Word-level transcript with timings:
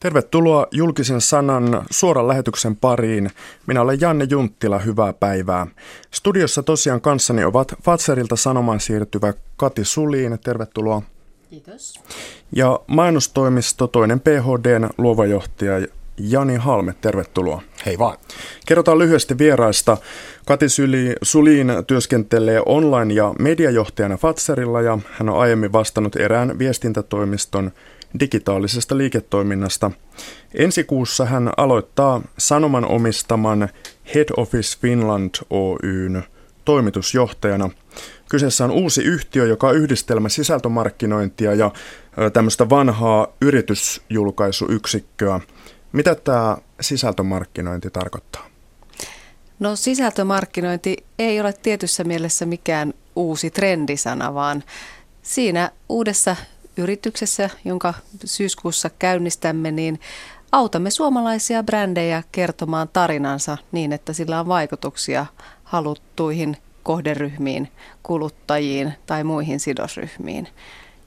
Tervetuloa 0.00 0.66
julkisen 0.70 1.20
sanan 1.20 1.86
suoran 1.90 2.28
lähetyksen 2.28 2.76
pariin. 2.76 3.30
Minä 3.66 3.80
olen 3.80 4.00
Janne 4.00 4.26
Junttila, 4.30 4.78
hyvää 4.78 5.12
päivää. 5.12 5.66
Studiossa 6.10 6.62
tosiaan 6.62 7.00
kanssani 7.00 7.44
ovat 7.44 7.74
Fatserilta 7.82 8.36
sanomaan 8.36 8.80
siirtyvä 8.80 9.34
Kati 9.56 9.84
Suliin, 9.84 10.38
tervetuloa. 10.44 11.02
Kiitos. 11.50 12.00
Ja 12.52 12.80
mainostoimisto 12.86 13.86
toinen 13.86 14.20
PHDn 14.20 14.88
luova 14.98 15.26
johtaja 15.26 15.86
Jani 16.18 16.56
Halme, 16.56 16.94
tervetuloa. 17.00 17.62
Hei 17.86 17.98
vaan. 17.98 18.18
Kerrotaan 18.66 18.98
lyhyesti 18.98 19.38
vieraista. 19.38 19.96
Kati 20.46 20.68
Syli, 20.68 21.14
Suliin 21.22 21.72
työskentelee 21.86 22.62
online- 22.66 23.14
ja 23.14 23.34
mediajohtajana 23.38 24.16
Fatserilla 24.16 24.80
ja 24.80 24.98
hän 25.10 25.28
on 25.28 25.38
aiemmin 25.38 25.72
vastannut 25.72 26.16
erään 26.16 26.58
viestintätoimiston 26.58 27.72
digitaalisesta 28.20 28.98
liiketoiminnasta. 28.98 29.90
Ensi 30.54 30.84
kuussa 30.84 31.24
hän 31.24 31.50
aloittaa 31.56 32.22
Sanoman 32.38 32.84
omistaman 32.84 33.68
Head 34.14 34.28
Office 34.36 34.78
Finland 34.80 35.30
Oyn 35.50 36.22
toimitusjohtajana. 36.64 37.70
Kyseessä 38.28 38.64
on 38.64 38.70
uusi 38.70 39.02
yhtiö, 39.02 39.46
joka 39.46 39.68
on 39.68 39.76
yhdistelmä 39.76 40.28
sisältömarkkinointia 40.28 41.54
ja 41.54 41.70
tämmöistä 42.32 42.68
vanhaa 42.68 43.28
yritysjulkaisuyksikköä. 43.40 45.40
Mitä 45.92 46.14
tämä 46.14 46.56
sisältömarkkinointi 46.80 47.90
tarkoittaa? 47.90 48.46
No 49.58 49.76
sisältömarkkinointi 49.76 50.96
ei 51.18 51.40
ole 51.40 51.52
tietyssä 51.52 52.04
mielessä 52.04 52.46
mikään 52.46 52.94
uusi 53.16 53.50
trendisana, 53.50 54.34
vaan 54.34 54.64
siinä 55.22 55.70
uudessa 55.88 56.36
yrityksessä, 56.80 57.50
jonka 57.64 57.94
syyskuussa 58.24 58.90
käynnistämme, 58.98 59.70
niin 59.70 60.00
autamme 60.52 60.90
suomalaisia 60.90 61.62
brändejä 61.62 62.22
kertomaan 62.32 62.88
tarinansa 62.88 63.58
niin, 63.72 63.92
että 63.92 64.12
sillä 64.12 64.40
on 64.40 64.48
vaikutuksia 64.48 65.26
haluttuihin 65.64 66.56
kohderyhmiin, 66.82 67.68
kuluttajiin 68.02 68.92
tai 69.06 69.24
muihin 69.24 69.60
sidosryhmiin. 69.60 70.48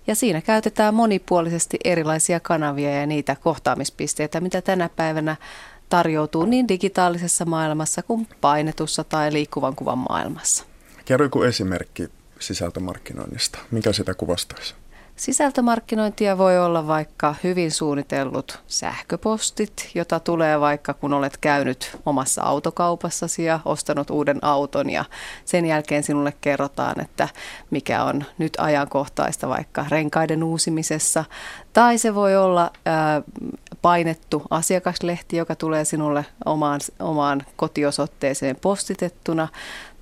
Ja 0.08 0.16
siinä 0.16 0.42
käytetään 0.42 0.94
monipuolisesti 0.94 1.78
erilaisia 1.84 2.40
kanavia 2.40 3.00
ja 3.00 3.06
niitä 3.06 3.36
kohtaamispisteitä, 3.36 4.42
mitä 4.42 4.62
tänä 4.62 4.90
päivänä 4.90 5.36
tarjoutuu 5.90 6.46
niin 6.46 6.68
digitaalisessa 6.68 7.46
maailmassa 7.46 8.04
kuin 8.04 8.28
painetussa 8.42 9.04
tai 9.04 9.34
liikkuvan 9.34 9.76
kuvan 9.76 9.98
maailmassa. 9.98 10.66
Kerro 11.06 11.26
joku 11.26 11.42
esimerkki 11.42 12.10
sisältömarkkinoinnista. 12.40 13.60
Mikä 13.72 13.94
sitä 13.94 14.14
kuvastaisi? 14.14 14.76
Sisältömarkkinointia 15.16 16.38
voi 16.38 16.60
olla 16.60 16.88
vaikka 16.88 17.36
hyvin 17.44 17.72
suunnitellut 17.72 18.60
sähköpostit, 18.68 19.92
jota 19.96 20.20
tulee 20.20 20.60
vaikka 20.60 20.94
kun 20.94 21.14
olet 21.14 21.38
käynyt 21.38 21.98
omassa 22.06 22.42
autokaupassasi 22.42 23.44
ja 23.44 23.60
ostanut 23.66 24.10
uuden 24.10 24.40
auton 24.42 24.90
ja 24.90 25.06
sen 25.46 25.66
jälkeen 25.66 26.04
sinulle 26.04 26.34
kerrotaan, 26.42 27.02
että 27.02 27.30
mikä 27.70 28.04
on 28.04 28.24
nyt 28.38 28.54
ajankohtaista 28.58 29.50
vaikka 29.50 29.86
renkaiden 29.90 30.44
uusimisessa. 30.44 31.26
Tai 31.74 31.98
se 31.98 32.16
voi 32.16 32.36
olla 32.36 32.72
ää, 32.86 33.22
painettu 33.82 34.44
asiakaslehti, 34.50 35.38
joka 35.38 35.56
tulee 35.56 35.86
sinulle 35.86 36.26
omaan, 36.46 36.80
omaan 37.00 37.42
kotiosoitteeseen 37.56 38.56
postitettuna. 38.56 39.48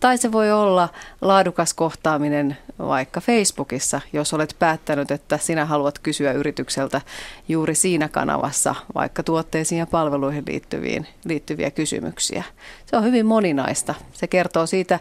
Tai 0.02 0.18
se 0.18 0.32
voi 0.32 0.52
olla 0.52 0.90
laadukas 1.22 1.74
kohtaaminen 1.74 2.58
vaikka 2.80 3.22
Facebookissa, 3.22 4.02
jos 4.14 4.34
olet 4.34 4.56
päättänyt, 4.60 5.12
että 5.12 5.38
sinä 5.38 5.66
haluat 5.66 6.00
kysyä 6.00 6.32
yritykseltä 6.32 7.02
juuri 7.50 7.76
siinä 7.76 8.10
kanavassa 8.10 8.76
vaikka 8.96 9.24
tuotteisiin 9.24 9.80
ja 9.80 9.88
palveluihin 9.88 10.44
liittyviin, 10.48 11.08
liittyviä 11.26 11.72
kysymyksiä. 11.72 12.44
Se 12.86 12.98
on 12.98 13.04
hyvin 13.04 13.26
moninaista. 13.26 13.96
Se 14.14 14.28
kertoo 14.28 14.66
siitä 14.66 15.00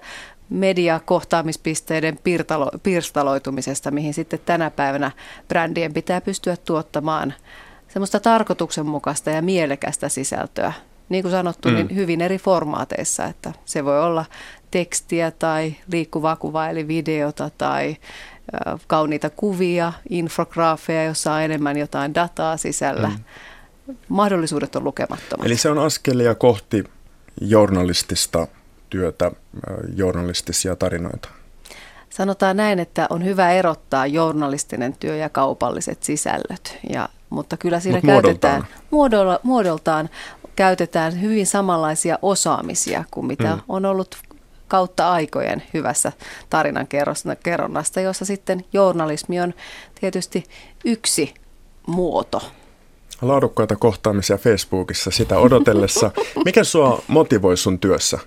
mediakohtaamispisteiden 0.51 2.19
pirtalo, 2.25 2.71
pirstaloitumisesta, 2.83 3.91
mihin 3.91 4.15
sitten 4.15 4.41
tänä 4.45 4.71
päivänä 4.71 5.11
brändien 5.49 5.95
pitää 5.95 6.21
pystyä 6.21 6.57
tuottamaan 6.57 7.35
semmoista 7.89 8.21
tarkoituksenmukaista 8.21 9.31
ja 9.31 9.43
mielekästä 9.43 10.09
sisältöä. 10.09 10.73
Niin 11.09 11.23
kuin 11.23 11.33
sanottu, 11.33 11.69
mm. 11.69 11.75
niin 11.75 11.95
hyvin 11.95 12.21
eri 12.21 12.39
formaateissa, 12.39 13.25
että 13.25 13.53
se 13.65 13.85
voi 13.85 14.03
olla 14.03 14.25
tekstiä 14.71 15.31
tai 15.31 15.75
liikkuvaa 15.93 16.37
kuvaa 16.37 16.71
eli 16.71 16.89
videota 16.89 17.51
tai 17.59 17.97
kauniita 18.87 19.31
kuvia, 19.31 19.93
infograafeja, 20.11 21.05
jossa 21.05 21.33
on 21.33 21.43
enemmän 21.43 21.77
jotain 21.77 22.15
dataa 22.15 22.57
sisällä. 22.57 23.09
Mm. 23.09 23.25
Mahdollisuudet 24.09 24.77
on 24.77 24.85
lukemattomat. 24.85 25.47
Eli 25.47 25.57
se 25.57 25.71
on 25.71 25.79
askelia 25.79 26.35
kohti 26.35 26.85
journalistista 27.41 28.47
työtä, 28.91 29.33
journalistisia 29.97 30.77
tarinoita. 30.77 31.29
Sanotaan 32.11 32.57
näin, 32.57 32.79
että 32.79 33.07
on 33.11 33.25
hyvä 33.25 33.51
erottaa 33.51 34.07
journalistinen 34.07 34.97
työ 35.01 35.17
ja 35.17 35.29
kaupalliset 35.29 36.03
sisällöt. 36.03 36.79
Ja, 36.91 37.09
mutta 37.31 37.57
kyllä 37.57 37.81
siinä 37.81 37.97
Mut 37.97 38.07
käytetään 38.07 38.65
muodoltaan. 38.91 39.41
muodoltaan 39.43 40.11
käytetään 40.57 41.21
hyvin 41.21 41.47
samanlaisia 41.47 42.19
osaamisia 42.23 43.05
kuin 43.11 43.27
mitä 43.27 43.55
mm. 43.55 43.61
on 43.69 43.85
ollut 43.85 44.19
kautta 44.71 45.13
aikojen 45.13 45.63
hyvässä 45.75 46.13
tarinan 46.51 46.87
kerronnasta, 47.43 48.01
jossa 48.01 48.25
sitten 48.25 48.65
journalismi 48.73 49.41
on 49.41 49.55
tietysti 50.01 50.45
yksi 50.85 51.35
muoto. 51.87 52.43
Laadukkaita 53.23 53.77
kohtaamisia 53.77 54.37
Facebookissa 54.37 55.11
sitä 55.11 55.39
odotellessa. 55.39 56.11
Mikä 56.45 56.65
sua 56.65 57.03
motivoi 57.09 57.57
sun 57.57 57.79
työssä? 57.79 58.19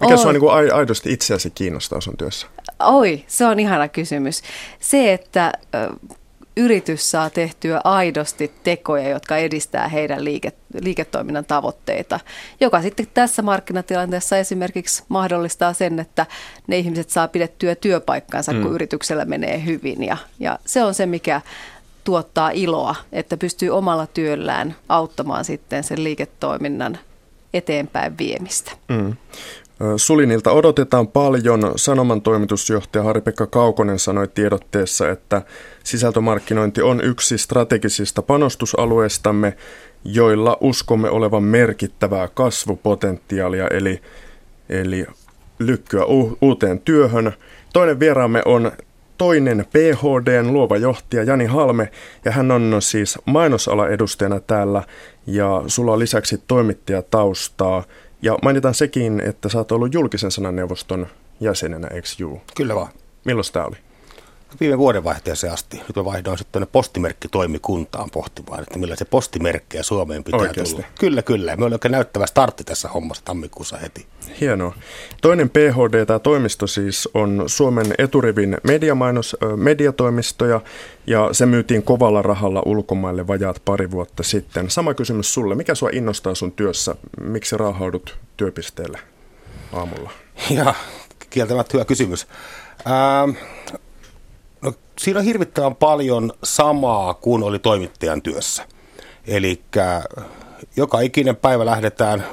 Mikä 0.00 0.14
Oi. 0.14 0.18
sua 0.18 0.32
niin 0.32 0.74
aidosti 0.74 1.12
itseäsi 1.12 1.50
kiinnostaa 1.50 2.00
sun 2.00 2.16
työssä? 2.16 2.46
Oi, 2.80 3.24
se 3.26 3.46
on 3.46 3.60
ihana 3.60 3.88
kysymys. 3.88 4.42
Se, 4.80 5.12
että 5.12 5.52
yritys 6.56 7.10
saa 7.10 7.30
tehtyä 7.30 7.80
aidosti 7.84 8.52
tekoja, 8.62 9.08
jotka 9.08 9.36
edistää 9.36 9.88
heidän 9.88 10.24
liike, 10.24 10.52
liiketoiminnan 10.80 11.44
tavoitteita, 11.44 12.20
joka 12.60 12.82
sitten 12.82 13.06
tässä 13.14 13.42
markkinatilanteessa 13.42 14.36
esimerkiksi 14.36 15.02
mahdollistaa 15.08 15.72
sen, 15.72 16.00
että 16.00 16.26
ne 16.66 16.78
ihmiset 16.78 17.10
saa 17.10 17.28
pidettyä 17.28 17.74
työpaikkansa, 17.74 18.52
mm. 18.52 18.62
kun 18.62 18.74
yrityksellä 18.74 19.24
menee 19.24 19.64
hyvin. 19.64 20.04
Ja, 20.04 20.16
ja 20.40 20.58
se 20.66 20.84
on 20.84 20.94
se, 20.94 21.06
mikä 21.06 21.40
tuottaa 22.04 22.50
iloa, 22.50 22.94
että 23.12 23.36
pystyy 23.36 23.70
omalla 23.70 24.06
työllään 24.06 24.76
auttamaan 24.88 25.44
sitten 25.44 25.84
sen 25.84 26.04
liiketoiminnan 26.04 26.98
eteenpäin 27.54 28.18
viemistä. 28.18 28.72
Mm. 28.88 29.16
Sulinilta 29.96 30.52
odotetaan 30.52 31.08
paljon. 31.08 31.72
Sanoman 31.76 32.22
toimitusjohtaja 32.22 33.04
Harri-Pekka 33.04 33.46
Kaukonen 33.46 33.98
sanoi 33.98 34.28
tiedotteessa, 34.28 35.10
että 35.10 35.42
sisältömarkkinointi 35.84 36.82
on 36.82 37.00
yksi 37.04 37.38
strategisista 37.38 38.22
panostusalueistamme, 38.22 39.56
joilla 40.04 40.58
uskomme 40.60 41.10
olevan 41.10 41.42
merkittävää 41.42 42.28
kasvupotentiaalia, 42.28 43.68
eli, 43.68 44.00
eli 44.68 45.06
lykkyä 45.58 46.04
u- 46.04 46.38
uuteen 46.40 46.80
työhön. 46.80 47.32
Toinen 47.72 48.00
vieraamme 48.00 48.42
on 48.44 48.72
toinen 49.18 49.66
PHDn 49.72 50.52
luova 50.52 50.76
johtaja 50.76 51.22
Jani 51.22 51.44
Halme, 51.44 51.90
ja 52.24 52.32
hän 52.32 52.50
on 52.50 52.76
siis 52.78 53.18
mainosala 53.24 53.88
edustajana 53.88 54.40
täällä, 54.40 54.82
ja 55.26 55.62
sulla 55.66 55.92
on 55.92 55.98
lisäksi 55.98 56.42
toimittajataustaa. 56.46 57.84
Ja 58.22 58.38
mainitaan 58.42 58.74
sekin, 58.74 59.20
että 59.20 59.48
sä 59.48 59.58
oot 59.58 59.72
ollut 59.72 59.94
julkisen 59.94 60.30
sananneuvoston 60.30 61.06
jäsenenä, 61.40 61.88
eikö 61.88 62.08
juu? 62.18 62.42
Kyllä 62.56 62.74
vaan. 62.74 62.92
Milloin 63.24 63.46
tämä 63.52 63.64
oli? 63.66 63.76
Viime 64.60 64.78
vuodenvaihteeseen 64.78 65.52
asti. 65.52 65.76
Nyt 65.76 65.96
mä 65.96 66.04
vaihdoin 66.04 66.38
sitten 66.38 66.52
tuonne 66.52 66.68
postimerkkitoimikuntaan 66.72 68.10
pohtimaan, 68.10 68.62
että 68.62 68.78
millä 68.78 68.96
se 68.96 69.04
postimerkkejä 69.04 69.82
Suomeen 69.82 70.24
pitää 70.24 70.40
Oikeasti. 70.40 70.74
tulla. 70.74 70.88
Kyllä, 71.00 71.22
kyllä. 71.22 71.56
Me 71.56 71.64
oli 71.64 71.74
oikein 71.74 71.92
näyttävä 71.92 72.26
startti 72.26 72.64
tässä 72.64 72.88
hommassa 72.88 73.24
tammikuussa 73.24 73.76
heti. 73.76 74.06
Hienoa. 74.40 74.74
Toinen 75.22 75.50
PHD, 75.50 76.06
tämä 76.06 76.18
toimisto 76.18 76.66
siis, 76.66 77.08
on 77.14 77.44
Suomen 77.46 77.86
eturivin 77.98 78.56
mediamainos, 78.62 79.36
mediatoimisto 79.56 80.46
ja, 80.46 80.60
ja 81.06 81.28
se 81.32 81.46
myytiin 81.46 81.82
kovalla 81.82 82.22
rahalla 82.22 82.62
ulkomaille 82.66 83.26
vajaat 83.26 83.62
pari 83.64 83.90
vuotta 83.90 84.22
sitten. 84.22 84.70
Sama 84.70 84.94
kysymys 84.94 85.34
sulle. 85.34 85.54
Mikä 85.54 85.74
sua 85.74 85.90
innostaa 85.92 86.34
sun 86.34 86.52
työssä? 86.52 86.94
Miksi 87.20 87.56
raahaudut 87.56 88.16
työpisteelle 88.36 88.98
aamulla? 89.72 90.10
Ja 90.50 90.74
kieltämättä 91.30 91.70
hyvä 91.72 91.84
kysymys. 91.84 92.26
Ähm, 92.86 93.36
siinä 95.00 95.20
on 95.20 95.26
hirvittävän 95.26 95.76
paljon 95.76 96.32
samaa 96.44 97.14
kuin 97.14 97.42
oli 97.42 97.58
toimittajan 97.58 98.22
työssä. 98.22 98.66
Eli 99.26 99.62
joka 100.76 101.00
ikinen 101.00 101.36
päivä 101.36 101.66
lähdetään, 101.66 102.24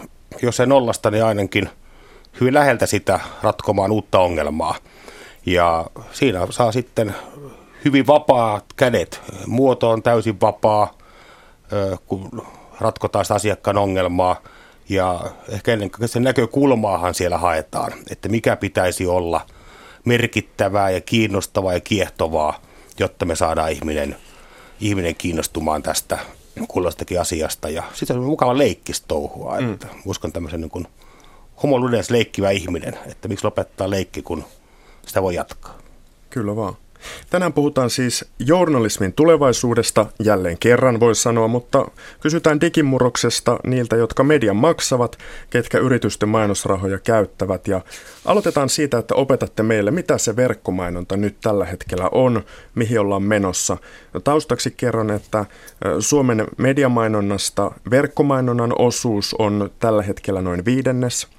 jos 0.42 0.60
ei 0.60 0.68
nollasta, 0.68 1.12
niin 1.12 1.26
ainakin 1.26 1.70
hyvin 2.40 2.54
läheltä 2.54 2.86
sitä 2.86 3.20
ratkomaan 3.42 3.92
uutta 3.92 4.20
ongelmaa. 4.20 4.76
Ja 5.46 5.86
siinä 6.12 6.48
saa 6.50 6.72
sitten 6.72 7.16
hyvin 7.86 8.08
vapaat 8.08 8.66
kädet. 8.76 9.22
Muoto 9.46 9.90
on 9.90 10.04
täysin 10.04 10.42
vapaa, 10.42 10.94
kun 12.06 12.48
ratkotaan 12.80 13.26
sitä 13.26 13.36
asiakkaan 13.36 13.78
ongelmaa 13.78 14.42
ja 14.90 15.20
ehkä 15.50 15.74
ennen 15.74 15.90
kaikkea 15.90 16.08
sen 16.08 16.24
näkökulmaahan 16.24 17.14
siellä 17.14 17.38
haetaan, 17.38 17.94
että 18.10 18.30
mikä 18.30 18.56
pitäisi 18.56 19.08
olla 19.08 19.42
merkittävää 20.08 20.90
ja 20.90 21.02
kiinnostavaa 21.02 21.74
ja 21.74 21.80
kiehtovaa, 21.80 22.62
jotta 23.00 23.26
me 23.26 23.36
saadaan 23.36 23.72
ihminen, 23.72 24.16
ihminen 24.80 25.16
kiinnostumaan 25.16 25.84
tästä 25.84 26.20
kullastakin 26.68 27.22
asiasta. 27.22 27.70
Ja 27.70 27.84
sitten 27.94 28.18
on 28.18 28.24
mukava 28.24 28.58
leikkistouhua, 28.58 29.62
mm. 29.62 29.74
että 29.74 29.88
uskon 30.06 30.32
tämmöisen 30.32 30.62
niin 30.62 30.72
kuin 30.72 30.88
homoludens 31.64 32.10
leikkivä 32.10 32.52
ihminen, 32.52 33.00
että 33.06 33.28
miksi 33.28 33.46
lopettaa 33.46 33.90
leikki, 33.90 34.22
kun 34.22 34.44
sitä 35.06 35.22
voi 35.22 35.36
jatkaa. 35.36 35.78
Kyllä 36.30 36.56
vaan. 36.56 36.78
Tänään 37.30 37.54
puhutaan 37.54 37.90
siis 37.90 38.26
journalismin 38.40 39.14
tulevaisuudesta, 39.14 40.06
jälleen 40.24 40.58
kerran 40.58 41.00
voi 41.00 41.16
sanoa, 41.16 41.48
mutta 41.48 41.86
kysytään 42.20 42.62
digimurroksesta 42.62 43.60
niiltä, 43.64 43.96
jotka 43.96 44.24
median 44.24 44.56
maksavat, 44.56 45.18
ketkä 45.50 45.78
yritysten 45.78 46.30
mainosrahoja 46.30 47.00
käyttävät. 47.00 47.68
Ja 47.68 47.82
aloitetaan 48.26 48.70
siitä, 48.70 48.98
että 48.98 49.16
opetatte 49.16 49.64
meille, 49.64 49.92
mitä 49.92 50.18
se 50.18 50.36
verkkomainonta 50.36 51.18
nyt 51.18 51.38
tällä 51.42 51.66
hetkellä 51.66 52.10
on, 52.12 52.44
mihin 52.76 53.00
ollaan 53.00 53.24
menossa. 53.24 53.78
Taustaksi 54.24 54.74
kerron, 54.78 55.12
että 55.12 55.46
Suomen 56.00 56.48
mediamainonnasta 56.58 57.72
verkkomainonnan 57.90 58.74
osuus 58.80 59.36
on 59.40 59.72
tällä 59.80 60.04
hetkellä 60.04 60.42
noin 60.42 60.66
viidennes– 60.66 61.28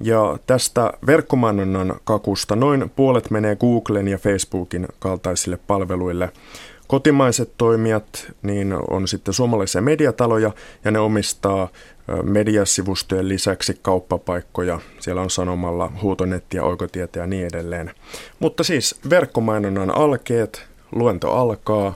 ja 0.00 0.38
tästä 0.46 0.92
verkkomainonnan 1.06 1.94
kakusta 2.04 2.56
noin 2.56 2.90
puolet 2.96 3.30
menee 3.30 3.56
Googlen 3.56 4.08
ja 4.08 4.18
Facebookin 4.18 4.88
kaltaisille 4.98 5.58
palveluille. 5.66 6.32
Kotimaiset 6.86 7.52
toimijat 7.58 8.32
niin 8.42 8.74
on 8.90 9.08
sitten 9.08 9.34
suomalaisia 9.34 9.80
mediataloja 9.80 10.50
ja 10.84 10.90
ne 10.90 10.98
omistaa 10.98 11.68
mediasivustojen 12.22 13.28
lisäksi 13.28 13.78
kauppapaikkoja. 13.82 14.80
Siellä 15.00 15.22
on 15.22 15.30
sanomalla 15.30 15.92
huutonettiä, 16.02 16.62
oikotietä 16.62 17.18
ja 17.18 17.26
niin 17.26 17.46
edelleen. 17.46 17.94
Mutta 18.38 18.64
siis 18.64 19.00
verkkomainonnan 19.10 19.96
alkeet, 19.96 20.66
luento 20.92 21.32
alkaa. 21.32 21.94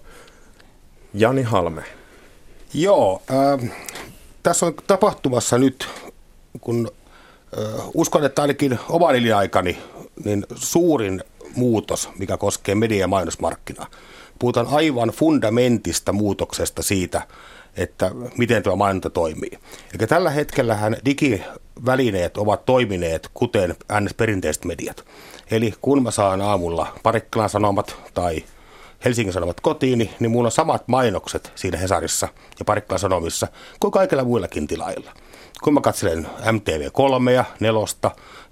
Jani 1.15 1.43
Halme. 1.43 1.83
Joo, 2.75 3.23
äh, 3.31 3.71
tässä 4.43 4.67
on 4.67 4.75
tapahtumassa 4.87 5.59
nyt, 5.59 5.89
kun 6.61 6.91
uskon, 7.95 8.25
että 8.25 8.43
ainakin 8.43 8.79
oman 8.89 9.33
aikani 9.37 9.79
niin 10.25 10.47
suurin 10.55 11.25
muutos, 11.57 12.09
mikä 12.19 12.37
koskee 12.37 12.75
media- 12.75 13.01
ja 13.01 13.09
mainosmarkkinaa. 13.09 13.87
Puhutaan 14.39 14.67
aivan 14.71 15.09
fundamentista 15.09 16.13
muutoksesta 16.13 16.83
siitä, 16.83 17.23
että 17.77 18.11
miten 18.39 18.63
tuo 18.63 18.77
mainonta 18.77 19.11
toimii. 19.11 19.59
Eli 19.99 20.07
tällä 20.07 20.31
hetkellähän 20.31 20.97
digivälineet 21.05 22.37
ovat 22.37 22.65
toimineet 22.65 23.31
kuten 23.35 23.77
ns. 24.01 24.15
perinteiset 24.15 24.65
mediat. 24.65 25.05
Eli 25.51 25.75
kun 25.81 26.03
mä 26.03 26.11
saan 26.11 26.41
aamulla 26.41 26.87
Parikkalan 27.03 27.51
sanomat 27.51 27.97
tai 28.15 28.45
Helsingin 29.05 29.33
Sanomat 29.33 29.61
kotiin, 29.61 30.11
niin 30.21 30.31
mulla 30.31 30.47
on 30.47 30.53
samat 30.53 30.89
mainokset 30.89 31.53
siinä 31.55 31.79
Hesarissa 31.79 32.29
ja 32.59 32.65
Parikkalan 32.65 32.99
Sanomissa 32.99 33.49
kuin 33.81 33.91
kaikilla 33.91 34.25
muillakin 34.25 34.67
tilailla 34.67 35.13
kun 35.62 35.75
mä 35.75 35.81
katselen 35.81 36.26
MTV3 36.41 37.31
ja 37.31 37.44
4, 37.61 37.81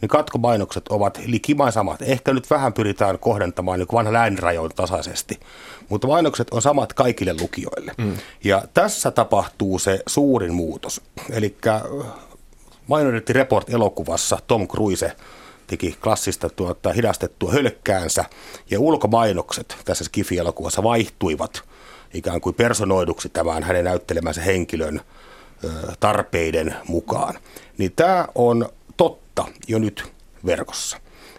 niin 0.01 0.09
katkomainokset 0.09 0.89
ovat 0.89 1.21
likimain 1.27 1.73
samat. 1.73 2.03
Ehkä 2.03 2.33
nyt 2.33 2.51
vähän 2.51 2.73
pyritään 2.73 3.19
kohdentamaan 3.19 3.79
niin 3.79 3.89
vanha 3.93 4.13
läänirajoin 4.13 4.73
tasaisesti, 4.77 5.41
mutta 5.89 6.07
mainokset 6.07 6.51
on 6.51 6.63
samat 6.63 6.93
kaikille 6.93 7.35
lukijoille. 7.41 7.93
Mm. 7.99 8.17
Ja 8.45 8.63
tässä 8.75 9.11
tapahtuu 9.11 9.79
se 9.79 10.01
suurin 10.07 10.55
muutos. 10.55 11.01
Eli 11.31 11.57
äh, 11.67 11.83
Minority 12.89 13.33
Report-elokuvassa 13.33 14.39
Tom 14.47 14.69
Cruise 14.69 15.13
teki 15.67 15.97
klassista 16.03 16.49
tuota, 16.49 16.93
hidastettua 16.93 17.53
hölkkäänsä, 17.53 18.25
ja 18.71 18.81
ulkomainokset 18.81 19.77
tässä 19.85 20.05
Skifi-elokuvassa 20.05 20.83
vaihtuivat 20.83 21.63
ikään 22.15 22.41
kuin 22.41 22.55
personoiduksi 22.55 23.29
tämän 23.29 23.63
hänen 23.63 23.85
näyttelemänsä 23.85 24.41
henkilön 24.41 25.01
tarpeiden 26.01 26.77
mukaan. 26.89 27.35
Niin 27.79 27.93
tämä 27.97 28.29
on 28.35 28.69
totta 28.97 29.45
jo 29.69 29.79
nyt 29.79 30.13
verkossa. 30.47 30.99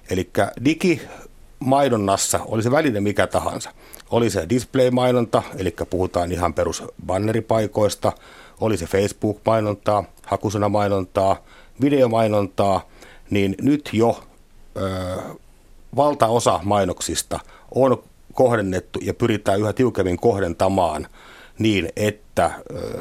Eli 0.09 0.29
digimainonnassa 0.65 2.39
oli 2.45 2.63
se 2.63 2.71
väline 2.71 3.01
mikä 3.01 3.27
tahansa. 3.27 3.71
Oli 4.11 4.29
se 4.29 4.45
display-mainonta, 4.49 5.43
eli 5.57 5.75
puhutaan 5.89 6.31
ihan 6.31 6.53
perus 6.53 6.83
banneripaikoista, 7.05 8.11
oli 8.61 8.77
se 8.77 8.85
Facebook-mainontaa, 8.85 10.03
hakusanamainontaa, 10.25 11.43
videomainontaa, 11.81 12.87
niin 13.29 13.55
nyt 13.61 13.89
jo 13.93 14.23
ö, 14.77 15.17
valtaosa 15.95 16.59
mainoksista 16.63 17.39
on 17.75 18.03
kohdennettu 18.33 18.99
ja 19.01 19.13
pyritään 19.13 19.59
yhä 19.59 19.73
tiukemmin 19.73 20.17
kohdentamaan 20.17 21.07
niin, 21.59 21.89
että 21.95 22.51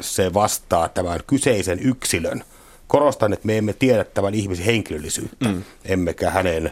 se 0.01 0.33
vastaa 0.33 0.89
tämän 0.89 1.19
kyseisen 1.27 1.79
yksilön. 1.79 2.43
Korostan, 2.87 3.33
että 3.33 3.45
me 3.45 3.57
emme 3.57 3.73
tiedä 3.73 4.03
tämän 4.03 4.33
ihmisen 4.33 4.65
henkilöllisyyttä, 4.65 5.47
mm. 5.47 5.63
emmekä 5.85 6.29
hänen 6.29 6.71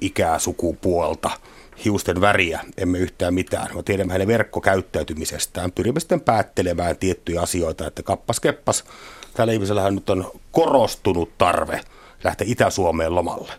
ikää, 0.00 0.38
sukupuolta, 0.38 1.30
hiusten 1.84 2.20
väriä, 2.20 2.60
emme 2.76 2.98
yhtään 2.98 3.34
mitään. 3.34 3.76
Me 3.76 3.82
tiedämme 3.82 4.12
hänen 4.12 4.28
verkkokäyttäytymisestään. 4.28 5.72
Pyrimme 5.72 6.00
sitten 6.00 6.20
päättelemään 6.20 6.96
tiettyjä 6.96 7.40
asioita, 7.40 7.86
että 7.86 8.02
kappas 8.02 8.40
keppas, 8.40 8.84
tällä 9.34 9.52
ihmisellähän 9.52 9.94
nyt 9.94 10.10
on 10.10 10.30
korostunut 10.52 11.38
tarve 11.38 11.80
lähteä 12.24 12.46
Itä-Suomeen 12.50 13.14
lomalle. 13.14 13.52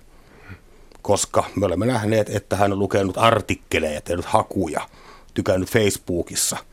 Koska 1.02 1.44
me 1.56 1.66
olemme 1.66 1.86
nähneet, 1.86 2.30
että 2.30 2.56
hän 2.56 2.74
on 2.74 2.80
lukenut 2.80 3.18
artikkeleja, 3.18 4.02
tehnyt 4.02 4.26
hakuja, 4.26 4.82
tykännyt 5.34 5.70
Facebookissa– 5.70 6.58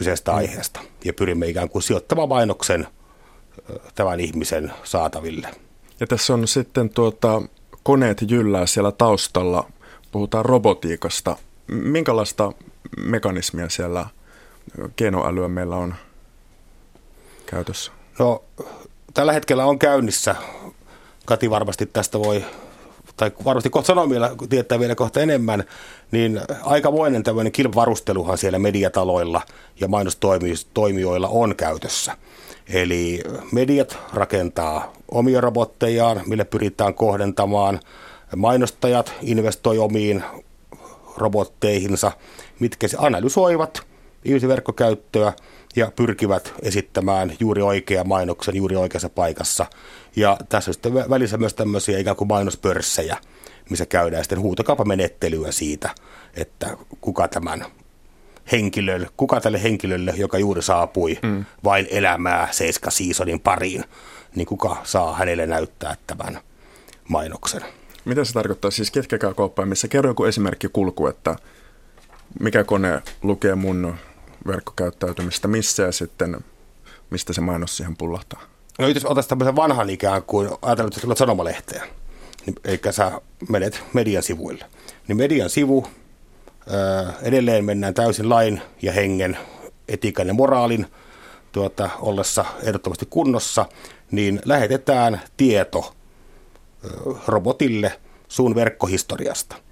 kyseisestä 0.00 0.30
mm. 0.30 0.36
aiheesta. 0.36 0.80
Ja 1.04 1.12
pyrimme 1.12 1.48
ikään 1.48 1.68
kuin 1.68 1.82
sijoittamaan 1.82 2.28
mainoksen 2.28 2.88
tämän 3.94 4.20
ihmisen 4.20 4.72
saataville. 4.84 5.48
Ja 6.00 6.06
tässä 6.06 6.34
on 6.34 6.48
sitten 6.48 6.90
tuota, 6.90 7.42
koneet 7.82 8.18
jyllää 8.28 8.66
siellä 8.66 8.92
taustalla. 8.92 9.70
Puhutaan 10.12 10.44
robotiikasta. 10.44 11.36
Minkälaista 11.66 12.52
mekanismia 12.96 13.68
siellä 13.68 14.06
keinoälyä 14.96 15.48
meillä 15.48 15.76
on 15.76 15.94
käytössä? 17.46 17.92
No, 18.18 18.44
tällä 19.14 19.32
hetkellä 19.32 19.64
on 19.64 19.78
käynnissä. 19.78 20.34
Kati 21.26 21.50
varmasti 21.50 21.86
tästä 21.86 22.18
voi 22.18 22.44
tai 23.20 23.32
varmasti 23.44 23.70
kohta 23.70 23.86
Sanomilla 23.86 24.30
tietää 24.48 24.80
vielä 24.80 24.94
kohta 24.94 25.20
enemmän, 25.20 25.64
niin 26.10 26.40
aikamoinen 26.62 27.22
tämmöinen 27.22 27.52
kilpavarusteluhan 27.52 28.38
siellä 28.38 28.58
mediataloilla 28.58 29.42
ja 29.80 29.88
mainostoimijoilla 29.88 31.28
on 31.28 31.56
käytössä. 31.56 32.16
Eli 32.68 33.22
mediat 33.52 33.98
rakentaa 34.12 34.92
omia 35.10 35.40
robottejaan, 35.40 36.22
mille 36.26 36.44
pyritään 36.44 36.94
kohdentamaan. 36.94 37.80
Mainostajat 38.36 39.12
investoi 39.22 39.78
omiin 39.78 40.24
robotteihinsa, 41.16 42.12
mitkä 42.60 42.88
se 42.88 42.96
analysoivat 43.00 43.82
ihmisen 44.24 44.48
verkkokäyttöä 44.48 45.32
ja 45.76 45.92
pyrkivät 45.96 46.54
esittämään 46.62 47.32
juuri 47.40 47.62
oikean 47.62 48.08
mainoksen 48.08 48.56
juuri 48.56 48.76
oikeassa 48.76 49.08
paikassa. 49.08 49.66
Ja 50.16 50.36
tässä 50.48 50.70
on 50.70 50.74
sitten 50.74 50.94
välissä 50.94 51.36
myös 51.36 51.54
tämmöisiä 51.54 51.98
ikään 51.98 52.16
kuin 52.16 52.28
mainospörssejä, 52.28 53.16
missä 53.70 53.86
käydään 53.86 54.24
sitten 54.24 54.40
huutokaupamenettelyä 54.40 55.52
siitä, 55.52 55.90
että 56.34 56.76
kuka 57.00 57.28
tämän 57.28 57.66
henkilölle, 58.52 59.08
kuka 59.16 59.40
tälle 59.40 59.62
henkilölle, 59.62 60.14
joka 60.16 60.38
juuri 60.38 60.62
saapui 60.62 61.18
mm. 61.22 61.44
vain 61.64 61.86
elämää 61.90 62.48
Seiska 62.50 62.90
Seasonin 62.90 63.40
pariin, 63.40 63.84
niin 64.34 64.46
kuka 64.46 64.76
saa 64.84 65.14
hänelle 65.14 65.46
näyttää 65.46 65.96
tämän 66.06 66.40
mainoksen. 67.08 67.62
Mitä 68.04 68.24
se 68.24 68.32
tarkoittaa? 68.32 68.70
Siis 68.70 68.90
ketkä 68.90 69.18
käy 69.18 69.34
kauppaan, 69.34 69.68
missä 69.68 69.88
kerro 69.88 70.10
joku 70.10 70.24
esimerkki 70.24 70.68
kulku, 70.72 71.06
että 71.06 71.36
mikä 72.40 72.64
kone 72.64 73.02
lukee 73.22 73.54
mun 73.54 73.94
verkkokäyttäytymistä 74.46 75.48
missä 75.48 75.82
ja 75.82 75.92
sitten 75.92 76.44
mistä 77.10 77.32
se 77.32 77.40
mainos 77.40 77.76
siihen 77.76 77.96
pullahtaa? 77.96 78.49
No 78.80 78.88
jos 78.88 79.04
otat 79.04 79.28
tämmöisen 79.28 79.56
vanhan 79.56 79.90
ikään 79.90 80.22
kuin, 80.22 80.48
ajatellaan, 80.62 80.92
että 80.96 81.08
sä 81.08 81.14
sanomalehteen, 81.14 81.88
niin, 82.46 82.54
eli 82.64 82.80
sä 82.90 83.20
menet 83.48 83.82
median 83.92 84.22
sivuille. 84.22 84.64
Niin 85.08 85.16
median 85.16 85.50
sivu, 85.50 85.86
ää, 86.70 87.12
edelleen 87.22 87.64
mennään 87.64 87.94
täysin 87.94 88.28
lain 88.28 88.62
ja 88.82 88.92
hengen, 88.92 89.38
etiikan 89.88 90.26
ja 90.26 90.34
moraalin 90.34 90.86
tuota, 91.52 91.90
ollessa 92.00 92.44
ehdottomasti 92.62 93.06
kunnossa, 93.10 93.66
niin 94.10 94.40
lähetetään 94.44 95.20
tieto 95.36 95.94
ää, 96.84 96.90
robotille 97.26 98.00
sun 98.28 98.54
verkkohistoriasta– 98.54 99.56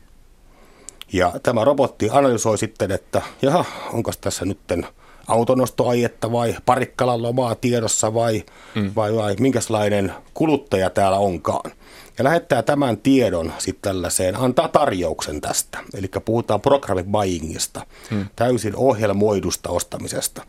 ja 1.12 1.32
tämä 1.42 1.64
robotti 1.64 2.08
analysoi 2.12 2.58
sitten, 2.58 2.90
että 2.90 3.22
jaha, 3.42 3.64
onko 3.92 4.12
tässä 4.20 4.44
nytten 4.44 4.86
autonostoajetta 5.28 6.32
vai 6.32 6.56
parikkalan 6.66 7.22
lomaa 7.22 7.54
tiedossa 7.54 8.14
vai, 8.14 8.42
mm. 8.74 8.92
vai, 8.96 9.14
vai 9.14 9.36
minkälainen 9.40 10.12
kuluttaja 10.34 10.90
täällä 10.90 11.18
onkaan. 11.18 11.70
Ja 12.18 12.24
lähettää 12.24 12.62
tämän 12.62 12.96
tiedon 12.96 13.52
sitten 13.58 13.82
tällaiseen, 13.82 14.36
antaa 14.36 14.68
tarjouksen 14.68 15.40
tästä. 15.40 15.78
Eli 15.94 16.08
puhutaan 16.24 16.60
programmi 16.60 17.02
buyingista, 17.02 17.86
mm. 18.10 18.26
täysin 18.36 18.76
ohjelmoidusta 18.76 19.70
ostamisesta. 19.70 20.42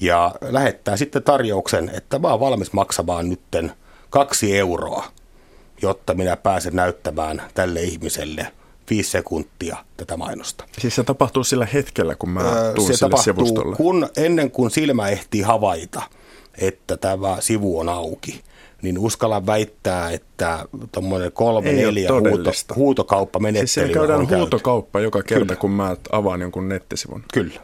Ja 0.00 0.34
lähettää 0.40 0.96
sitten 0.96 1.22
tarjouksen, 1.22 1.90
että 1.94 2.18
mä 2.18 2.28
oon 2.28 2.40
valmis 2.40 2.72
maksamaan 2.72 3.28
nytten 3.28 3.72
kaksi 4.10 4.58
euroa, 4.58 5.04
jotta 5.82 6.14
minä 6.14 6.36
pääsen 6.36 6.76
näyttämään 6.76 7.42
tälle 7.54 7.82
ihmiselle– 7.82 8.46
viisi 8.90 9.10
sekuntia 9.10 9.76
tätä 9.96 10.16
mainosta. 10.16 10.64
Siis 10.78 10.94
se 10.94 11.04
tapahtuu 11.04 11.44
sillä 11.44 11.66
hetkellä, 11.72 12.14
kun 12.14 12.30
mä 12.30 12.72
tuun 12.74 12.86
se 12.86 12.96
sille 12.96 13.22
sivustolle? 13.22 13.76
Kun, 13.76 14.08
ennen 14.16 14.50
kuin 14.50 14.70
silmä 14.70 15.08
ehtii 15.08 15.42
havaita, 15.42 16.02
että 16.58 16.96
tämä 16.96 17.36
sivu 17.40 17.78
on 17.78 17.88
auki, 17.88 18.40
niin 18.82 18.98
uskalla 18.98 19.46
väittää, 19.46 20.10
että 20.10 20.68
tuommoinen 20.92 21.32
kolme, 21.32 21.70
Ei 21.70 21.76
neljä 21.76 22.08
huuto, 22.12 22.50
huutokauppa-menettely 22.76 23.66
siis 23.66 23.90
käydään 23.94 24.20
on 24.20 24.38
huutokauppa 24.38 25.00
joka 25.00 25.22
kerta, 25.22 25.44
Kyllä. 25.46 25.60
kun 25.60 25.70
mä 25.70 25.96
avaan 26.12 26.40
jonkun 26.40 26.68
nettisivun. 26.68 27.24
Kyllä. 27.32 27.60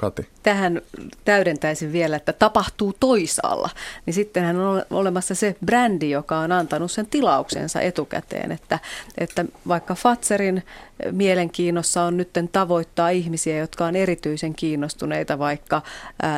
Kati. 0.00 0.28
Tähän 0.42 0.82
täydentäisin 1.24 1.92
vielä, 1.92 2.16
että 2.16 2.32
tapahtuu 2.32 2.94
toisaalla. 3.00 3.70
Niin 4.06 4.14
sittenhän 4.14 4.56
on 4.56 4.82
olemassa 4.90 5.34
se 5.34 5.56
brändi, 5.66 6.10
joka 6.10 6.38
on 6.38 6.52
antanut 6.52 6.90
sen 6.90 7.06
tilauksensa 7.06 7.80
etukäteen. 7.80 8.52
Että, 8.52 8.78
että 9.18 9.44
vaikka 9.68 9.94
Fatserin 9.94 10.62
mielenkiinnossa 11.10 12.02
on 12.02 12.16
nyt 12.16 12.30
tavoittaa 12.52 13.08
ihmisiä, 13.08 13.58
jotka 13.58 13.84
on 13.84 13.96
erityisen 13.96 14.54
kiinnostuneita 14.54 15.38
vaikka 15.38 15.82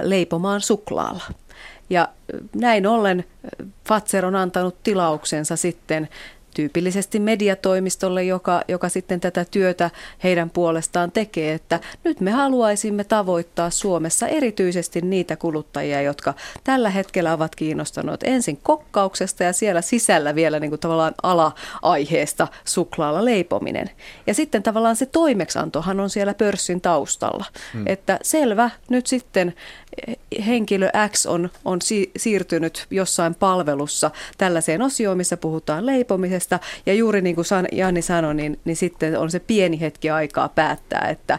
leipomaan 0.03 0.61
suklaalla. 0.61 1.25
Ja 1.91 2.09
näin 2.55 2.87
ollen 2.87 3.25
Fatser 3.89 4.27
on 4.27 4.37
antanut 4.37 4.83
tilauksensa 4.83 5.57
sitten 5.57 6.09
tyypillisesti 6.55 7.21
mediatoimistolle, 7.21 8.25
joka, 8.25 8.63
joka 8.69 8.89
sitten 8.89 9.21
tätä 9.21 9.45
työtä 9.51 9.91
heidän 10.25 10.51
puolestaan 10.51 11.13
tekee, 11.13 11.55
että 11.55 11.81
nyt 12.05 12.21
me 12.21 12.31
haluaisimme 12.31 13.05
tavoittaa 13.05 13.71
Suomessa 13.71 14.29
erityisesti 14.29 15.01
niitä 15.01 15.37
kuluttajia, 15.37 16.03
jotka 16.03 16.35
tällä 16.65 16.91
hetkellä 16.91 17.33
ovat 17.33 17.57
kiinnostuneet 17.57 18.23
ensin 18.23 18.57
kokkauksesta 18.63 19.45
ja 19.45 19.53
siellä 19.53 19.81
sisällä 19.81 20.35
vielä 20.35 20.61
niin 20.61 20.71
kuin 20.71 20.81
tavallaan 20.81 21.15
ala-aiheesta 21.23 22.49
suklaalla 22.65 23.25
leipominen. 23.25 23.91
Ja 24.27 24.35
sitten 24.35 24.63
tavallaan 24.63 24.97
se 24.97 25.07
toimeksantohan 25.07 26.01
on 26.01 26.11
siellä 26.11 26.35
pörssin 26.35 26.81
taustalla, 26.81 27.45
hmm. 27.73 27.87
että 27.87 28.19
selvä, 28.23 28.71
nyt 28.89 29.07
sitten 29.07 29.55
henkilö 30.47 30.91
X 31.09 31.27
on, 31.27 31.51
on 31.65 31.83
si- 31.83 32.11
siirtynyt 32.17 32.87
jossain 32.91 33.35
palvelussa 33.35 34.11
tällaiseen 34.39 34.83
osioon, 34.83 35.17
missä 35.17 35.37
puhutaan 35.37 35.87
leipomisesta. 35.87 36.42
Ja 36.87 36.95
juuri 36.95 37.21
niin 37.23 37.35
kuin 37.35 37.47
Janni 37.73 38.03
sanoi, 38.03 38.35
niin, 38.35 38.61
niin 38.65 38.77
sitten 38.77 39.19
on 39.19 39.31
se 39.31 39.41
pieni 39.41 39.81
hetki 39.81 40.11
aikaa 40.11 40.49
päättää, 40.49 41.09
että 41.09 41.39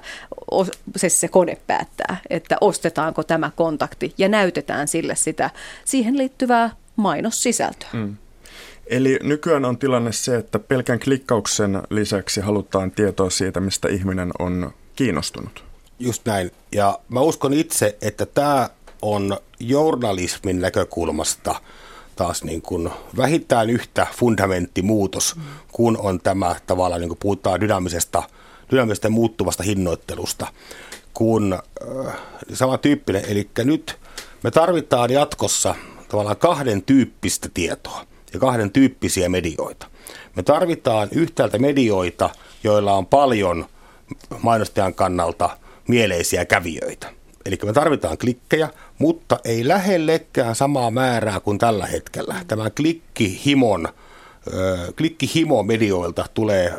se, 0.96 1.10
se 1.10 1.28
kone 1.28 1.58
päättää, 1.68 2.18
että 2.30 2.58
ostetaanko 2.62 3.24
tämä 3.24 3.52
kontakti 3.56 4.14
ja 4.18 4.30
näytetään 4.30 4.88
sille 4.88 5.16
sitä 5.16 5.50
siihen 5.86 6.18
liittyvää 6.18 6.70
mainossisältöä. 6.96 7.90
Mm. 7.94 8.16
Eli 8.88 9.20
nykyään 9.24 9.66
on 9.66 9.78
tilanne 9.78 10.12
se, 10.12 10.36
että 10.36 10.60
pelkän 10.60 11.00
klikkauksen 11.00 11.82
lisäksi 11.90 12.42
halutaan 12.42 12.92
tietoa 12.92 13.30
siitä, 13.30 13.60
mistä 13.60 13.88
ihminen 13.88 14.32
on 14.40 14.74
kiinnostunut. 14.96 15.64
Just 16.00 16.26
näin. 16.26 16.52
Ja 16.72 17.00
mä 17.10 17.22
uskon 17.22 17.54
itse, 17.54 17.98
että 18.02 18.26
tämä 18.26 18.70
on 19.02 19.38
journalismin 19.60 20.62
näkökulmasta 20.62 21.56
taas 22.16 22.44
niin 22.44 22.62
kuin 22.62 22.90
vähintään 23.18 23.70
yhtä 23.70 24.08
fundamenttimuutos, 24.16 25.36
mm. 25.36 25.42
kun 25.72 25.98
on 25.98 26.20
tämä 26.22 26.56
tavallaan, 26.68 27.02
niin 27.02 27.10
kuin 27.10 27.20
puhutaan 27.22 27.62
dynaamisesta, 27.62 28.24
dynaamisesta 28.72 29.10
muuttuvasta 29.10 29.64
hinnoittelusta, 29.64 30.48
kun 31.14 31.54
äh, 31.54 32.14
samantyyppinen. 32.54 33.26
Eli 33.28 33.50
nyt 33.64 34.00
me 34.44 34.52
tarvitaan 34.52 35.12
jatkossa 35.12 35.76
tavallaan 36.10 36.38
kahden 36.38 36.82
tyyppistä 36.82 37.50
tietoa 37.54 38.06
ja 38.34 38.40
kahden 38.40 38.72
tyyppisiä 38.72 39.30
medioita. 39.30 39.88
Me 40.36 40.44
tarvitaan 40.44 41.08
yhtäältä 41.12 41.60
medioita, 41.60 42.30
joilla 42.64 42.94
on 42.94 43.06
paljon 43.06 43.66
mainostajan 44.42 44.94
kannalta 44.94 45.58
mieleisiä 45.88 46.46
kävijöitä. 46.46 47.23
Eli 47.46 47.58
me 47.66 47.74
tarvitaan 47.74 48.18
klikkejä, 48.18 48.70
mutta 49.00 49.40
ei 49.44 49.68
lähellekään 49.68 50.56
samaa 50.56 50.92
määrää 50.92 51.40
kuin 51.40 51.58
tällä 51.58 51.86
hetkellä. 51.86 52.36
Tämä 52.48 52.70
klikkihimon, 52.70 53.90
klikkihimo 54.98 55.64
medioilta 55.64 56.26
tulee 56.34 56.78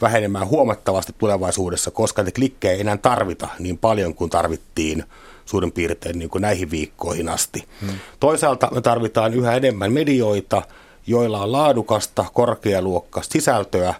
vähenemään 0.00 0.48
huomattavasti 0.48 1.14
tulevaisuudessa, 1.18 1.90
koska 1.90 2.22
ne 2.22 2.30
klikkejä 2.30 2.74
ei 2.74 2.80
enää 2.80 2.96
tarvita 2.96 3.48
niin 3.58 3.78
paljon 3.78 4.14
kuin 4.14 4.30
tarvittiin 4.30 5.04
suurin 5.44 5.72
piirtein 5.72 6.18
niin 6.18 6.30
kuin 6.30 6.42
näihin 6.42 6.70
viikkoihin 6.70 7.28
asti. 7.28 7.64
Hmm. 7.80 7.98
Toisaalta 8.20 8.68
me 8.74 8.80
tarvitaan 8.80 9.34
yhä 9.34 9.56
enemmän 9.56 9.92
medioita, 9.92 10.62
joilla 11.06 11.42
on 11.42 11.52
laadukasta, 11.52 12.24
korkealuokkaista 12.32 13.32
sisältöä, 13.32 13.94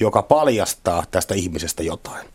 joka 0.00 0.22
paljastaa 0.22 1.04
tästä 1.10 1.34
ihmisestä 1.34 1.82
jotain. 1.82 2.26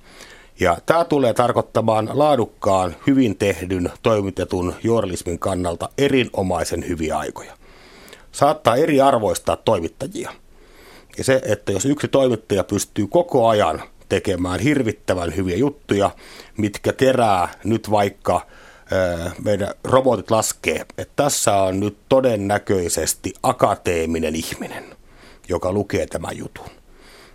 Ja 0.59 0.77
tämä 0.85 1.05
tulee 1.05 1.33
tarkoittamaan 1.33 2.09
laadukkaan, 2.13 2.95
hyvin 3.07 3.37
tehdyn, 3.37 3.91
toimitetun 4.03 4.75
journalismin 4.83 5.39
kannalta 5.39 5.89
erinomaisen 5.97 6.87
hyviä 6.87 7.17
aikoja. 7.17 7.57
Saattaa 8.31 8.75
eri 8.75 9.01
arvoistaa 9.01 9.55
toimittajia. 9.55 10.31
Ja 11.17 11.23
se, 11.23 11.41
että 11.45 11.71
jos 11.71 11.85
yksi 11.85 12.07
toimittaja 12.07 12.63
pystyy 12.63 13.07
koko 13.07 13.47
ajan 13.47 13.83
tekemään 14.09 14.59
hirvittävän 14.59 15.35
hyviä 15.35 15.55
juttuja, 15.55 16.11
mitkä 16.57 16.93
kerää 16.93 17.49
nyt 17.63 17.91
vaikka 17.91 18.41
meidän 19.43 19.73
robotit 19.83 20.31
laskee, 20.31 20.85
että 20.97 21.13
tässä 21.23 21.55
on 21.55 21.79
nyt 21.79 21.97
todennäköisesti 22.09 23.33
akateeminen 23.43 24.35
ihminen, 24.35 24.83
joka 25.49 25.71
lukee 25.71 26.07
tämän 26.07 26.37
jutun. 26.37 26.69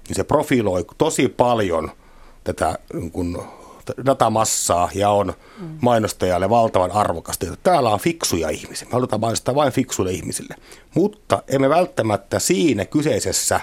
Niin 0.09 0.17
se 0.17 0.25
profiloi 0.25 0.85
tosi 0.99 1.29
paljon– 1.29 1.91
tätä 2.44 2.78
niin 2.92 3.11
kun, 3.11 3.42
datamassaa 4.06 4.90
ja 4.94 5.11
on 5.11 5.32
mainostajalle 5.80 6.50
valtavan 6.50 6.92
arvokasta. 6.92 7.46
Täällä 7.62 7.90
on 7.90 8.00
fiksuja 8.00 8.49
ihmisiä. 8.49 8.88
Me 8.88 8.92
halutaan 8.92 9.20
mainostaa 9.20 9.54
vain 9.54 9.72
fiksuille 9.72 10.12
ihmisille. 10.12 10.54
Mutta 10.94 11.42
emme 11.49 11.68
välttämättä 11.68 12.38
siinä 12.38 12.84
kyseisessä 12.84 13.61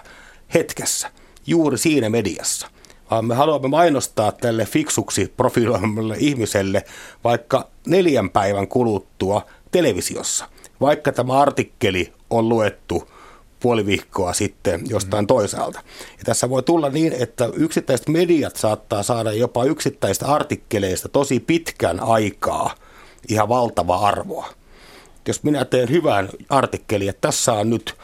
hetkessä, 0.54 1.12
juuri 1.48 1.78
siinä 1.78 2.10
mediassa, 2.10 2.68
vaan 3.12 3.26
me 3.26 3.36
haluamme 3.36 3.68
mainostaa 3.68 4.32
tälle 4.32 4.66
fiksuksi 4.66 5.34
profiloimalle 5.38 6.16
ihmiselle 6.20 6.84
vaikka 7.24 7.68
neljän 7.88 8.30
päivän 8.30 8.68
kuluttua 8.68 9.46
televisiossa. 9.72 10.46
Vaikka 10.82 11.12
tämä 11.12 11.40
artikkeli 11.40 12.14
on 12.30 12.50
luettu– 12.50 13.04
puoli 13.60 13.86
viikkoa 13.86 14.34
sitten 14.34 14.82
jostain 14.90 15.24
mm. 15.24 15.28
toisaalta. 15.28 15.80
Ja 16.18 16.24
tässä 16.26 16.50
voi 16.50 16.64
tulla 16.64 16.90
niin, 16.90 17.14
että 17.14 17.50
yksittäiset 17.54 18.08
mediat 18.08 18.56
saattaa 18.56 19.04
saada 19.04 19.32
jopa 19.32 19.64
yksittäistä 19.64 20.28
artikkeleista 20.28 21.10
tosi 21.10 21.40
pitkän 21.40 22.00
aikaa 22.00 22.76
ihan 23.30 23.50
valtava 23.50 23.96
arvoa. 23.96 24.48
Jos 25.28 25.44
minä 25.44 25.66
teen 25.66 25.90
hyvän 25.90 26.30
artikkelin, 26.50 27.10
että 27.10 27.28
tässä 27.28 27.54
on 27.54 27.70
nyt 27.70 27.96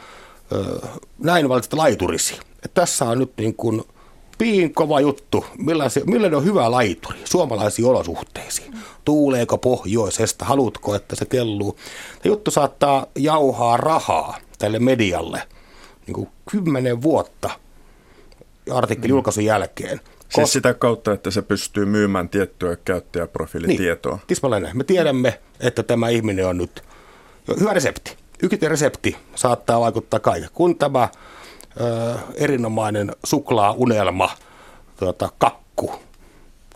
ö, 0.52 0.86
näin 1.18 1.48
valitset 1.48 1.72
laiturisi, 1.72 2.34
että 2.34 2.80
tässä 2.80 3.04
on 3.04 3.18
nyt 3.18 3.32
niin 3.36 3.54
kuin 3.54 3.82
piin 4.38 4.74
kova 4.74 5.00
juttu, 5.00 5.44
millainen 5.58 6.34
on 6.34 6.44
hyvä 6.44 6.70
laituri 6.70 7.18
suomalaisiin 7.24 7.88
olosuhteisiin. 7.88 8.74
Tuuleeko 9.04 9.58
pohjoisesta, 9.58 10.44
haluatko, 10.44 10.94
että 10.94 11.16
se 11.16 11.24
kelluu. 11.24 11.72
Tämä 12.22 12.32
juttu 12.32 12.50
saattaa 12.50 13.06
jauhaa 13.18 13.76
rahaa 13.76 14.38
tälle 14.58 14.78
medialle 14.78 15.42
niin 16.06 16.14
kuin 16.14 16.28
kymmenen 16.50 17.02
vuotta 17.02 17.50
artikkelin 18.72 19.10
mm. 19.10 19.16
julkaisun 19.16 19.44
jälkeen. 19.44 20.00
Siis 20.28 20.52
sitä 20.52 20.74
kautta, 20.74 21.12
että 21.12 21.30
se 21.30 21.42
pystyy 21.42 21.84
myymään 21.84 22.28
tiettyä 22.28 22.76
käyttäjäprofiilitietoa. 22.84 24.14
Niin, 24.14 24.26
tismalleen. 24.26 24.76
Me 24.76 24.84
tiedämme, 24.84 25.40
että 25.60 25.82
tämä 25.82 26.08
ihminen 26.08 26.46
on 26.46 26.58
nyt 26.58 26.84
hyvä 27.60 27.72
resepti. 27.72 28.16
Yksityinen 28.42 28.70
resepti 28.70 29.16
saattaa 29.34 29.80
vaikuttaa 29.80 30.20
kaiken. 30.20 30.48
Kun 30.54 30.78
tämä 30.78 31.08
ö, 31.80 32.14
erinomainen 32.34 33.12
suklaa-unelma, 33.24 34.30
tuota, 34.96 35.28
kakku, 35.38 35.92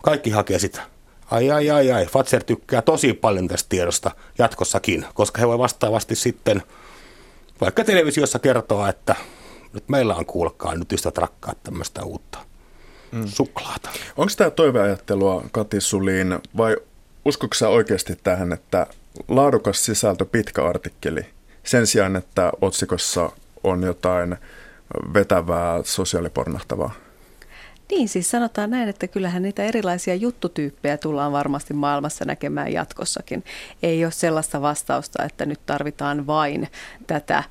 kaikki 0.01 0.29
hakee 0.29 0.59
sitä. 0.59 0.81
Ai, 1.31 1.51
ai, 1.51 1.69
ai, 1.69 1.91
ai. 1.91 2.05
Fatser 2.05 2.43
tykkää 2.43 2.81
tosi 2.81 3.13
paljon 3.13 3.47
tästä 3.47 3.69
tiedosta 3.69 4.11
jatkossakin, 4.37 5.05
koska 5.13 5.39
he 5.39 5.47
voi 5.47 5.59
vastaavasti 5.59 6.15
sitten– 6.15 6.63
vaikka 7.61 7.83
televisiossa 7.83 8.39
kertoa, 8.39 8.89
että 8.89 9.15
nyt 9.73 9.89
meillä 9.89 10.15
on 10.15 10.25
kuulkaa 10.25 10.75
nyt 10.75 10.93
ystävät 10.93 11.17
rakkaat 11.17 11.63
tämmöistä 11.63 12.03
uutta 12.03 12.39
mm. 13.11 13.27
suklaata. 13.27 13.89
Onko 14.17 14.33
tämä 14.37 14.49
toiveajattelua 14.49 15.43
Kati 15.51 15.81
Suliin 15.81 16.39
vai 16.57 16.77
uskotko 17.25 17.53
sä 17.53 17.69
oikeasti 17.69 18.15
tähän, 18.23 18.53
että 18.53 18.87
laadukas 19.27 19.85
sisältö, 19.85 20.25
pitkä 20.25 20.65
artikkeli, 20.67 21.25
sen 21.63 21.87
sijaan, 21.87 22.15
että 22.15 22.51
otsikossa 22.61 23.29
on 23.63 23.83
jotain 23.83 24.37
vetävää 25.13 25.79
sosiaalipornahtavaa? 25.83 26.93
Niin, 27.91 28.09
siis 28.09 28.31
sanotaan 28.31 28.69
näin, 28.69 28.89
että 28.89 29.07
kyllähän 29.07 29.41
niitä 29.41 29.63
erilaisia 29.63 30.15
juttutyyppejä 30.15 30.97
tullaan 30.97 31.31
varmasti 31.31 31.73
maailmassa 31.73 32.25
näkemään 32.25 32.73
jatkossakin. 32.73 33.43
Ei 33.83 34.05
ole 34.05 34.11
sellaista 34.11 34.61
vastausta, 34.61 35.23
että 35.23 35.45
nyt 35.45 35.59
tarvitaan 35.65 36.27
vain 36.27 36.67
tätä 37.07 37.43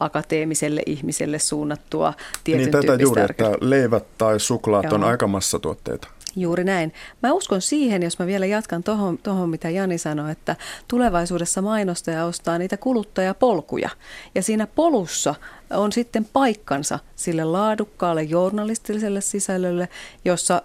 akateemiselle 0.00 0.82
ihmiselle 0.86 1.38
suunnattua 1.38 2.14
tietyn 2.44 2.62
Niin 2.62 2.72
tätä 2.72 3.02
juuri, 3.02 3.22
että 3.22 3.52
leivät 3.60 4.04
tai 4.18 4.40
suklaat 4.40 4.84
Joo. 4.84 4.94
on 4.94 5.04
aika 5.04 5.26
massatuotteita. 5.26 6.08
Juuri 6.36 6.64
näin. 6.64 6.92
Mä 7.22 7.32
uskon 7.32 7.62
siihen, 7.62 8.02
jos 8.02 8.18
mä 8.18 8.26
vielä 8.26 8.46
jatkan 8.46 8.82
tuohon, 8.82 9.18
tohon, 9.18 9.50
mitä 9.50 9.70
Jani 9.70 9.98
sanoi, 9.98 10.32
että 10.32 10.56
tulevaisuudessa 10.88 11.62
mainostaja 11.62 12.24
ostaa 12.24 12.58
niitä 12.58 12.76
kuluttajapolkuja. 12.76 13.90
Ja 14.34 14.42
siinä 14.42 14.66
polussa 14.66 15.34
on 15.70 15.92
sitten 15.92 16.24
paikkansa 16.32 16.98
sille 17.16 17.44
laadukkaalle 17.44 18.22
journalistiselle 18.22 19.20
sisällölle, 19.20 19.88
jossa 20.24 20.62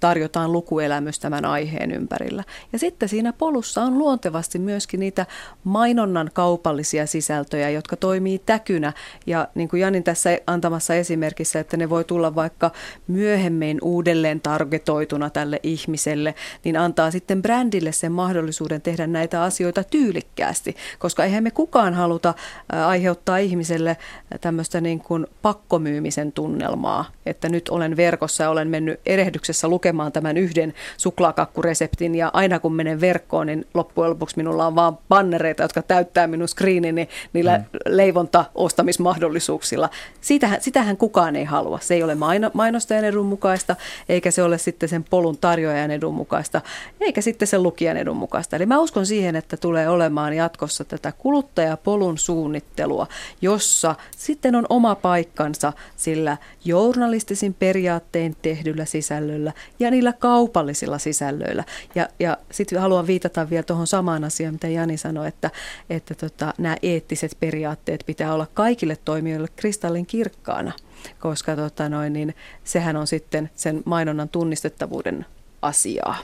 tarjotaan 0.00 0.52
lukuelämys 0.52 1.18
tämän 1.18 1.44
aiheen 1.44 1.92
ympärillä. 1.92 2.44
Ja 2.72 2.78
sitten 2.78 3.08
siinä 3.08 3.32
polussa 3.32 3.82
on 3.82 3.98
luontevasti 3.98 4.58
myöskin 4.58 5.00
niitä 5.00 5.26
mainonnan 5.64 6.30
kaupallisia 6.32 7.06
sisältöjä, 7.06 7.70
jotka 7.70 7.96
toimii 7.96 8.38
täkynä. 8.46 8.92
Ja 9.26 9.48
niin 9.54 9.68
kuin 9.68 9.80
Janin 9.80 10.04
tässä 10.04 10.38
antamassa 10.46 10.94
esimerkissä, 10.94 11.60
että 11.60 11.76
ne 11.76 11.90
voi 11.90 12.04
tulla 12.04 12.34
vaikka 12.34 12.70
myöhemmin 13.06 13.78
uudelleen 13.82 14.40
targetoituna 14.40 15.30
tälle 15.30 15.60
ihmiselle, 15.62 16.34
niin 16.64 16.76
antaa 16.76 17.10
sitten 17.10 17.42
brändille 17.42 17.92
sen 17.92 18.12
mahdollisuuden 18.12 18.82
tehdä 18.82 19.06
näitä 19.06 19.42
asioita 19.42 19.84
tyylikkäästi. 19.84 20.76
Koska 20.98 21.24
eihän 21.24 21.44
me 21.44 21.50
kukaan 21.50 21.94
haluta 21.94 22.34
aiheuttaa 22.86 23.38
ihmiselle 23.38 23.96
tämmöistä 24.40 24.80
niin 24.80 25.00
kuin 25.00 25.26
pakkomyymisen 25.42 26.32
tunnelmaa, 26.32 27.04
että 27.26 27.48
nyt 27.48 27.68
olen 27.68 27.96
verkossa 27.96 28.42
ja 28.42 28.50
olen 28.50 28.68
mennyt 28.68 29.00
erehdyksessä 29.06 29.53
yrityksessä 29.54 29.68
lukemaan 29.68 30.12
tämän 30.12 30.36
yhden 30.36 30.74
suklaakakkureseptin 30.96 32.14
ja 32.14 32.30
aina 32.32 32.58
kun 32.58 32.74
menen 32.74 33.00
verkkoon, 33.00 33.46
niin 33.46 33.66
loppujen 33.74 34.10
lopuksi 34.10 34.36
minulla 34.36 34.66
on 34.66 34.74
vaan 34.74 34.98
bannereita, 35.08 35.62
jotka 35.62 35.82
täyttää 35.82 36.26
minun 36.26 36.48
screenini 36.48 37.08
niillä 37.32 37.58
mm. 37.58 37.64
leivonta-ostamismahdollisuuksilla. 37.86 39.90
Sitähän, 40.20 40.60
sitähän 40.60 40.96
kukaan 40.96 41.36
ei 41.36 41.44
halua. 41.44 41.78
Se 41.82 41.94
ei 41.94 42.02
ole 42.02 42.14
maino, 42.14 42.50
mainostajan 42.54 43.04
edun 43.04 43.26
mukaista, 43.26 43.76
eikä 44.08 44.30
se 44.30 44.42
ole 44.42 44.58
sitten 44.58 44.88
sen 44.88 45.04
polun 45.04 45.38
tarjoajan 45.38 45.90
edun 45.90 46.14
mukaista, 46.14 46.60
eikä 47.00 47.20
sitten 47.20 47.48
sen 47.48 47.62
lukijan 47.62 47.96
edun 47.96 48.16
mukaista. 48.16 48.56
Eli 48.56 48.66
mä 48.66 48.80
uskon 48.80 49.06
siihen, 49.06 49.36
että 49.36 49.56
tulee 49.56 49.88
olemaan 49.88 50.32
jatkossa 50.32 50.84
tätä 50.84 51.12
kuluttajapolun 51.12 52.18
suunnittelua, 52.18 53.06
jossa 53.42 53.94
sitten 54.16 54.56
on 54.56 54.66
oma 54.68 54.94
paikkansa 54.94 55.72
sillä 55.96 56.36
journalistisin 56.64 57.54
periaattein 57.54 58.36
tehdyllä 58.42 58.84
sisällöllä, 58.84 59.43
sisällöillä 59.50 59.52
ja 59.78 59.90
niillä 59.90 60.12
kaupallisilla 60.12 60.98
sisällöillä. 60.98 61.64
Ja, 61.94 62.08
ja 62.20 62.36
sitten 62.50 62.80
haluan 62.80 63.06
viitata 63.06 63.50
vielä 63.50 63.62
tuohon 63.62 63.86
samaan 63.86 64.24
asiaan, 64.24 64.54
mitä 64.54 64.68
Jani 64.68 64.96
sanoi, 64.96 65.28
että, 65.28 65.50
että 65.90 66.14
tota, 66.14 66.54
nämä 66.58 66.76
eettiset 66.82 67.36
periaatteet 67.40 68.04
pitää 68.06 68.34
olla 68.34 68.46
kaikille 68.54 68.96
toimijoille 69.04 69.48
kristallin 69.56 70.06
kirkkaana, 70.06 70.72
koska 71.20 71.56
tota 71.56 71.88
noin, 71.88 72.12
niin 72.12 72.34
sehän 72.64 72.96
on 72.96 73.06
sitten 73.06 73.50
sen 73.54 73.82
mainonnan 73.84 74.28
tunnistettavuuden 74.28 75.26
asiaa. 75.62 76.16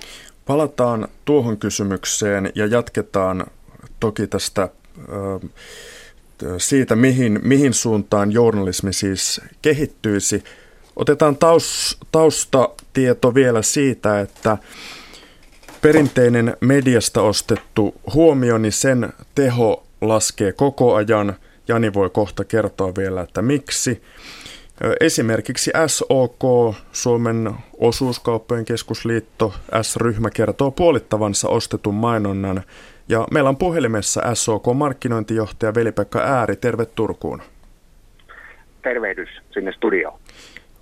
Palataan 0.46 1.08
tuohon 1.24 1.58
kysymykseen 1.58 2.52
ja 2.54 2.66
jatketaan 2.66 3.46
toki 4.00 4.26
tästä 4.26 4.68
siitä, 6.58 6.96
mihin, 6.96 7.40
mihin 7.42 7.74
suuntaan 7.74 8.32
journalismi 8.32 8.92
siis 8.92 9.40
kehittyisi. 9.62 10.44
Otetaan 10.96 11.36
taus, 11.36 11.98
taustatieto 12.12 13.34
vielä 13.34 13.62
siitä, 13.62 14.20
että 14.20 14.58
perinteinen 15.82 16.56
mediasta 16.60 17.22
ostettu 17.22 17.94
huomio, 18.14 18.58
niin 18.58 18.72
sen 18.72 19.12
teho 19.34 19.86
laskee 20.00 20.52
koko 20.52 20.94
ajan. 20.94 21.34
Jani 21.68 21.94
voi 21.94 22.10
kohta 22.10 22.44
kertoa 22.44 22.92
vielä, 22.98 23.20
että 23.20 23.42
miksi. 23.42 24.02
Esimerkiksi 25.00 25.70
SOK, 25.86 26.74
Suomen 26.92 27.50
osuuskauppojen 27.78 28.64
keskusliitto, 28.64 29.54
S-ryhmä 29.82 30.30
kertoo 30.30 30.70
puolittavansa 30.70 31.48
ostetun 31.48 31.94
mainonnan. 31.94 32.62
Ja 33.08 33.26
meillä 33.30 33.48
on 33.48 33.56
puhelimessa 33.56 34.34
SOK-markkinointijohtaja 34.34 35.74
Veli-Pekka 35.74 36.18
Ääri. 36.18 36.56
Terve 36.56 36.86
Turkuun. 36.86 37.42
Tervehdys 38.82 39.28
sinne 39.50 39.72
studioon. 39.72 40.20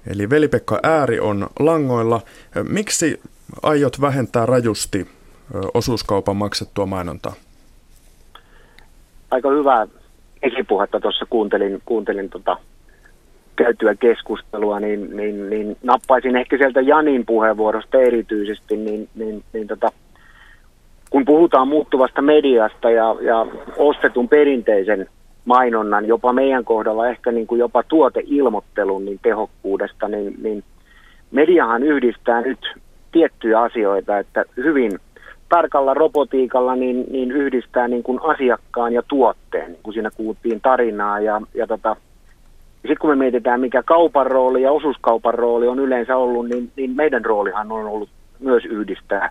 Eli 0.08 0.30
Veli-Pekka 0.30 0.80
Ääri 0.82 1.20
on 1.20 1.46
langoilla. 1.58 2.20
Miksi 2.68 3.20
aiot 3.62 4.00
vähentää 4.00 4.46
rajusti 4.46 5.06
osuuskaupan 5.74 6.36
maksettua 6.36 6.86
mainontaa? 6.86 7.32
Aika 9.30 9.50
hyvää 9.50 9.86
esipuhetta 10.42 11.00
tuossa 11.00 11.26
kuuntelin, 11.30 11.82
kuuntelin 11.84 12.30
tota 12.30 12.56
käytyä 13.56 13.94
keskustelua, 13.94 14.80
niin, 14.80 15.16
niin, 15.16 15.50
niin 15.50 15.76
nappaisin 15.82 16.36
ehkä 16.36 16.58
sieltä 16.58 16.80
Janin 16.80 17.26
puheenvuorosta 17.26 17.98
erityisesti, 17.98 18.76
niin, 18.76 19.08
niin, 19.14 19.44
niin 19.52 19.66
tota, 19.68 19.92
kun 21.10 21.24
puhutaan 21.24 21.68
muuttuvasta 21.68 22.22
mediasta 22.22 22.90
ja, 22.90 23.16
ja 23.20 23.46
ostetun 23.76 24.28
perinteisen 24.28 25.08
mainonnan, 25.48 26.08
jopa 26.08 26.32
meidän 26.32 26.64
kohdalla 26.64 27.08
ehkä 27.08 27.32
niin 27.32 27.46
kuin 27.46 27.58
jopa 27.58 27.82
tuoteilmoittelun 27.82 29.04
niin 29.04 29.18
tehokkuudesta, 29.22 30.08
niin, 30.08 30.34
niin 30.42 30.64
mediahan 31.30 31.82
yhdistää 31.82 32.40
nyt 32.40 32.58
tiettyjä 33.12 33.60
asioita, 33.60 34.18
että 34.18 34.44
hyvin 34.56 34.98
tarkalla 35.48 35.94
robotiikalla 35.94 36.76
niin, 36.76 37.04
niin 37.10 37.32
yhdistää 37.32 37.88
niin 37.88 38.02
kuin 38.02 38.20
asiakkaan 38.22 38.92
ja 38.92 39.02
tuotteen, 39.08 39.76
kun 39.82 39.92
siinä 39.92 40.10
kuultiin 40.16 40.60
tarinaa 40.60 41.20
ja, 41.20 41.40
ja 41.54 41.66
tota, 41.66 41.96
sitten 42.74 42.98
kun 43.00 43.10
me 43.10 43.16
mietitään, 43.16 43.60
mikä 43.60 43.82
kaupan 43.82 44.26
rooli 44.26 44.62
ja 44.62 44.72
osuuskaupan 44.72 45.34
rooli 45.34 45.68
on 45.68 45.78
yleensä 45.78 46.16
ollut, 46.16 46.48
niin, 46.48 46.70
niin 46.76 46.96
meidän 46.96 47.24
roolihan 47.24 47.72
on 47.72 47.86
ollut 47.86 48.08
myös 48.40 48.64
yhdistää 48.64 49.30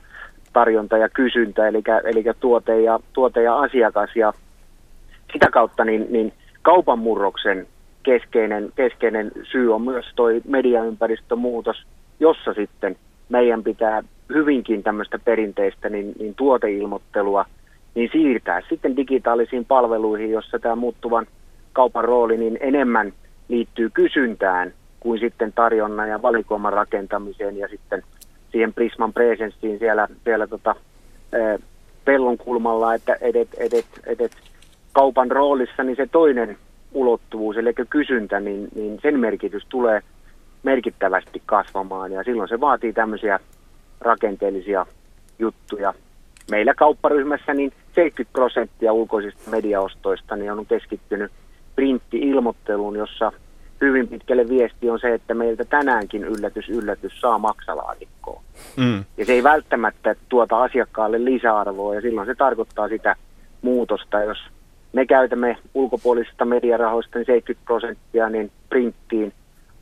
tarjonta 0.53 0.97
ja 0.97 1.09
kysyntä, 1.09 1.67
eli, 1.67 1.83
eli 2.03 2.23
tuote, 2.39 2.81
ja, 2.81 2.99
tuote 3.13 3.43
ja 3.43 3.59
asiakas. 3.59 4.09
Ja 4.15 4.33
sitä 5.33 5.47
kautta 5.51 5.85
niin, 5.85 6.07
niin 6.09 6.33
kaupan 6.61 6.99
murroksen 6.99 7.67
keskeinen, 8.03 8.71
keskeinen 8.75 9.31
syy 9.51 9.73
on 9.73 9.81
myös 9.81 10.05
tuo 10.15 10.27
mediaympäristömuutos, 10.47 11.83
jossa 12.19 12.53
sitten 12.53 12.95
meidän 13.29 13.63
pitää 13.63 14.03
hyvinkin 14.33 14.83
tämmöistä 14.83 15.19
perinteistä 15.19 15.89
niin, 15.89 16.13
niin 16.19 16.35
tuoteilmoittelua 16.35 17.45
niin 17.95 18.09
siirtää 18.11 18.61
sitten 18.69 18.95
digitaalisiin 18.95 19.65
palveluihin, 19.65 20.31
jossa 20.31 20.59
tämä 20.59 20.75
muuttuvan 20.75 21.27
kaupan 21.73 22.03
rooli 22.03 22.37
niin 22.37 22.57
enemmän 22.61 23.13
liittyy 23.47 23.89
kysyntään 23.93 24.73
kuin 24.99 25.19
sitten 25.19 25.53
tarjonnan 25.53 26.09
ja 26.09 26.21
valikoiman 26.21 26.73
rakentamiseen 26.73 27.57
ja 27.57 27.67
sitten 27.67 28.03
siihen 28.51 28.73
Prisman 28.73 29.13
presenssiin 29.13 29.79
siellä, 29.79 30.07
siellä 30.23 30.47
tota, 30.47 30.75
pellon 32.05 32.37
kulmalla, 32.37 32.93
että 32.93 33.17
edet, 33.21 33.47
edet, 33.57 33.85
edet 34.05 34.31
kaupan 34.97 35.31
roolissa, 35.31 35.83
niin 35.83 35.95
se 35.95 36.07
toinen 36.11 36.57
ulottuvuus, 36.93 37.57
eli 37.57 37.73
kysyntä, 37.89 38.39
niin, 38.39 38.67
niin 38.75 38.99
sen 39.01 39.19
merkitys 39.19 39.63
tulee 39.69 40.01
merkittävästi 40.63 41.41
kasvamaan 41.45 42.11
ja 42.11 42.23
silloin 42.23 42.49
se 42.49 42.59
vaatii 42.59 42.93
tämmöisiä 42.93 43.39
rakenteellisia 44.01 44.85
juttuja. 45.39 45.93
Meillä 46.51 46.73
kaupparyhmässä 46.73 47.53
niin 47.53 47.71
70 47.95 48.33
prosenttia 48.33 48.93
ulkoisista 48.93 49.49
mediaostoista 49.49 50.35
niin 50.35 50.51
on 50.51 50.65
keskittynyt 50.65 51.31
printti-ilmoitteluun, 51.75 52.95
jossa 52.95 53.31
hyvin 53.81 54.07
pitkälle 54.07 54.49
viesti 54.49 54.89
on 54.89 54.99
se, 54.99 55.13
että 55.13 55.33
meiltä 55.33 55.65
tänäänkin 55.65 56.23
yllätys, 56.23 56.69
yllätys 56.69 57.21
saa 57.21 57.37
maksalaatikkoon. 57.37 58.43
Mm. 58.77 59.05
Ja 59.17 59.25
se 59.25 59.33
ei 59.33 59.43
välttämättä 59.43 60.15
tuota 60.29 60.63
asiakkaalle 60.63 61.25
lisäarvoa 61.25 61.95
ja 61.95 62.01
silloin 62.01 62.27
se 62.27 62.35
tarkoittaa 62.35 62.87
sitä 62.87 63.15
muutosta, 63.61 64.23
jos 64.23 64.37
me 64.93 65.05
käytämme 65.05 65.57
ulkopuolisista 65.73 66.45
mediarahoista 66.45 67.19
niin 67.19 67.25
70 67.25 67.65
prosenttia 67.65 68.29
niin 68.29 68.51
printtiin. 68.69 69.33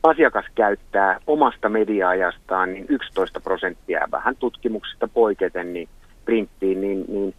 Asiakas 0.02 0.44
käyttää 0.54 1.20
omasta 1.26 1.68
mediaajastaan 1.68 2.72
niin 2.72 2.86
11 2.88 3.40
prosenttia 3.40 4.08
vähän 4.12 4.36
tutkimuksista 4.36 5.08
poiketen 5.08 5.72
niin 5.72 5.88
printtiin, 6.24 6.80
niin, 6.80 7.04
niin 7.08 7.34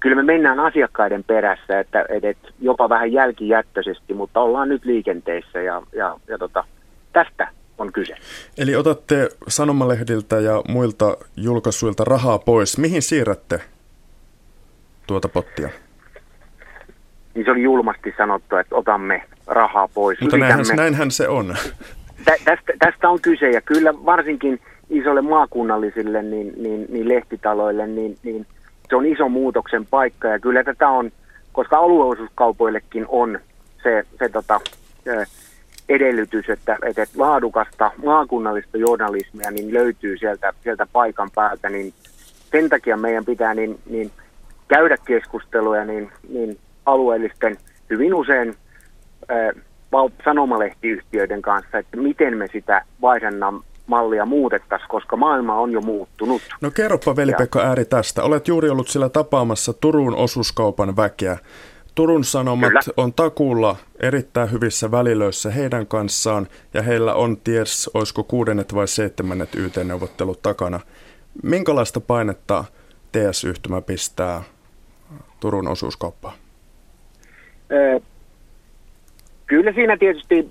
kyllä 0.00 0.16
me 0.16 0.22
mennään 0.22 0.60
asiakkaiden 0.60 1.24
perässä, 1.24 1.80
että, 1.80 2.04
että 2.08 2.48
jopa 2.60 2.88
vähän 2.88 3.12
jälkijättöisesti, 3.12 4.14
mutta 4.14 4.40
ollaan 4.40 4.68
nyt 4.68 4.84
liikenteessä 4.84 5.60
ja, 5.60 5.82
ja, 5.92 6.16
ja 6.28 6.38
tota, 6.38 6.64
tästä 7.12 7.48
on 7.78 7.92
kyse. 7.92 8.14
Eli 8.58 8.76
otatte 8.76 9.28
sanomalehdiltä 9.48 10.36
ja 10.36 10.62
muilta 10.68 11.16
julkaisuilta 11.36 12.04
rahaa 12.04 12.38
pois. 12.38 12.78
Mihin 12.78 13.02
siirrätte 13.02 13.60
tuota 15.06 15.28
pottia? 15.28 15.68
Niin 17.40 17.44
se 17.44 17.50
oli 17.50 17.62
julmasti 17.62 18.14
sanottu, 18.16 18.56
että 18.56 18.76
otamme 18.76 19.22
rahaa 19.46 19.88
pois. 19.94 20.20
Mutta 20.20 20.36
näinhän, 20.36 20.66
näinhän 20.76 21.10
se 21.10 21.28
on. 21.28 21.54
Tä, 22.24 22.32
tästä, 22.44 22.72
tästä 22.78 23.08
on 23.08 23.20
kyse 23.20 23.50
ja 23.50 23.60
kyllä 23.60 23.94
varsinkin 23.94 24.60
isolle 24.90 25.20
maakunnallisille 25.20 26.22
niin, 26.22 26.52
niin, 26.56 26.86
niin 26.88 27.08
lehtitaloille, 27.08 27.86
niin, 27.86 28.16
niin 28.22 28.46
se 28.88 28.96
on 28.96 29.06
iso 29.06 29.28
muutoksen 29.28 29.86
paikka 29.86 30.28
ja 30.28 30.38
kyllä 30.38 30.64
tätä 30.64 30.88
on, 30.88 31.12
koska 31.52 31.78
alueosuuskaupoillekin 31.78 33.06
on 33.08 33.38
se, 33.82 34.04
se 34.18 34.28
tota, 34.28 34.60
edellytys, 35.88 36.50
että, 36.50 36.76
että 36.82 37.06
laadukasta 37.16 37.90
maakunnallista 38.04 38.76
journalismia 38.76 39.50
niin 39.50 39.74
löytyy 39.74 40.18
sieltä, 40.18 40.52
sieltä 40.62 40.86
paikan 40.92 41.30
päältä, 41.34 41.70
niin 41.70 41.94
sen 42.50 42.68
takia 42.68 42.96
meidän 42.96 43.24
pitää 43.24 43.54
niin, 43.54 43.78
niin 43.86 44.10
käydä 44.68 44.96
keskusteluja 45.04 45.84
niin, 45.84 46.12
niin 46.28 46.58
alueellisten 46.92 47.56
hyvin 47.90 48.14
usein 48.14 48.54
sanomalehtiyhtiöiden 50.24 51.42
kanssa, 51.42 51.78
että 51.78 51.96
miten 51.96 52.36
me 52.36 52.46
sitä 52.52 52.84
vaihdannan 53.00 53.60
mallia 53.86 54.26
muutettaisiin, 54.26 54.88
koska 54.88 55.16
maailma 55.16 55.54
on 55.54 55.72
jo 55.72 55.80
muuttunut. 55.80 56.42
No 56.60 56.70
kerropa 56.70 57.16
veli-Pekka 57.16 57.60
Ääri 57.60 57.84
tästä. 57.84 58.22
Olet 58.22 58.48
juuri 58.48 58.70
ollut 58.70 58.88
sillä 58.88 59.08
tapaamassa 59.08 59.72
Turun 59.72 60.16
osuuskaupan 60.16 60.96
väkeä. 60.96 61.38
Turun 61.94 62.24
Sanomat 62.24 62.68
Kyllä. 62.68 62.94
on 62.96 63.12
takuulla 63.12 63.76
erittäin 64.00 64.52
hyvissä 64.52 64.90
välilöissä 64.90 65.50
heidän 65.50 65.86
kanssaan 65.86 66.46
ja 66.74 66.82
heillä 66.82 67.14
on 67.14 67.36
ties, 67.36 67.90
olisiko 67.94 68.24
kuudennet 68.24 68.74
vai 68.74 68.88
seitsemännet 68.88 69.54
YT-neuvottelut 69.54 70.42
takana. 70.42 70.80
Minkälaista 71.42 72.00
painetta 72.00 72.64
TS-yhtymä 73.12 73.80
pistää 73.80 74.42
Turun 75.40 75.68
osuuskauppaan? 75.68 76.34
Kyllä 79.46 79.72
siinä 79.72 79.96
tietysti 79.96 80.50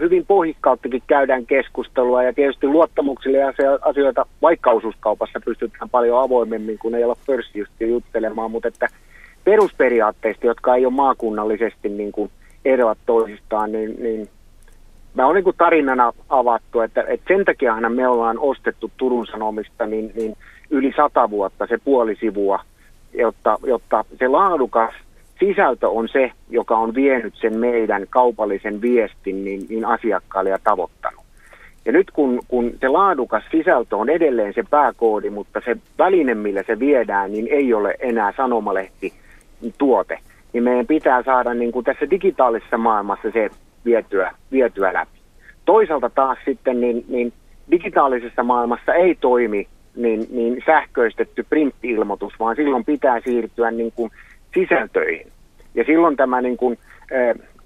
hyvin 0.00 0.26
pohjikkauttakin 0.26 1.02
käydään 1.06 1.46
keskustelua 1.46 2.22
ja 2.22 2.32
tietysti 2.32 2.66
luottamuksille 2.66 3.38
asioita 3.82 4.26
vaikka 4.42 4.70
osuuskaupassa 4.70 5.40
pystytään 5.44 5.90
paljon 5.90 6.22
avoimemmin, 6.22 6.78
kun 6.78 6.94
ei 6.94 7.04
olla 7.04 7.16
pörssiyhtiö 7.26 7.86
juttelemaan, 7.86 8.50
mutta 8.50 8.68
että 8.68 8.88
perusperiaatteista, 9.44 10.46
jotka 10.46 10.76
ei 10.76 10.86
ole 10.86 10.94
maakunnallisesti 10.94 11.88
niin 11.88 12.12
kuin 12.12 12.30
eroat 12.64 12.98
toisistaan, 13.06 13.72
niin, 13.72 14.02
niin 14.02 14.28
mä 15.14 15.26
olen 15.26 15.44
niin 15.44 15.54
tarinana 15.58 16.12
avattu, 16.28 16.80
että, 16.80 17.04
että 17.08 17.34
sen 17.34 17.44
takiahan 17.44 17.92
me 17.92 18.08
ollaan 18.08 18.38
ostettu 18.38 18.90
Turun 18.96 19.26
Sanomista 19.26 19.86
niin, 19.86 20.12
niin 20.14 20.36
yli 20.70 20.92
sata 20.96 21.30
vuotta 21.30 21.66
se 21.66 21.78
puoli 21.84 22.16
sivua, 22.20 22.60
jotta, 23.14 23.58
jotta 23.66 24.04
se 24.18 24.28
laadukas 24.28 24.94
sisältö 25.40 25.88
on 25.88 26.08
se, 26.08 26.32
joka 26.50 26.76
on 26.76 26.94
vienyt 26.94 27.34
sen 27.40 27.58
meidän 27.58 28.06
kaupallisen 28.10 28.80
viestin 28.80 29.44
niin, 29.44 29.66
niin 29.68 29.84
asiakkaalle 29.84 30.50
ja 30.50 30.58
tavoittanut. 30.64 31.24
Ja 31.84 31.92
nyt 31.92 32.10
kun, 32.10 32.40
kun 32.48 32.72
se 32.80 32.88
laadukas 32.88 33.42
sisältö 33.50 33.96
on 33.96 34.08
edelleen 34.08 34.54
se 34.54 34.64
pääkoodi, 34.70 35.30
mutta 35.30 35.60
se 35.64 35.76
väline, 35.98 36.34
millä 36.34 36.62
se 36.66 36.78
viedään, 36.78 37.32
niin 37.32 37.48
ei 37.50 37.74
ole 37.74 37.94
enää 37.98 38.32
sanomalehti 38.36 39.12
tuote, 39.78 40.18
niin 40.52 40.64
meidän 40.64 40.86
pitää 40.86 41.22
saada 41.22 41.54
niin 41.54 41.72
kuin 41.72 41.84
tässä 41.84 42.10
digitaalisessa 42.10 42.78
maailmassa 42.78 43.30
se 43.30 43.50
vietyä, 43.84 44.30
vietyä 44.52 44.92
läpi. 44.92 45.18
Toisaalta 45.64 46.10
taas 46.10 46.38
sitten 46.44 46.80
niin, 46.80 47.04
niin 47.08 47.32
digitaalisessa 47.70 48.42
maailmassa 48.42 48.94
ei 48.94 49.14
toimi 49.14 49.66
niin, 49.96 50.26
niin 50.30 50.62
sähköistetty 50.66 51.46
printti-ilmoitus, 51.50 52.32
vaan 52.40 52.56
silloin 52.56 52.84
pitää 52.84 53.20
siirtyä 53.20 53.70
niin 53.70 53.92
kuin 53.92 54.10
sisältöihin. 54.60 55.26
Ja 55.74 55.84
silloin 55.84 56.16
tämä 56.16 56.40
niin 56.40 56.56
kuin, 56.56 56.78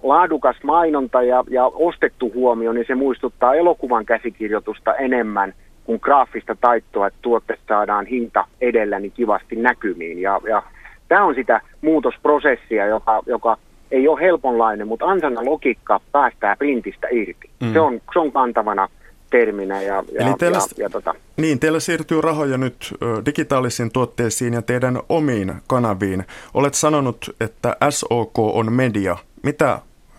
laadukas 0.03 0.57
mainonta 0.63 1.23
ja, 1.23 1.45
ja 1.51 1.67
ostettu 1.67 2.33
huomio, 2.35 2.73
niin 2.73 2.87
se 2.87 2.95
muistuttaa 2.95 3.55
elokuvan 3.55 4.07
käsikirjoitusta 4.07 4.95
enemmän 4.95 5.55
kuin 5.85 5.99
graafista 6.03 6.57
taittoa, 6.61 7.07
että 7.07 7.19
tuotte 7.23 7.59
saadaan 7.69 8.07
hinta 8.07 8.45
edellä 8.61 9.01
niin 9.01 9.13
kivasti 9.13 9.57
näkymiin. 9.57 10.19
Ja, 10.19 10.41
ja 10.49 10.63
tämä 11.09 11.25
on 11.25 11.35
sitä 11.35 11.61
muutosprosessia, 11.81 12.87
joka, 12.87 13.23
joka 13.27 13.57
ei 13.91 14.09
ole 14.09 14.21
helponlainen, 14.21 14.89
mutta 14.89 15.07
ansana 15.07 15.45
logiikka 15.45 16.01
päästää 16.13 16.57
printistä 16.57 17.09
irti. 17.11 17.51
Mm. 17.61 17.73
Se, 17.73 17.81
on, 17.81 18.01
se 18.13 18.19
on 18.19 18.33
kantavana 18.33 18.89
terminä. 19.33 19.83
Ja, 19.83 19.95
ja, 19.95 20.27
Eli 20.27 20.35
teillä, 20.39 20.59
ja, 20.59 20.85
ja, 20.85 20.91
tota. 20.91 21.15
niin, 21.37 21.61
teillä 21.61 21.81
siirtyy 21.81 22.21
rahoja 22.21 22.59
nyt 22.59 22.95
digitaalisiin 23.27 23.93
tuotteisiin 23.93 24.55
ja 24.55 24.63
teidän 24.63 24.99
omiin 25.09 25.55
kanaviin. 25.67 26.25
Olet 26.55 26.75
sanonut, 26.75 27.37
että 27.41 27.77
SOK 27.91 28.39
on 28.39 28.73
media. 28.73 29.17
Mitä 29.43 29.79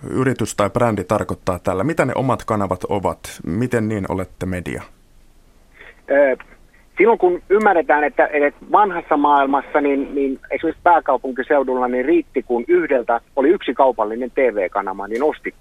yritys 0.10 0.56
tai 0.56 0.70
brändi 0.70 1.04
tarkoittaa 1.04 1.60
tällä? 1.60 1.84
Mitä 1.84 2.06
ne 2.06 2.14
omat 2.16 2.46
kanavat 2.46 2.84
ovat? 2.84 3.20
Miten 3.46 3.90
niin 3.90 4.06
olette 4.10 4.46
media? 4.46 4.84
Silloin 6.98 7.20
kun 7.20 7.42
ymmärretään, 7.50 8.04
että, 8.04 8.28
että 8.28 8.66
vanhassa 8.72 9.18
maailmassa, 9.18 9.82
niin, 9.82 10.16
niin 10.16 10.40
esimerkiksi 10.52 10.82
pääkaupunkiseudulla, 10.84 11.88
niin 11.88 12.06
riitti 12.06 12.44
kun 12.44 12.66
yhdeltä 12.68 13.22
oli 13.36 13.50
yksi 13.50 13.74
kaupallinen 13.74 14.32
TV-kanava, 14.32 15.08
niin 15.08 15.24
osti 15.24 15.54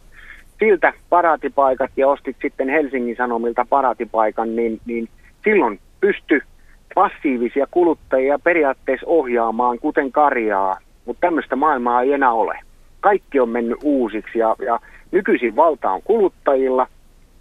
siltä 0.63 0.93
paraatipaikat 1.09 1.91
ja 1.97 2.09
ostit 2.09 2.37
sitten 2.43 2.69
Helsingin 2.69 3.17
Sanomilta 3.17 3.67
paraatipaikan, 3.69 4.57
niin, 4.57 4.81
niin 4.87 5.09
silloin 5.45 5.81
pysty 6.01 6.43
passiivisia 6.95 7.67
kuluttajia 7.71 8.39
periaatteessa 8.39 9.07
ohjaamaan 9.07 9.79
kuten 9.79 10.13
karjaa, 10.13 10.79
mutta 11.05 11.21
tämmöistä 11.21 11.57
maailmaa 11.57 12.03
ei 12.03 12.13
enää 12.13 12.33
ole. 12.33 12.59
Kaikki 13.01 13.41
on 13.41 13.49
mennyt 13.49 13.79
uusiksi 13.83 14.39
ja, 14.39 14.57
ja 14.65 14.79
nykyisin 15.13 15.57
valta 15.57 15.91
on 15.91 16.03
kuluttajilla 16.03 16.87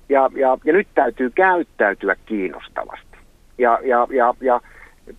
ja, 0.09 0.29
ja, 0.35 0.57
ja 0.65 0.73
nyt 0.73 0.87
täytyy 0.95 1.29
käyttäytyä 1.29 2.15
kiinnostavasti. 2.25 3.17
Ja, 3.57 3.79
ja, 3.83 4.07
ja, 4.09 4.33
ja 4.41 4.61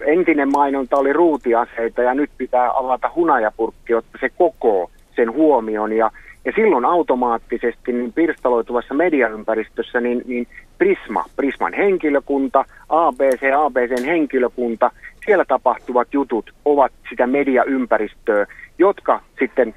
entinen 0.01 0.53
mainonta 0.53 0.97
oli 0.97 1.13
ruutiaseita 1.13 2.03
ja 2.03 2.15
nyt 2.15 2.31
pitää 2.39 2.71
avata 2.75 3.11
hunajapurkki, 3.15 3.93
jotta 3.93 4.19
se 4.21 4.29
koko 4.29 4.91
sen 5.17 5.33
huomion 5.33 5.93
ja 5.93 6.11
ja 6.45 6.53
silloin 6.57 6.85
automaattisesti 6.85 7.93
niin 7.93 8.13
pirstaloituvassa 8.13 8.95
mediaympäristössä 8.95 10.01
niin, 10.01 10.23
niin 10.27 10.47
Prisma, 10.79 11.25
Prisman 11.37 11.73
henkilökunta, 11.73 12.65
ABC, 12.89 13.43
ABCn 13.57 14.05
henkilökunta, 14.05 14.91
siellä 15.27 15.45
tapahtuvat 15.45 16.09
jutut 16.13 16.55
ovat 16.65 16.93
sitä 17.11 17.27
mediaympäristöä, 17.27 18.47
jotka 18.79 19.21
sitten 19.39 19.75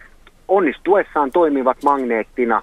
onnistuessaan 0.48 1.32
toimivat 1.32 1.78
magneettina. 1.84 2.62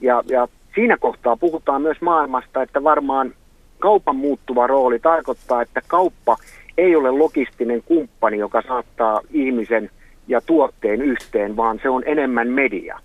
Ja, 0.00 0.22
ja 0.28 0.48
siinä 0.74 0.96
kohtaa 0.96 1.36
puhutaan 1.36 1.82
myös 1.82 2.00
maailmasta, 2.00 2.62
että 2.62 2.84
varmaan 2.84 3.32
kaupan 3.78 4.16
muuttuva 4.16 4.66
rooli 4.66 4.98
tarkoittaa, 4.98 5.62
että 5.62 5.80
kauppa 5.86 6.36
ei 6.78 6.96
ole 6.96 7.10
logistinen 7.10 7.82
kumppani, 7.82 8.38
joka 8.38 8.62
saattaa 8.62 9.20
ihmisen 9.30 9.90
ja 10.28 10.40
tuotteen 10.40 11.02
yhteen, 11.02 11.56
vaan 11.56 11.78
se 11.82 11.88
on 11.88 12.02
enemmän 12.06 12.48
media. 12.48 12.98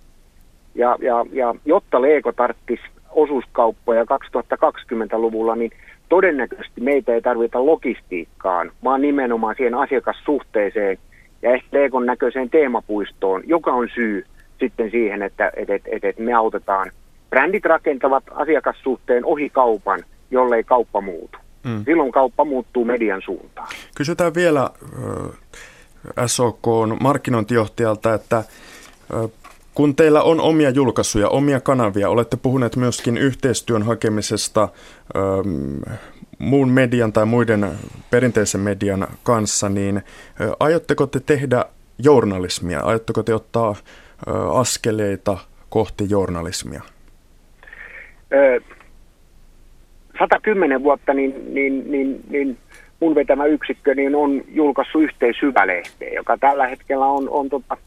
Ja, 0.75 0.97
ja, 1.01 1.25
ja 1.31 1.55
jotta 1.65 2.01
Leeko 2.01 2.31
tarttisi 2.31 2.83
osuuskauppoja 3.11 4.03
2020-luvulla, 4.03 5.55
niin 5.55 5.71
todennäköisesti 6.09 6.81
meitä 6.81 7.13
ei 7.13 7.21
tarvita 7.21 7.65
logistiikkaan, 7.65 8.71
vaan 8.83 9.01
nimenomaan 9.01 9.55
siihen 9.57 9.75
asiakassuhteeseen 9.75 10.97
ja 11.41 11.53
ehkä 11.53 11.67
Leekon 11.71 12.05
näköiseen 12.05 12.49
teemapuistoon, 12.49 13.43
joka 13.45 13.71
on 13.71 13.87
syy 13.95 14.25
sitten 14.59 14.91
siihen, 14.91 15.21
että 15.21 15.51
et, 15.55 15.69
et, 15.69 15.81
et, 15.91 16.03
et 16.03 16.19
me 16.19 16.33
autetaan. 16.33 16.91
Brändit 17.29 17.65
rakentavat 17.65 18.23
asiakassuhteen 18.31 19.25
ohi 19.25 19.49
kaupan, 19.49 20.03
jollei 20.31 20.63
kauppa 20.63 21.01
muutu. 21.01 21.37
Mm. 21.63 21.85
Silloin 21.85 22.11
kauppa 22.11 22.45
muuttuu 22.45 22.85
median 22.85 23.21
suuntaan. 23.21 23.67
Kysytään 23.95 24.35
vielä 24.35 24.61
äh, 24.63 26.25
SOK 26.25 26.67
markkinointijohtajalta, 27.01 28.13
että 28.13 28.37
äh, 28.37 28.45
kun 29.79 29.95
teillä 29.95 30.23
on 30.23 30.41
omia 30.41 30.69
julkaisuja, 30.69 31.29
omia 31.29 31.59
kanavia, 31.59 32.09
olette 32.09 32.37
puhuneet 32.41 32.75
myöskin 32.75 33.17
yhteistyön 33.17 33.83
hakemisesta 33.83 34.69
ö, 35.15 35.19
muun 36.39 36.69
median 36.69 37.13
tai 37.13 37.25
muiden 37.25 37.71
perinteisen 38.11 38.61
median 38.61 39.07
kanssa, 39.23 39.69
niin 39.69 39.97
ö, 40.41 40.51
aiotteko 40.59 41.07
te 41.07 41.19
tehdä 41.19 41.65
journalismia? 42.03 42.79
Aiotteko 42.79 43.23
te 43.23 43.33
ottaa 43.33 43.75
ö, 44.27 44.31
askeleita 44.51 45.37
kohti 45.69 46.05
journalismia? 46.09 46.81
Ö, 48.33 48.61
110 50.19 50.83
vuotta 50.83 51.13
niin, 51.13 51.53
niin, 51.53 51.91
niin, 51.91 52.21
niin 52.29 52.57
mun 52.99 53.15
vetämä 53.15 53.45
yksikkö 53.45 53.95
niin 53.95 54.15
on 54.15 54.41
julkaissut 54.47 55.03
yhteishyvälehteen, 55.03 56.13
joka 56.13 56.37
tällä 56.37 56.67
hetkellä 56.67 57.05
on, 57.05 57.29
on 57.29 57.49
tota, 57.49 57.77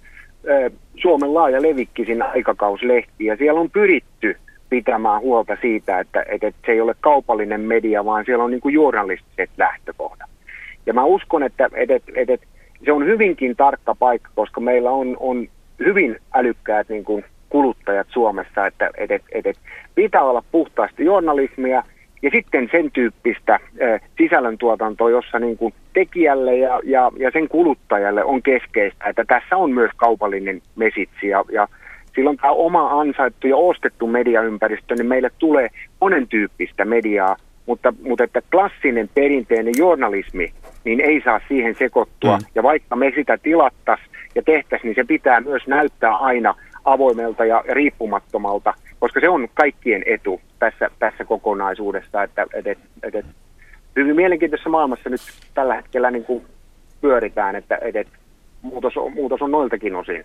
Suomen 1.03 1.35
laaja 1.35 1.63
levikkisin 1.63 2.23
aikakauslehti 2.23 3.25
ja 3.25 3.37
siellä 3.37 3.61
on 3.61 3.71
pyritty 3.71 4.37
pitämään 4.71 5.21
huolta 5.21 5.57
siitä, 5.61 6.01
että, 6.01 6.25
että, 6.29 6.47
että 6.47 6.61
se 6.67 6.73
ei 6.73 6.81
ole 6.81 6.95
kaupallinen 7.01 7.61
media, 7.61 8.05
vaan 8.05 8.25
siellä 8.25 8.45
on 8.45 8.51
niin 8.51 8.61
kuin 8.61 8.75
journalistiset 8.75 9.51
lähtökohdat. 9.57 10.31
Ja 10.87 10.95
mä 10.95 11.05
uskon, 11.05 11.43
että, 11.43 11.69
että, 11.75 11.95
että, 11.95 12.33
että 12.33 12.47
se 12.85 12.93
on 12.93 13.07
hyvinkin 13.07 13.57
tarkka 13.57 13.95
paikka, 13.95 14.31
koska 14.35 14.61
meillä 14.61 14.91
on, 14.91 15.17
on 15.21 15.49
hyvin 15.79 16.17
älykkäät 16.35 16.89
niin 16.89 17.05
kuin 17.05 17.25
kuluttajat 17.49 18.07
Suomessa, 18.11 18.67
että, 18.67 18.91
että, 18.97 19.15
että, 19.15 19.51
että 19.51 19.63
pitää 19.95 20.23
olla 20.23 20.45
puhtaasti 20.53 21.05
journalismia 21.05 21.85
ja 22.23 22.31
sitten 22.31 22.69
sen 22.73 22.91
tyyppistä 22.91 23.59
sisällöntuotantoa, 24.19 25.11
jossa 25.11 25.39
niin 25.39 25.57
kuin 25.57 25.75
tekijälle 25.93 26.57
ja, 26.57 26.81
ja, 26.85 27.13
ja 27.17 27.31
sen 27.31 27.49
kuluttajalle 27.49 28.25
on 28.25 28.43
keskeistä, 28.43 29.05
että 29.09 29.25
tässä 29.25 29.57
on 29.57 29.73
myös 29.73 29.91
kaupallinen 29.97 30.63
mesitsi 30.77 31.29
ja, 31.29 31.45
ja 31.53 31.69
silloin 32.15 32.37
tämä 32.37 32.53
oma 32.53 33.01
ansaittu 33.01 33.47
ja 33.47 33.57
ostettu 33.57 34.07
mediaympäristö, 34.07 34.95
niin 34.95 35.07
meille 35.07 35.31
tulee 35.39 35.69
monen 36.01 36.29
tyyppistä 36.29 36.85
mediaa, 36.85 37.37
mutta, 37.67 37.95
mutta 38.03 38.25
että 38.25 38.43
klassinen 38.51 39.11
perinteinen 39.15 39.75
journalismi, 39.79 40.53
niin 40.85 41.01
ei 41.01 41.23
saa 41.25 41.41
siihen 41.49 41.75
sekoittua. 41.79 42.37
Mm. 42.37 42.45
Ja 42.55 42.63
vaikka 42.63 42.97
me 42.97 43.13
sitä 43.15 43.39
tilattaisiin 43.39 44.11
ja 44.35 44.43
tehtäisiin, 44.43 44.89
niin 44.89 44.95
se 44.95 45.05
pitää 45.05 45.41
myös 45.41 45.67
näyttää 45.67 46.17
aina 46.17 46.55
avoimelta 46.85 47.45
ja 47.45 47.65
riippumattomalta, 47.69 48.75
koska 49.01 49.21
se 49.21 49.29
on 49.29 49.49
kaikkien 49.55 50.03
etu 50.07 50.41
tässä, 50.59 50.91
tässä 50.99 51.25
kokonaisuudessa. 51.25 52.23
Että, 52.23 52.47
et, 52.55 52.67
et, 52.67 52.79
et, 53.03 53.15
et, 53.15 53.27
hyvin 53.97 54.17
mielenkiintoisessa 54.17 54.71
maailmassa 54.71 55.11
nyt 55.11 55.21
tällä 55.55 55.75
hetkellä 55.75 56.11
niin 56.11 56.25
kuin 56.25 56.45
pyöritään, 57.01 57.57
että 57.57 57.79
et, 57.83 57.97
et, 57.97 58.09
muutos, 58.63 58.97
on, 58.97 59.13
muutos 59.13 59.43
on 59.43 59.51
noiltakin 59.51 59.97
osin 59.97 60.25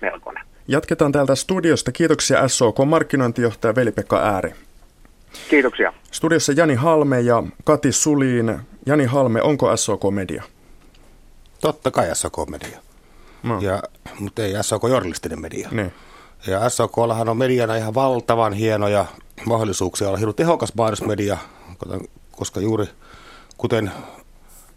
melkoinen. 0.00 0.44
Jatketaan 0.68 1.12
täältä 1.12 1.34
studiosta. 1.34 1.92
Kiitoksia 1.92 2.48
SOK 2.48 2.76
markkinointijohtaja 2.86 3.74
Veli-Pekka 3.74 4.18
Ääri. 4.18 4.52
Kiitoksia. 5.50 5.92
Studiossa 6.10 6.52
Jani 6.56 6.74
Halme 6.74 7.20
ja 7.20 7.42
Kati 7.64 7.92
Suliin. 7.92 8.58
Jani 8.86 9.04
Halme, 9.04 9.42
onko 9.42 9.76
SOK 9.76 10.02
Media? 10.10 10.42
Totta 11.60 11.90
kai 11.90 12.06
SOK 12.12 12.48
Media. 12.48 12.78
No. 13.42 13.60
Ja, 13.60 13.82
mutta 14.20 14.42
ei 14.42 14.52
SOK 14.62 14.82
journalistinen 14.82 15.40
media. 15.40 15.68
Niin. 15.72 15.92
Ja 16.46 16.68
SOKllahan 16.70 17.28
on 17.28 17.36
mediana 17.36 17.76
ihan 17.76 17.94
valtavan 17.94 18.52
hienoja 18.52 19.06
mahdollisuuksia 19.46 20.08
olla 20.08 20.18
hirveän 20.18 20.34
tehokas 20.34 20.74
mainosmedia, 20.74 21.38
koska 22.32 22.60
juuri 22.60 22.86
kuten 23.58 23.92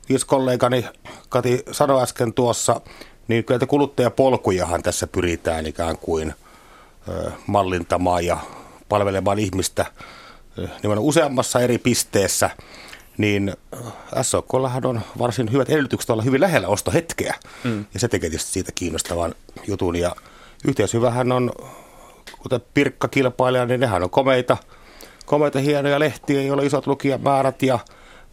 viisi 0.10 0.26
kollegani 0.26 0.86
Kati 1.30 1.63
sanoi 1.71 2.04
äsken 2.04 2.34
tuossa, 2.34 2.82
niin 3.28 3.43
kyllä 3.43 3.65
kuluttajapolkujahan 3.65 4.84
tässä 4.84 5.08
pyritään 5.08 5.65
ikään 5.65 5.97
kuin 5.97 6.34
ö, 7.10 7.32
mallintamaan 7.47 8.26
ja 8.26 8.38
palvelemaan 8.89 9.39
ihmistä 9.39 9.86
nimenomaan 10.58 11.08
useammassa 11.08 11.60
eri 11.60 11.78
pisteessä, 11.78 12.50
niin 13.21 13.55
SOKllahan 14.21 14.86
on 14.86 15.01
varsin 15.19 15.51
hyvät 15.51 15.69
edellytykset 15.69 16.10
olla 16.10 16.23
hyvin 16.23 16.41
lähellä 16.41 16.67
ostohetkeä. 16.67 17.36
Mm. 17.63 17.86
Ja 17.93 17.99
se 17.99 18.07
tekee 18.07 18.29
tietysti 18.29 18.51
siitä 18.51 18.71
kiinnostavan 18.75 19.36
jutun. 19.67 19.95
Ja 19.95 20.15
yhteishyvähän 20.67 21.31
on, 21.31 21.51
kuten 22.39 22.62
Pirkka-kilpailija, 22.73 23.65
niin 23.65 23.79
nehän 23.79 24.03
on 24.03 24.10
komeita, 24.10 24.57
komeita 25.25 25.60
hienoja 25.60 25.99
lehtiä, 25.99 26.41
joilla 26.41 26.62
on 26.62 26.67
isot 26.67 26.88
lukijamäärät 26.88 27.63
ja 27.63 27.79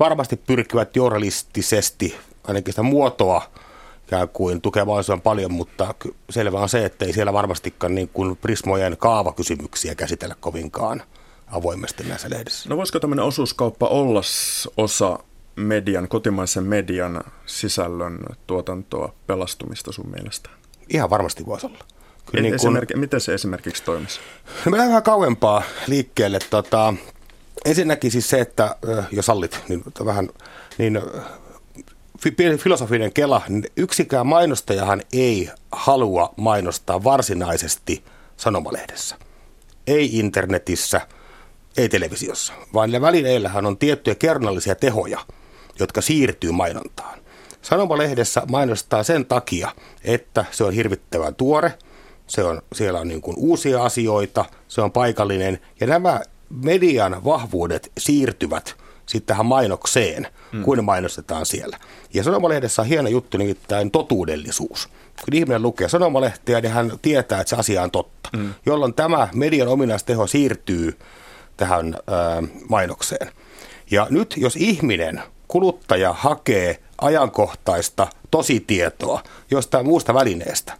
varmasti 0.01 0.37
pyrkivät 0.37 0.96
journalistisesti 0.96 2.16
ainakin 2.44 2.72
sitä 2.72 2.83
muotoa 2.83 3.42
ikään 4.07 4.29
kuin 4.29 4.61
mahdollisimman 4.87 5.20
paljon, 5.20 5.53
mutta 5.53 5.94
selvä 6.31 6.61
on 6.61 6.68
se, 6.68 6.85
että 6.85 7.05
ei 7.05 7.12
siellä 7.12 7.33
varmastikaan 7.33 7.94
niin 7.94 8.09
kuin 8.12 8.37
Prismojen 8.37 8.96
kaavakysymyksiä 8.96 9.94
käsitellä 9.94 10.35
kovinkaan 10.40 11.03
avoimesti 11.50 12.04
näissä 12.04 12.30
lehdissä. 12.30 12.68
No 12.68 12.76
voisiko 12.76 13.00
tämmöinen 13.00 13.24
osuuskauppa 13.24 13.87
olla 13.87 14.20
osa 14.76 15.18
median, 15.56 16.08
kotimaisen 16.08 16.64
median 16.64 17.20
sisällön 17.46 18.18
tuotantoa 18.46 19.12
pelastumista 19.26 19.92
sun 19.92 20.11
mielestä? 20.11 20.50
Ihan 20.88 21.11
varmasti 21.11 21.46
voisi 21.46 21.66
olla. 21.66 21.78
Kyllä 22.30 22.42
niin 22.42 22.54
kun... 22.61 22.80
Miten 22.94 23.20
se 23.20 23.34
esimerkiksi 23.34 23.82
toimisi? 23.82 24.20
No 24.64 24.70
mennään 24.70 24.88
vähän 24.88 25.02
kauempaa 25.02 25.62
liikkeelle. 25.87 26.38
Tota, 26.50 26.94
ensinnäkin 27.64 28.11
siis 28.11 28.30
se, 28.30 28.40
että 28.40 28.76
jos 29.12 29.26
sallit, 29.26 29.61
niin 29.68 29.82
vähän 30.04 30.28
niin 30.78 31.00
filosofinen 32.58 33.12
kela, 33.12 33.42
niin 33.48 33.64
yksikään 33.76 34.26
mainostajahan 34.26 35.02
ei 35.12 35.50
halua 35.72 36.34
mainostaa 36.37 37.04
varsinaisesti 37.04 38.04
sanomalehdessä. 38.37 39.16
Ei 39.87 40.18
internetissä, 40.18 41.00
ei 41.76 41.88
televisiossa, 41.88 42.52
vaan 42.74 42.88
niillä 42.88 43.00
välineillähän 43.00 43.66
on 43.66 43.78
tiettyjä 43.78 44.14
kernallisia 44.14 44.74
tehoja, 44.74 45.20
jotka 45.78 46.00
siirtyy 46.00 46.52
mainontaan. 46.52 47.18
Sanomalehdessä 47.62 48.42
mainostaa 48.50 49.02
sen 49.02 49.26
takia, 49.26 49.72
että 50.04 50.44
se 50.50 50.64
on 50.64 50.72
hirvittävän 50.72 51.35
tuore, 51.35 51.72
se 52.26 52.44
on, 52.44 52.62
siellä 52.74 53.00
on 53.00 53.09
niin 53.09 53.20
kuin 53.20 53.37
uusia 53.38 53.85
asioita, 53.85 54.44
se 54.68 54.81
on 54.81 54.92
paikallinen 54.92 55.61
ja 55.81 55.87
nämä 55.87 56.20
median 56.50 57.24
vahvuudet 57.24 57.92
siirtyvät– 57.98 58.74
sitten 59.09 59.26
tähän 59.26 59.46
mainokseen, 59.46 60.26
mm. 60.52 60.62
kun 60.62 60.85
mainostetaan 60.85 61.46
siellä. 61.46 61.78
Ja 62.14 62.24
Sanomalehdessä 62.24 62.83
on 62.83 62.88
hieno 62.88 63.09
juttu, 63.09 63.38
nimittäin 63.38 63.90
totuudellisuus. 63.90 64.88
Kun 65.24 65.35
ihminen 65.35 65.62
lukee 65.62 65.88
Sanomalehteä, 65.88 66.61
niin 66.61 66.72
hän 66.72 66.92
tietää, 67.02 67.40
että 67.40 67.50
se 67.50 67.57
asia 67.57 67.83
on 67.83 67.90
totta, 67.90 68.31
mm. 68.37 68.54
jolloin 68.66 68.94
tämä 68.94 69.28
median 69.35 69.68
ominaisteho 69.68 70.26
siirtyy 70.26 70.98
tähän 71.59 71.97
mainokseen. 72.68 73.33
Ja 73.90 74.07
nyt 74.11 74.35
jos 74.37 74.57
ihminen, 74.57 75.23
kuluttaja, 75.49 76.12
hakee 76.12 76.83
ajankohtaista 77.01 78.07
tositietoa 78.31 79.23
jostain 79.51 79.87
muusta 79.87 80.14
välineestä, 80.14 80.73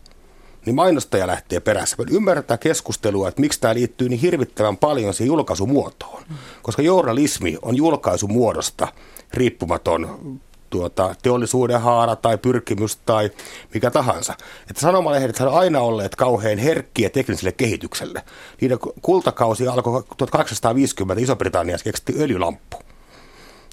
niin 0.67 0.75
mainostaja 0.75 1.27
lähtee 1.27 1.61
perässä. 1.61 1.97
Me 1.99 2.05
ymmärretään 2.11 2.59
keskustelua, 2.59 3.29
että 3.29 3.41
miksi 3.41 3.61
tämä 3.61 3.75
liittyy 3.75 4.09
niin 4.09 4.21
hirvittävän 4.21 4.77
paljon 4.77 5.15
siihen 5.15 5.29
julkaisumuotoon. 5.29 6.23
Koska 6.63 6.83
journalismi 6.83 7.59
on 7.63 7.77
julkaisumuodosta 7.77 8.89
riippumaton 9.35 10.41
tuota, 10.71 11.15
teollisuuden 11.23 11.81
haara 11.81 12.17
tai 12.17 12.39
pyrkimys 12.39 12.97
tai 12.97 13.31
mikä 13.75 13.91
tahansa. 13.91 14.35
Että 14.71 14.81
sanomalehdet 14.81 15.41
on 15.41 15.55
aina 15.59 15.81
olleet 15.81 16.17
kauhean 16.17 16.59
herkkiä 16.59 17.11
tekniselle 17.11 17.53
kehitykselle. 17.53 18.23
Niiden 18.61 18.79
kultakausi 19.03 19.69
alkoi 19.69 20.03
1850 20.17 21.23
Iso-Britanniassa 21.23 21.85
keksittiin 21.85 22.23
öljylamppu 22.23 22.79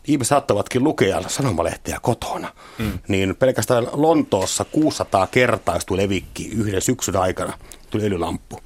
ihmiset 0.08 0.29
saattavatkin 0.29 0.84
lukea 0.84 1.21
sanomalehteä 1.27 1.99
kotona, 2.01 2.53
mm. 2.77 2.99
niin 3.08 3.36
pelkästään 3.36 3.88
Lontoossa 3.91 4.65
600 4.65 5.27
kertaistui 5.27 5.97
levikki 5.97 6.49
yhden 6.49 6.81
syksyn 6.81 7.15
aikana, 7.15 7.53
tuli 7.89 8.03
öljylamppu. 8.03 8.60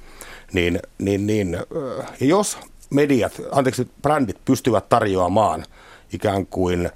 Niin, 0.52 0.80
niin, 0.98 1.26
niin, 1.26 1.58
ja 2.20 2.26
jos 2.26 2.58
mediat, 2.90 3.32
anteeksi, 3.52 3.88
brändit 4.02 4.44
pystyvät 4.44 4.88
tarjoamaan 4.88 5.64
ikään 6.12 6.46
kuin 6.46 6.90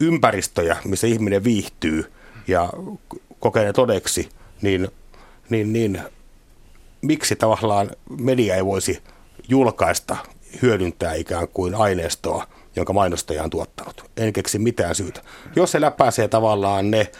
ympäristöjä, 0.00 0.76
missä 0.84 1.06
ihminen 1.06 1.44
viihtyy 1.44 2.12
ja 2.48 2.72
kokee 3.38 3.72
todeksi, 3.72 4.28
niin, 4.62 4.88
niin, 5.50 5.72
niin 5.72 6.00
miksi 7.02 7.36
tavallaan 7.36 7.90
media 8.20 8.56
ei 8.56 8.64
voisi 8.64 9.02
julkaista, 9.48 10.16
hyödyntää 10.62 11.14
ikään 11.14 11.48
kuin 11.48 11.74
aineistoa– 11.74 12.46
jonka 12.78 12.92
mainostaja 12.92 13.42
on 13.42 13.50
tuottanut. 13.50 14.10
En 14.16 14.32
keksi 14.32 14.58
mitään 14.58 14.94
syytä. 14.94 15.20
Jos 15.56 15.72
se 15.72 15.80
läpäisee 15.80 16.28
tavallaan 16.28 16.90
ne 16.90 17.10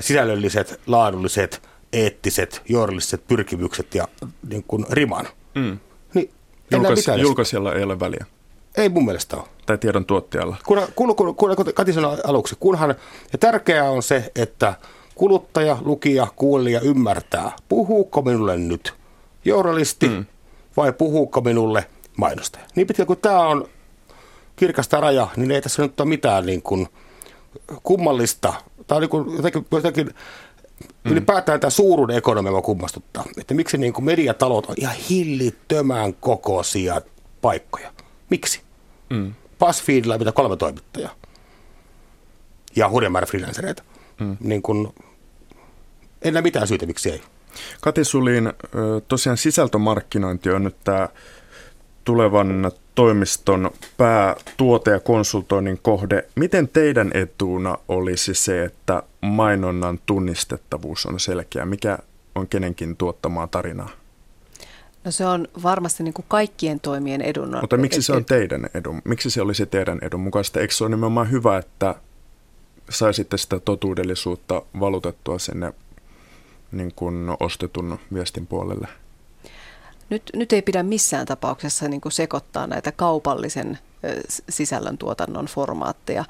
sisällölliset, 0.00 0.80
laadulliset, 0.86 1.62
eettiset, 1.92 2.62
journalistiset 2.68 3.26
pyrkimykset 3.26 3.94
ja 3.94 4.08
niin 4.48 4.64
kuin 4.68 4.86
riman, 4.90 5.28
mm. 5.54 5.78
niin 6.14 6.30
Julkais, 6.70 7.06
julkaisijalla 7.20 7.74
ei 7.74 7.82
ole 7.82 8.00
väliä. 8.00 8.26
Ei 8.76 8.88
mun 8.88 9.04
mielestä 9.04 9.36
ole. 9.36 9.48
Tai 9.68 9.78
tiedon 9.78 10.04
tuottajalla. 10.04 10.56
Kun, 10.66 10.82
kun, 10.96 11.16
kun, 11.16 11.34
kun, 11.34 11.56
kun 11.56 11.74
Kati 11.74 11.92
sanoi 11.92 12.16
aluksi, 12.24 12.56
kunhan, 12.60 12.94
ja 13.32 13.38
tärkeää 13.38 13.90
on 13.90 14.02
se, 14.02 14.32
että 14.36 14.74
kuluttaja, 15.14 15.78
lukija, 15.80 16.26
kuulija 16.36 16.80
ymmärtää, 16.80 17.52
puhuuko 17.68 18.22
minulle 18.22 18.56
nyt 18.56 18.94
journalisti 19.44 20.08
mm. 20.08 20.26
vai 20.76 20.92
puhuuko 20.92 21.40
minulle 21.40 21.84
mainostaja. 22.16 22.64
Niin 22.74 22.86
pitkä 22.86 23.04
kuin 23.04 23.18
tämä 23.18 23.40
on 23.40 23.68
kirkasta 24.56 25.00
raja, 25.00 25.28
niin 25.36 25.50
ei 25.50 25.62
tässä 25.62 25.82
nyt 25.82 26.00
ole 26.00 26.08
mitään 26.08 26.46
niin 26.46 26.62
kuin 26.62 26.88
kummallista. 27.82 28.54
Tämä 28.86 28.96
on 28.96 29.00
niin 29.00 29.10
kuin 29.10 29.36
jotenkin, 29.36 29.66
jotenkin 29.72 30.06
mm. 30.06 31.12
ylipäätään 31.12 31.60
tämä 31.60 31.70
suuruuden 31.70 32.16
ekonomia 32.16 32.62
kummastuttaa. 32.62 33.24
Että 33.40 33.54
miksi 33.54 33.78
niin 33.78 33.92
kuin 33.92 34.04
mediatalot 34.04 34.66
on 34.66 34.74
ihan 34.78 34.96
hillittömän 35.10 36.14
kokoisia 36.14 37.00
paikkoja. 37.40 37.92
Miksi? 38.30 38.60
Mm. 39.10 39.34
BuzzFeedillä 39.58 40.14
on 40.14 40.20
mitä 40.20 40.32
kolme 40.32 40.56
toimittajaa. 40.56 41.14
Ja 42.76 42.88
hurjan 42.88 43.12
määrä 43.12 43.26
freelancereita. 43.26 43.82
Mm. 44.20 44.36
Niin 44.40 44.62
kuin, 44.62 44.94
en 46.22 46.34
näe 46.34 46.42
mitään 46.42 46.68
syytä, 46.68 46.86
miksi 46.86 47.10
ei. 47.10 47.22
Kati 47.80 48.04
Sulin, 48.04 48.52
tosiaan 49.08 49.36
sisältömarkkinointi 49.36 50.50
on 50.50 50.64
nyt 50.64 50.76
tämä 50.84 51.08
tulevan 52.04 52.72
toimiston 52.94 53.70
päätuote- 53.96 54.90
ja 54.90 55.00
konsultoinnin 55.00 55.78
kohde. 55.82 56.28
Miten 56.34 56.68
teidän 56.68 57.10
etuna 57.14 57.78
olisi 57.88 58.34
se, 58.34 58.64
että 58.64 59.02
mainonnan 59.20 59.98
tunnistettavuus 60.06 61.06
on 61.06 61.20
selkeä? 61.20 61.66
Mikä 61.66 61.98
on 62.34 62.48
kenenkin 62.48 62.96
tuottamaa 62.96 63.46
tarinaa? 63.46 63.90
No 65.08 65.12
se 65.12 65.26
on 65.26 65.48
varmasti 65.62 66.02
niin 66.02 66.14
kuin 66.14 66.26
kaikkien 66.28 66.80
toimien 66.80 67.20
edun. 67.20 67.56
Mutta 67.60 67.76
miksi 67.76 68.02
se 68.02 68.12
on 68.12 68.24
teidän 68.24 68.66
edun? 68.74 69.02
Miksi 69.04 69.30
se 69.30 69.42
olisi 69.42 69.66
teidän 69.66 69.98
edun 70.02 70.20
mukaista? 70.20 70.60
Eikö 70.60 70.74
se 70.74 70.84
ole 70.84 70.90
nimenomaan 70.90 71.30
hyvä, 71.30 71.58
että 71.58 71.94
saisitte 72.90 73.38
sitä 73.38 73.60
totuudellisuutta 73.60 74.62
valutettua 74.80 75.38
sinne 75.38 75.72
niin 76.72 76.92
kuin 76.96 77.36
ostetun 77.40 77.98
viestin 78.14 78.46
puolelle? 78.46 78.88
Nyt, 80.10 80.22
nyt 80.34 80.52
ei 80.52 80.62
pidä 80.62 80.82
missään 80.82 81.26
tapauksessa 81.26 81.88
niin 81.88 82.00
kuin 82.00 82.12
sekoittaa 82.12 82.66
näitä 82.66 82.92
kaupallisen 82.92 83.78
sisällöntuotannon 84.48 85.46
formaatteja. 85.46 86.24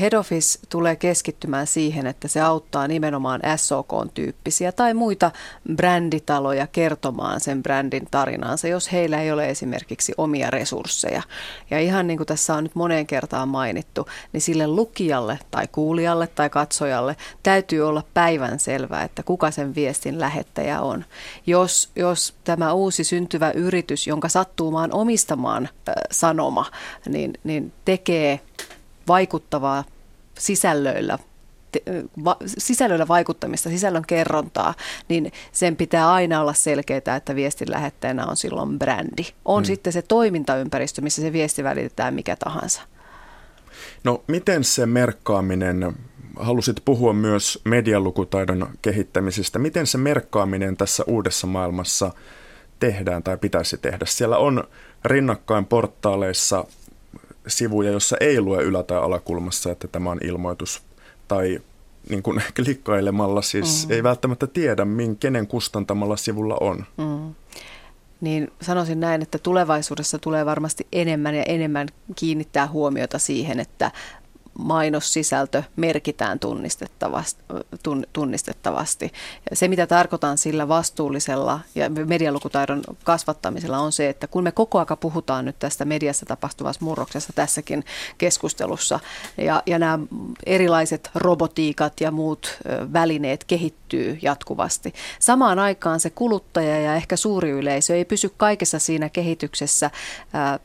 Head 0.00 0.12
Office 0.12 0.58
tulee 0.68 0.96
keskittymään 0.96 1.66
siihen, 1.66 2.06
että 2.06 2.28
se 2.28 2.40
auttaa 2.40 2.88
nimenomaan 2.88 3.40
SOK-tyyppisiä 3.56 4.72
tai 4.72 4.94
muita 4.94 5.30
bränditaloja 5.76 6.66
kertomaan 6.66 7.40
sen 7.40 7.62
brändin 7.62 8.06
tarinansa, 8.10 8.68
jos 8.68 8.92
heillä 8.92 9.22
ei 9.22 9.32
ole 9.32 9.50
esimerkiksi 9.50 10.12
omia 10.18 10.50
resursseja. 10.50 11.22
Ja 11.70 11.80
ihan 11.80 12.06
niin 12.06 12.16
kuin 12.16 12.26
tässä 12.26 12.54
on 12.54 12.64
nyt 12.64 12.74
moneen 12.74 13.06
kertaan 13.06 13.48
mainittu, 13.48 14.06
niin 14.32 14.40
sille 14.40 14.66
lukijalle 14.66 15.38
tai 15.50 15.66
kuulijalle 15.72 16.26
tai 16.26 16.50
katsojalle 16.50 17.16
täytyy 17.42 17.88
olla 17.88 18.02
päivän 18.14 18.58
selvää, 18.58 19.02
että 19.02 19.22
kuka 19.22 19.50
sen 19.50 19.74
viestin 19.74 20.20
lähettäjä 20.20 20.80
on. 20.80 21.04
Jos, 21.46 21.90
jos 21.96 22.34
tämä 22.44 22.72
uusi 22.72 23.04
syntyvä 23.04 23.50
yritys, 23.50 24.06
jonka 24.06 24.28
sattuumaan 24.28 24.92
omistamaan 24.92 25.68
äh, 25.88 25.94
sanoma, 26.10 26.66
niin, 27.08 27.32
niin 27.44 27.72
tekee 27.84 28.40
vaikuttavaa 29.08 29.84
sisällöillä 30.38 31.18
va, 32.24 32.36
sisällöllä 32.46 33.08
vaikuttamista, 33.08 33.68
sisällön 33.68 34.04
kerrontaa, 34.06 34.74
niin 35.08 35.32
sen 35.52 35.76
pitää 35.76 36.12
aina 36.12 36.40
olla 36.40 36.52
selkeää, 36.52 37.16
että 37.16 37.34
viestin 37.34 37.70
lähettäjänä 37.70 38.26
on 38.26 38.36
silloin 38.36 38.78
brändi. 38.78 39.24
On 39.44 39.62
mm. 39.62 39.64
sitten 39.64 39.92
se 39.92 40.02
toimintaympäristö, 40.02 41.00
missä 41.00 41.22
se 41.22 41.32
viesti 41.32 41.64
välitetään 41.64 42.14
mikä 42.14 42.36
tahansa. 42.36 42.82
No 44.04 44.24
miten 44.26 44.64
se 44.64 44.86
merkkaaminen, 44.86 45.94
halusit 46.36 46.76
puhua 46.84 47.12
myös 47.12 47.60
medialukutaidon 47.64 48.70
kehittämisestä, 48.82 49.58
miten 49.58 49.86
se 49.86 49.98
merkkaaminen 49.98 50.76
tässä 50.76 51.04
uudessa 51.06 51.46
maailmassa 51.46 52.12
tehdään 52.80 53.22
tai 53.22 53.36
pitäisi 53.36 53.78
tehdä? 53.78 54.04
Siellä 54.08 54.38
on 54.38 54.64
rinnakkain 55.04 55.66
portaaleissa 55.66 56.64
sivuja, 57.48 57.90
jossa 57.90 58.16
ei 58.20 58.40
lue 58.40 58.62
ylä- 58.62 58.82
tai 58.82 58.98
alakulmassa, 58.98 59.70
että 59.72 59.88
tämä 59.88 60.10
on 60.10 60.18
ilmoitus, 60.22 60.82
tai 61.28 61.60
niin 62.08 62.22
kuin 62.22 62.42
klikkailemalla 62.56 63.42
siis 63.42 63.86
mm. 63.86 63.92
ei 63.92 64.02
välttämättä 64.02 64.46
tiedä, 64.46 64.84
min, 64.84 65.16
kenen 65.16 65.46
kustantamalla 65.46 66.16
sivulla 66.16 66.56
on. 66.60 66.84
Mm. 66.96 67.34
Niin 68.20 68.52
sanoisin 68.60 69.00
näin, 69.00 69.22
että 69.22 69.38
tulevaisuudessa 69.38 70.18
tulee 70.18 70.46
varmasti 70.46 70.86
enemmän 70.92 71.34
ja 71.34 71.42
enemmän 71.42 71.88
kiinnittää 72.16 72.68
huomiota 72.68 73.18
siihen, 73.18 73.60
että 73.60 73.90
mainossisältö 74.58 75.62
merkitään 75.76 76.38
tunnistettavasti, 76.38 77.42
tunnistettavasti. 78.12 79.12
Se, 79.52 79.68
mitä 79.68 79.86
tarkoitan 79.86 80.38
sillä 80.38 80.68
vastuullisella 80.68 81.60
ja 81.74 81.90
medialukutaidon 81.90 82.82
kasvattamisella 83.04 83.78
on 83.78 83.92
se, 83.92 84.08
että 84.08 84.26
kun 84.26 84.44
me 84.44 84.52
koko 84.52 84.78
ajan 84.78 84.98
puhutaan 85.00 85.44
nyt 85.44 85.58
tästä 85.58 85.84
mediassa 85.84 86.26
tapahtuvassa 86.26 86.84
murroksessa 86.84 87.32
tässäkin 87.32 87.84
keskustelussa 88.18 89.00
ja, 89.36 89.62
ja 89.66 89.78
nämä 89.78 89.98
erilaiset 90.46 91.10
robotiikat 91.14 92.00
ja 92.00 92.10
muut 92.10 92.58
välineet 92.92 93.44
kehittyy 93.44 94.18
jatkuvasti. 94.22 94.92
Samaan 95.18 95.58
aikaan 95.58 96.00
se 96.00 96.10
kuluttaja 96.10 96.80
ja 96.80 96.94
ehkä 96.94 97.16
suuri 97.16 97.50
yleisö 97.50 97.96
ei 97.96 98.04
pysy 98.04 98.32
kaikessa 98.36 98.78
siinä 98.78 99.08
kehityksessä 99.08 99.90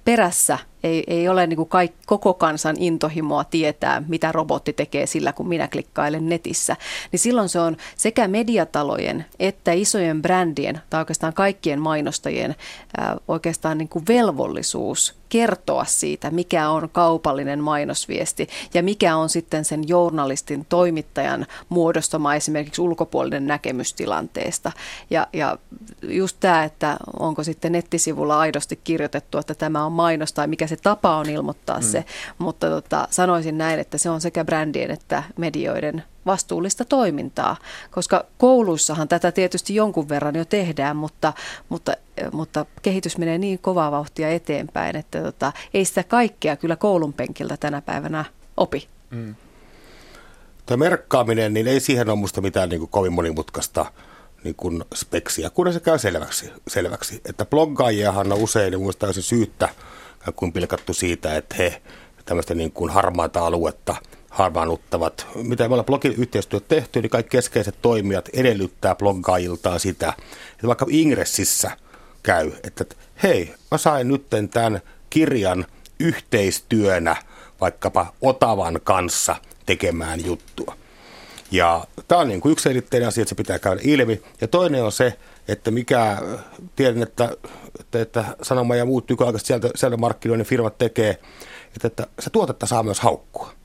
perässä 0.06 0.58
ei, 0.84 1.04
ei 1.08 1.30
ole 1.30 1.48
niin 1.48 1.58
kuin 1.58 1.70
kaik, 1.70 1.94
koko 2.06 2.34
kansan 2.34 2.76
intohimoa 2.80 3.44
tietää, 3.44 4.04
mitä 4.08 4.32
robotti 4.32 4.74
tekee 4.74 5.06
sillä, 5.06 5.34
kun 5.34 5.48
minä 5.48 5.68
klikkailen 5.68 6.30
netissä. 6.30 6.76
Niin 7.12 7.20
silloin 7.20 7.50
se 7.50 7.60
on 7.60 7.78
sekä 7.98 8.28
mediatalojen 8.28 9.26
että 9.40 9.72
isojen 9.72 10.22
brändien 10.22 10.82
tai 10.90 11.02
oikeastaan 11.02 11.34
kaikkien 11.34 11.82
mainostajien 11.82 12.56
ää, 12.98 13.18
oikeastaan 13.28 13.78
niin 13.78 13.90
kuin 13.90 14.06
velvollisuus 14.08 15.16
kertoa 15.30 15.86
siitä, 15.86 16.32
mikä 16.32 16.70
on 16.70 16.90
kaupallinen 16.92 17.64
mainosviesti 17.64 18.48
ja 18.74 18.84
mikä 18.84 19.16
on 19.16 19.30
sitten 19.30 19.66
sen 19.66 19.88
journalistin 19.88 20.66
toimittajan 20.70 21.46
muodostama 21.70 22.36
esimerkiksi 22.36 22.82
ulkopuolinen 22.82 23.48
näkemys 23.48 23.94
tilanteesta. 23.94 24.72
Ja, 25.10 25.28
ja 25.34 25.58
just 26.02 26.38
tämä, 26.40 26.64
että 26.64 26.98
onko 27.20 27.44
sitten 27.44 27.72
nettisivulla 27.72 28.40
aidosti 28.40 28.80
kirjoitettu, 28.84 29.38
että 29.38 29.56
tämä 29.56 29.86
on 29.86 29.92
mainos 29.92 30.34
tai 30.34 30.48
mikä 30.48 30.68
se 30.68 30.76
tapa 30.76 31.18
on 31.18 31.30
ilmoittaa 31.30 31.80
mm. 31.80 31.84
se, 31.84 32.06
mutta 32.38 32.70
tota, 32.70 33.08
sanoisin 33.12 33.58
näin, 33.58 33.80
että 33.80 33.98
se 33.98 34.10
on 34.10 34.22
sekä 34.22 34.46
brändien 34.46 34.92
että 34.92 35.24
medioiden 35.38 36.04
vastuullista 36.28 36.86
toimintaa, 36.86 37.58
koska 37.92 38.26
kouluissahan 38.38 39.08
tätä 39.08 39.32
tietysti 39.32 39.76
jonkun 39.76 40.10
verran 40.10 40.36
jo 40.36 40.46
tehdään, 40.46 40.96
mutta, 40.96 41.34
mutta, 41.70 41.94
mutta 42.32 42.66
kehitys 42.82 43.18
menee 43.18 43.38
niin 43.38 43.60
kovaa 43.60 43.92
vauhtia 43.92 44.30
eteenpäin, 44.30 44.96
että 44.96 45.22
tota, 45.22 45.54
ei 45.74 45.86
sitä 45.86 46.04
kaikkea 46.04 46.56
kyllä 46.56 46.76
koulun 46.76 47.14
penkiltä 47.14 47.58
tänä 47.58 47.82
päivänä 47.82 48.26
opi. 48.58 48.88
Mm. 49.10 49.36
Tämä 50.66 50.78
merkkaaminen, 50.78 51.54
niin 51.54 51.68
ei 51.68 51.80
siihen 51.80 52.10
ole 52.10 52.18
musta 52.18 52.42
mitään 52.42 52.70
niin 52.70 52.80
kuin 52.80 52.90
kovin 52.90 53.14
monimutkaista 53.14 53.86
niin 54.44 54.56
kuin 54.56 54.84
speksiä, 54.96 55.50
kun 55.50 55.74
se 55.74 55.80
käy 55.80 56.00
selväksi, 56.00 56.52
selväksi. 56.68 57.22
Että 57.26 57.46
bloggaajiahan 57.46 58.32
on 58.32 58.40
usein 58.44 58.72
niin 58.72 58.82
muista 58.82 59.14
syyttä, 59.14 59.70
kun 60.36 60.54
pilkattu 60.54 60.94
siitä, 60.94 61.36
että 61.36 61.56
he 61.58 61.82
tämmöistä 62.26 62.56
niin 62.56 62.72
kuin 62.72 62.92
harmaata 62.92 63.46
aluetta– 63.46 63.96
harvaannuttavat. 64.38 65.28
Mitä 65.36 65.68
me 65.68 65.74
ollaan 65.74 65.86
blogiyhteistyöt 65.86 66.68
tehty, 66.68 67.02
niin 67.02 67.10
kaikki 67.10 67.30
keskeiset 67.30 67.76
toimijat 67.82 68.30
edellyttää 68.34 68.96
bloggaajiltaan 68.96 69.80
sitä, 69.80 70.14
että 70.52 70.68
vaikka 70.68 70.86
Ingressissä 70.90 71.72
käy, 72.24 72.52
että 72.64 72.86
hei, 73.24 73.54
mä 73.72 73.78
sain 73.78 74.08
nyt 74.08 74.26
tämän 74.52 74.82
kirjan 75.10 75.66
yhteistyönä 76.00 77.16
vaikkapa 77.62 78.14
Otavan 78.22 78.80
kanssa 78.84 79.36
tekemään 79.66 80.26
juttua. 80.26 80.76
Ja 81.52 81.88
tämä 82.08 82.22
on 82.22 82.28
niin 82.28 82.42
kuin 82.42 82.52
yksiselitteinen 82.52 83.08
asia, 83.08 83.22
että 83.22 83.30
se 83.30 83.36
pitää 83.36 83.60
käydä 83.60 83.82
ilmi. 83.84 84.22
Ja 84.42 84.48
toinen 84.48 84.84
on 84.84 84.92
se, 84.92 85.18
että 85.48 85.72
mikä, 85.72 86.18
tiedän, 86.76 87.04
että, 87.04 87.30
että, 87.80 88.02
että 88.02 88.26
Sanoma 88.42 88.76
ja 88.76 88.86
muut 88.86 89.10
nykyaikaiset 89.10 89.48
sieltä, 89.48 89.70
sieltä 89.76 89.98
markkinoiden 89.98 90.46
firmat 90.46 90.78
tekee, 90.78 91.10
että, 91.76 91.88
että 91.88 92.08
se 92.20 92.30
tuotetta 92.30 92.66
saa 92.66 92.84
myös 92.84 93.00
haukkua 93.00 93.58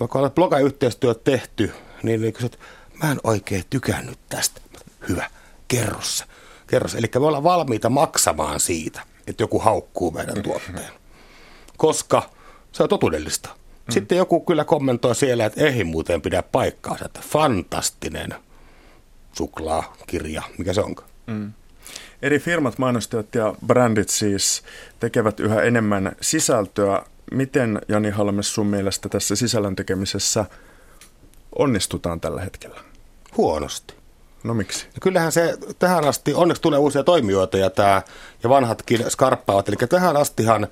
vaikka 0.00 0.18
olet 0.18 0.34
blogayhteistyöt 0.34 1.24
tehty, 1.24 1.72
niin, 2.02 2.20
niin 2.20 2.32
kysyt, 2.32 2.58
mä 3.02 3.10
en 3.10 3.20
oikein 3.24 3.64
tykännyt 3.70 4.18
tästä. 4.28 4.60
Hyvä, 5.08 5.30
kerrossa. 5.68 6.26
Kerrossa. 6.66 6.98
Eli 6.98 7.06
me 7.14 7.26
ollaan 7.26 7.44
valmiita 7.44 7.90
maksamaan 7.90 8.60
siitä, 8.60 9.02
että 9.26 9.42
joku 9.42 9.58
haukkuu 9.58 10.10
meidän 10.10 10.42
tuotteen. 10.42 10.90
Koska 11.76 12.30
se 12.72 12.82
on 12.82 12.88
totuudellista. 12.88 13.48
Mm. 13.48 13.92
Sitten 13.92 14.18
joku 14.18 14.40
kyllä 14.40 14.64
kommentoi 14.64 15.14
siellä, 15.14 15.44
että 15.44 15.64
ei 15.64 15.84
muuten 15.84 16.22
pidä 16.22 16.42
paikkaansa, 16.42 17.04
että 17.04 17.20
fantastinen 17.28 18.34
suklaakirja, 19.32 20.42
mikä 20.58 20.72
se 20.72 20.80
onkaan. 20.80 21.08
Mm. 21.26 21.52
Eri 22.22 22.38
firmat, 22.38 22.78
mainostajat 22.78 23.34
ja 23.34 23.54
brändit 23.66 24.08
siis 24.08 24.62
tekevät 25.00 25.40
yhä 25.40 25.62
enemmän 25.62 26.16
sisältöä 26.20 27.02
Miten 27.34 27.80
Jani 27.88 28.10
Halmes 28.10 28.54
sun 28.54 28.66
mielestä 28.66 29.08
tässä 29.08 29.36
sisällön 29.36 29.76
tekemisessä 29.76 30.44
onnistutaan 31.58 32.20
tällä 32.20 32.40
hetkellä? 32.40 32.80
Huonosti. 33.36 33.94
No 34.44 34.54
miksi? 34.54 34.86
No 34.86 34.98
kyllähän 35.02 35.32
se 35.32 35.56
tähän 35.78 36.04
asti, 36.04 36.34
onneksi 36.34 36.62
tulee 36.62 36.78
uusia 36.78 37.04
toimijoita 37.04 37.58
ja, 37.58 37.70
tämä, 37.70 38.02
ja 38.42 38.48
vanhatkin 38.48 39.10
skarppaavat. 39.10 39.68
Eli 39.68 39.76
tähän 39.88 40.16
astihan 40.16 40.66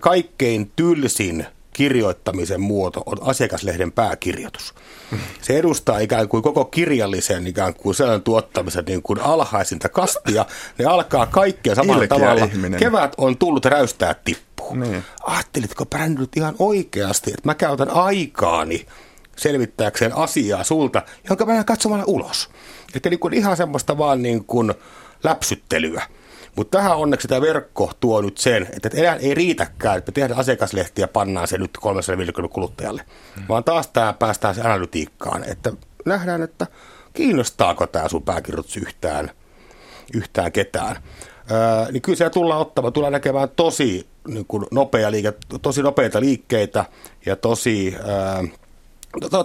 kaikkein 0.00 0.72
tylsin 0.76 1.46
kirjoittamisen 1.76 2.60
muoto 2.60 3.02
on 3.06 3.18
asiakaslehden 3.20 3.92
pääkirjoitus. 3.92 4.74
Se 5.42 5.58
edustaa 5.58 5.98
ikään 5.98 6.28
kuin 6.28 6.42
koko 6.42 6.64
kirjallisen 6.64 7.46
ikään 7.46 7.74
kuin 7.74 7.94
sellainen 7.94 8.22
tuottamisen 8.22 8.84
niin 8.84 9.02
kuin 9.02 9.20
alhaisinta 9.20 9.88
kastia. 9.88 10.46
Ne 10.78 10.84
alkaa 10.84 11.26
kaikkea 11.26 11.74
samalla 11.74 12.02
Ilkeä 12.02 12.18
tavalla. 12.18 12.44
Ihminen. 12.44 12.80
Kevät 12.80 13.14
on 13.16 13.38
tullut 13.38 13.64
räystää 13.64 14.14
tippuu. 14.14 14.74
Niin. 14.74 15.04
Ajattelitko 15.26 15.86
brändit 15.86 16.36
ihan 16.36 16.54
oikeasti, 16.58 17.30
että 17.30 17.48
mä 17.48 17.54
käytän 17.54 17.90
aikaani 17.90 18.86
selvittääkseen 19.36 20.16
asiaa 20.16 20.64
sulta, 20.64 21.02
jonka 21.28 21.46
mä 21.46 21.64
katsomaan 21.64 22.04
ulos. 22.06 22.50
Että 22.94 23.10
niin 23.10 23.20
kuin 23.20 23.34
ihan 23.34 23.56
semmoista 23.56 23.98
vaan 23.98 24.22
niin 24.22 24.44
kuin 24.44 24.74
läpsyttelyä. 25.24 26.02
Mutta 26.56 26.78
tähän 26.78 26.96
onneksi 26.96 27.28
tämä 27.28 27.40
verkko 27.40 27.92
tuo 28.00 28.20
nyt 28.20 28.38
sen, 28.38 28.68
että 28.72 28.90
enää 28.94 29.16
ei 29.16 29.34
riitäkään, 29.34 29.98
että 29.98 30.10
me 30.10 30.14
tehdään 30.14 30.40
asiakaslehtiä 30.40 31.02
ja 31.02 31.08
pannaan 31.08 31.48
se 31.48 31.58
nyt 31.58 31.70
350 31.80 32.54
kuluttajalle, 32.54 33.02
hmm. 33.36 33.44
vaan 33.48 33.64
taas 33.64 33.88
tämä 33.88 34.12
päästään 34.12 34.54
se 34.54 34.60
analytiikkaan, 34.60 35.44
että 35.44 35.72
nähdään, 36.04 36.42
että 36.42 36.66
kiinnostaako 37.12 37.86
tämä 37.86 38.08
sun 38.08 38.22
pääkirjoitus 38.22 38.76
yhtään, 38.76 39.30
yhtään 40.14 40.52
ketään. 40.52 40.96
Öö, 41.50 41.92
niin 41.92 42.02
kyllä 42.02 42.16
siellä 42.16 42.30
tullaan 42.30 42.60
ottamaan, 42.60 42.92
tullaan 42.92 43.12
näkemään 43.12 43.48
tosi 43.56 44.06
niin 44.28 44.46
kuin 44.48 44.66
nopea 44.70 45.10
liike, 45.10 45.32
tosi 45.62 45.82
nopeita 45.82 46.20
liikkeitä 46.20 46.84
ja 47.26 47.36
tosi 47.36 47.96
öö, 47.98 48.42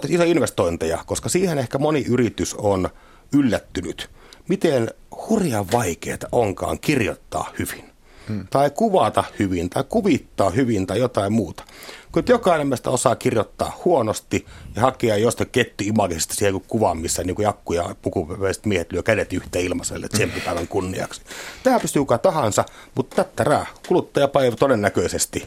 iso 0.08 0.22
investointeja, 0.22 0.98
koska 1.06 1.28
siihen 1.28 1.58
ehkä 1.58 1.78
moni 1.78 2.04
yritys 2.08 2.54
on 2.54 2.88
yllättynyt, 3.32 4.10
miten 4.48 4.90
hurjan 5.28 5.66
vaikeaa 5.72 6.18
onkaan 6.32 6.80
kirjoittaa 6.80 7.50
hyvin. 7.58 7.92
Hmm. 8.28 8.46
Tai 8.50 8.70
kuvata 8.70 9.24
hyvin, 9.38 9.70
tai 9.70 9.84
kuvittaa 9.88 10.50
hyvin, 10.50 10.86
tai 10.86 10.98
jotain 10.98 11.32
muuta. 11.32 11.64
Kun 12.12 12.22
jokainen 12.28 12.66
meistä 12.66 12.90
osaa 12.90 13.16
kirjoittaa 13.16 13.80
huonosti 13.84 14.46
ja 14.76 14.82
hakea 14.82 15.16
jostain 15.16 15.50
ketti 15.50 15.86
imagisesta 15.86 16.34
siihen 16.34 16.60
kuvaan, 16.60 16.98
missä 16.98 17.24
niin 17.24 17.34
kuin 17.34 17.44
jakku 17.44 17.72
ja 17.72 17.94
pukupäiväiset 18.02 18.66
miehet 18.66 18.92
lyö 18.92 19.02
kädet 19.02 19.32
yhteen 19.32 19.64
ilmaiselle 19.64 20.08
tsemppipäivän 20.08 20.68
kunniaksi. 20.68 21.22
Tämä 21.62 21.80
pystyy 21.80 22.02
kuka 22.02 22.18
tahansa, 22.18 22.64
mutta 22.94 23.16
tättärää. 23.16 23.66
Kuluttajapäivä 23.88 24.56
todennäköisesti, 24.56 25.38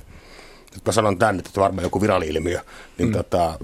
nyt 0.73 0.85
mä 0.85 0.91
sanon 0.91 1.17
tänne, 1.17 1.43
että 1.45 1.61
varmaan 1.61 1.83
joku 1.83 2.01
viralli-ilmiö, 2.01 2.59
niin 2.97 3.07
hmm. 3.07 3.13
tota, 3.13 3.59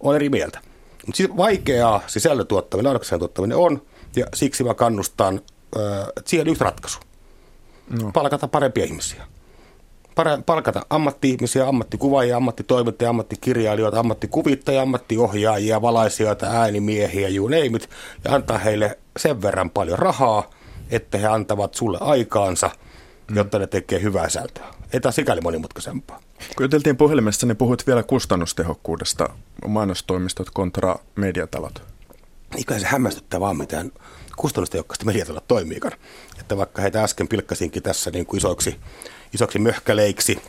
on 0.00 0.16
eri 0.16 0.28
mieltä. 0.28 0.60
Mutta 1.06 1.16
siis 1.16 1.36
vaikeaa 1.36 2.00
sisällön 2.06 2.46
tuottaminen, 2.46 2.86
laaduksen 2.86 3.18
tuottaminen 3.18 3.56
on, 3.56 3.82
ja 4.16 4.26
siksi 4.34 4.64
mä 4.64 4.74
kannustan 4.74 5.40
äh, 5.76 6.06
siihen 6.26 6.48
yksi 6.48 6.64
ratkaisu. 6.64 6.98
No. 8.02 8.10
Palkata 8.12 8.48
parempia 8.48 8.84
ihmisiä. 8.84 9.26
Palkata 10.46 10.86
ammatti-ihmisiä, 10.90 11.68
ammattikuvaajia, 11.68 12.36
ammattitoimittajia, 12.36 13.10
ammattikirjailijoita, 13.10 14.00
ammattikuvittajia, 14.00 14.82
ammattiohjaajia, 14.82 15.82
valaisijoita, 15.82 16.46
äänimiehiä, 16.46 17.28
you 17.28 17.48
name 17.48 17.66
it, 17.66 17.90
ja 18.24 18.34
antaa 18.34 18.58
heille 18.58 18.98
sen 19.16 19.42
verran 19.42 19.70
paljon 19.70 19.98
rahaa, 19.98 20.50
että 20.90 21.18
he 21.18 21.26
antavat 21.26 21.74
sulle 21.74 21.98
aikaansa, 22.00 22.70
mm. 23.30 23.36
jotta 23.36 23.58
ne 23.58 23.66
tekee 23.66 24.02
hyvää 24.02 24.28
sältöä. 24.28 24.66
Ei 24.92 25.00
tämä 25.00 25.12
sikäli 25.12 25.40
monimutkaisempaa. 25.40 26.20
Kun 26.56 26.64
juteltiin 26.64 26.96
puhelimessa, 26.96 27.46
niin 27.46 27.56
puhuit 27.56 27.86
vielä 27.86 28.02
kustannustehokkuudesta, 28.02 29.28
mainostoimistot 29.66 30.50
kontra 30.50 30.96
mediatalot. 31.16 31.91
Eikä 32.56 32.78
se 32.78 32.86
hämmästyttää 32.86 33.40
vaan 33.40 33.56
mitään 33.56 33.92
kustannustehokkaasti 34.36 35.04
mediatalot 35.04 35.48
toimiikaan. 35.48 35.94
Että 36.40 36.56
vaikka 36.56 36.82
heitä 36.82 37.02
äsken 37.02 37.28
pilkkasinkin 37.28 37.82
tässä 37.82 38.10
niin 38.10 38.26
kuin 38.26 38.38
isoksi, 38.38 38.80
isoksi 39.34 39.58
möhkäleiksi, 39.58 40.42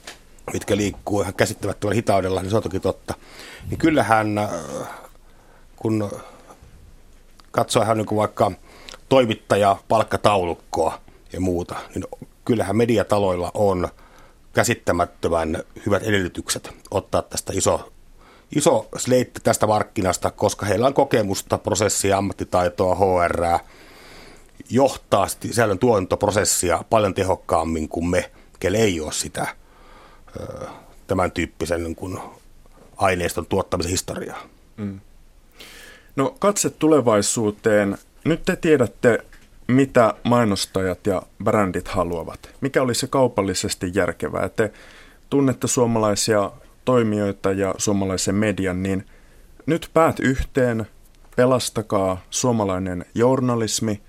mitkä 0.54 0.78
liikkuu 0.78 1.22
ihan 1.22 1.34
käsittämättömällä 1.34 1.96
hitaudella, 1.96 2.42
niin 2.42 2.50
se 2.50 2.56
on 2.58 2.64
toki 2.64 2.80
totta. 2.80 3.14
Niin 3.70 3.78
kyllähän, 3.78 4.38
äh, 4.38 4.50
kun 5.76 6.12
katsoo 7.52 7.84
ihan 7.84 7.98
niin 7.98 8.06
kuin 8.06 8.18
vaikka 8.18 8.52
toimittaja, 9.10 9.76
palkkataulukkoa 9.88 11.02
ja 11.34 11.40
muuta, 11.40 11.76
niin 11.96 12.06
kyllähän 12.46 12.78
mediataloilla 12.78 13.52
on 13.54 13.90
käsittämättömän 14.54 15.64
hyvät 15.86 16.04
edellytykset 16.04 16.70
ottaa 16.92 17.22
tästä 17.22 17.54
iso 17.56 17.94
iso 18.56 18.90
sleitti 18.98 19.40
tästä 19.44 19.68
markkinasta, 19.68 20.32
koska 20.32 20.66
heillä 20.66 20.88
on 20.88 20.94
kokemusta, 20.94 21.58
prosessia, 21.58 22.18
ammattitaitoa, 22.18 22.96
HR, 22.96 23.60
johtaa 24.70 25.28
sisällön 25.28 25.80
tuotantoprosessia 25.80 26.84
paljon 26.90 27.14
tehokkaammin 27.14 27.90
kuin 27.90 28.06
me, 28.06 28.32
kelle 28.60 28.78
ei 28.78 29.00
ole 29.02 29.12
sitä 29.12 29.48
tämän 31.08 31.32
tyyppisen 31.32 31.84
niin 31.84 31.96
kuin 31.96 32.20
aineiston 32.98 33.46
tuottamisen 33.46 33.92
historiaa. 33.92 34.44
Mm. 34.78 35.00
No 36.16 36.36
katse 36.40 36.70
tulevaisuuteen. 36.70 37.98
Nyt 38.26 38.46
te 38.46 38.56
tiedätte, 38.56 39.20
mitä 39.68 40.14
mainostajat 40.24 41.08
ja 41.08 41.22
brändit 41.44 41.88
haluavat. 41.88 42.50
Mikä 42.62 42.82
olisi 42.82 43.08
kaupallisesti 43.08 43.92
järkevää? 43.94 44.50
Te 44.50 44.72
tunnette 45.30 45.68
suomalaisia 45.68 46.52
toimijoita 46.86 47.52
ja 47.52 47.76
suomalaisen 47.78 48.36
median, 48.36 48.84
niin 48.84 49.06
nyt 49.66 49.90
päät 49.94 50.20
yhteen, 50.20 50.88
pelastakaa 51.36 52.22
suomalainen 52.30 53.06
journalismi 53.16 54.02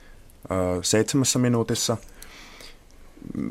ö, 0.51 0.83
seitsemässä 0.83 1.39
minuutissa. 1.39 1.97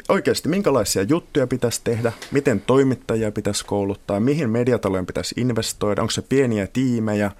Oikeasti, 0.09 0.49
minkälaisia 0.49 1.03
juttuja 1.03 1.47
pitäisi 1.47 1.81
tehdä, 1.83 2.11
miten 2.31 2.61
toimittajia 2.61 3.31
pitäisi 3.31 3.65
kouluttaa, 3.65 4.19
mihin 4.19 4.49
mediatalojen 4.49 5.05
pitäisi 5.05 5.35
investoida, 5.37 6.01
onko 6.01 6.11
se 6.11 6.21
pieniä 6.21 6.67
tiimejä, 6.67 7.31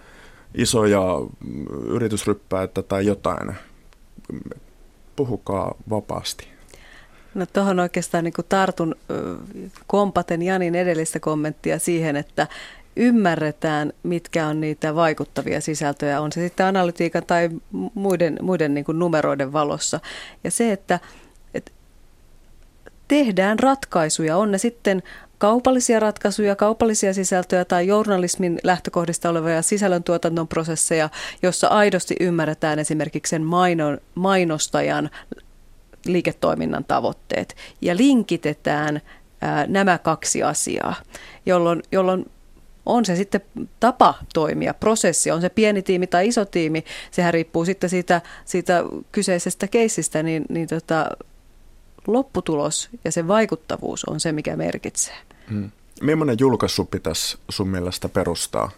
isoja 0.55 1.01
mm, 1.39 1.65
yritysryppäitä 1.87 2.81
tai 2.81 3.05
jotain. 3.05 3.55
Puhukaa 5.15 5.75
vapaasti. 5.89 6.52
No 7.33 7.45
tuohon 7.45 7.79
oikeastaan 7.79 8.23
niin 8.23 8.33
tartun 8.49 8.95
kompaten 9.87 10.41
Janin 10.41 10.75
edellistä 10.75 11.19
kommenttia 11.19 11.79
siihen, 11.79 12.15
että 12.15 12.47
ymmärretään, 12.95 13.93
mitkä 14.03 14.47
on 14.47 14.61
niitä 14.61 14.95
vaikuttavia 14.95 15.61
sisältöjä, 15.61 16.21
on 16.21 16.31
se 16.31 16.41
sitten 16.41 16.65
analytiikan 16.65 17.23
tai 17.25 17.49
muiden, 17.93 18.39
muiden 18.41 18.73
niin 18.73 18.85
numeroiden 18.93 19.53
valossa. 19.53 19.99
Ja 20.43 20.51
se, 20.51 20.71
että, 20.71 20.99
että 21.53 21.71
tehdään 23.07 23.59
ratkaisuja, 23.59 24.37
on 24.37 24.51
ne 24.51 24.57
sitten 24.57 25.03
kaupallisia 25.37 25.99
ratkaisuja, 25.99 26.55
kaupallisia 26.55 27.13
sisältöjä 27.13 27.65
tai 27.65 27.87
journalismin 27.87 28.59
lähtökohdista 28.63 29.29
olevia 29.29 29.61
sisällöntuotannon 29.61 30.47
prosesseja, 30.47 31.09
jossa 31.41 31.67
aidosti 31.67 32.15
ymmärretään 32.19 32.79
esimerkiksi 32.79 33.29
sen 33.29 33.43
mainostajan 34.15 35.09
liiketoiminnan 36.05 36.85
tavoitteet 36.85 37.55
ja 37.81 37.97
linkitetään 37.97 39.01
ää, 39.41 39.67
nämä 39.67 39.97
kaksi 39.97 40.43
asiaa, 40.43 40.95
jolloin, 41.45 41.83
jolloin 41.91 42.25
on 42.85 43.05
se 43.05 43.15
sitten 43.15 43.41
tapa 43.79 44.13
toimia, 44.33 44.73
prosessi, 44.73 45.31
on 45.31 45.41
se 45.41 45.49
pieni 45.49 45.81
tiimi 45.81 46.07
tai 46.07 46.27
iso 46.27 46.45
tiimi, 46.45 46.83
sehän 47.11 47.33
riippuu 47.33 47.65
sitten 47.65 47.89
siitä, 47.89 48.21
siitä 48.45 48.83
kyseisestä 49.11 49.67
keissistä, 49.67 50.23
niin, 50.23 50.45
niin 50.49 50.67
tota, 50.67 51.09
lopputulos 52.07 52.89
ja 53.05 53.11
se 53.11 53.27
vaikuttavuus 53.27 54.05
on 54.05 54.19
se, 54.19 54.31
mikä 54.31 54.55
merkitsee. 54.55 55.15
Hmm. 55.49 55.71
Millainen 56.01 56.37
julkaisu 56.39 56.85
pitäisi 56.85 57.37
sun 57.49 57.67
mielestä 57.67 58.09
perustaa? 58.09 58.71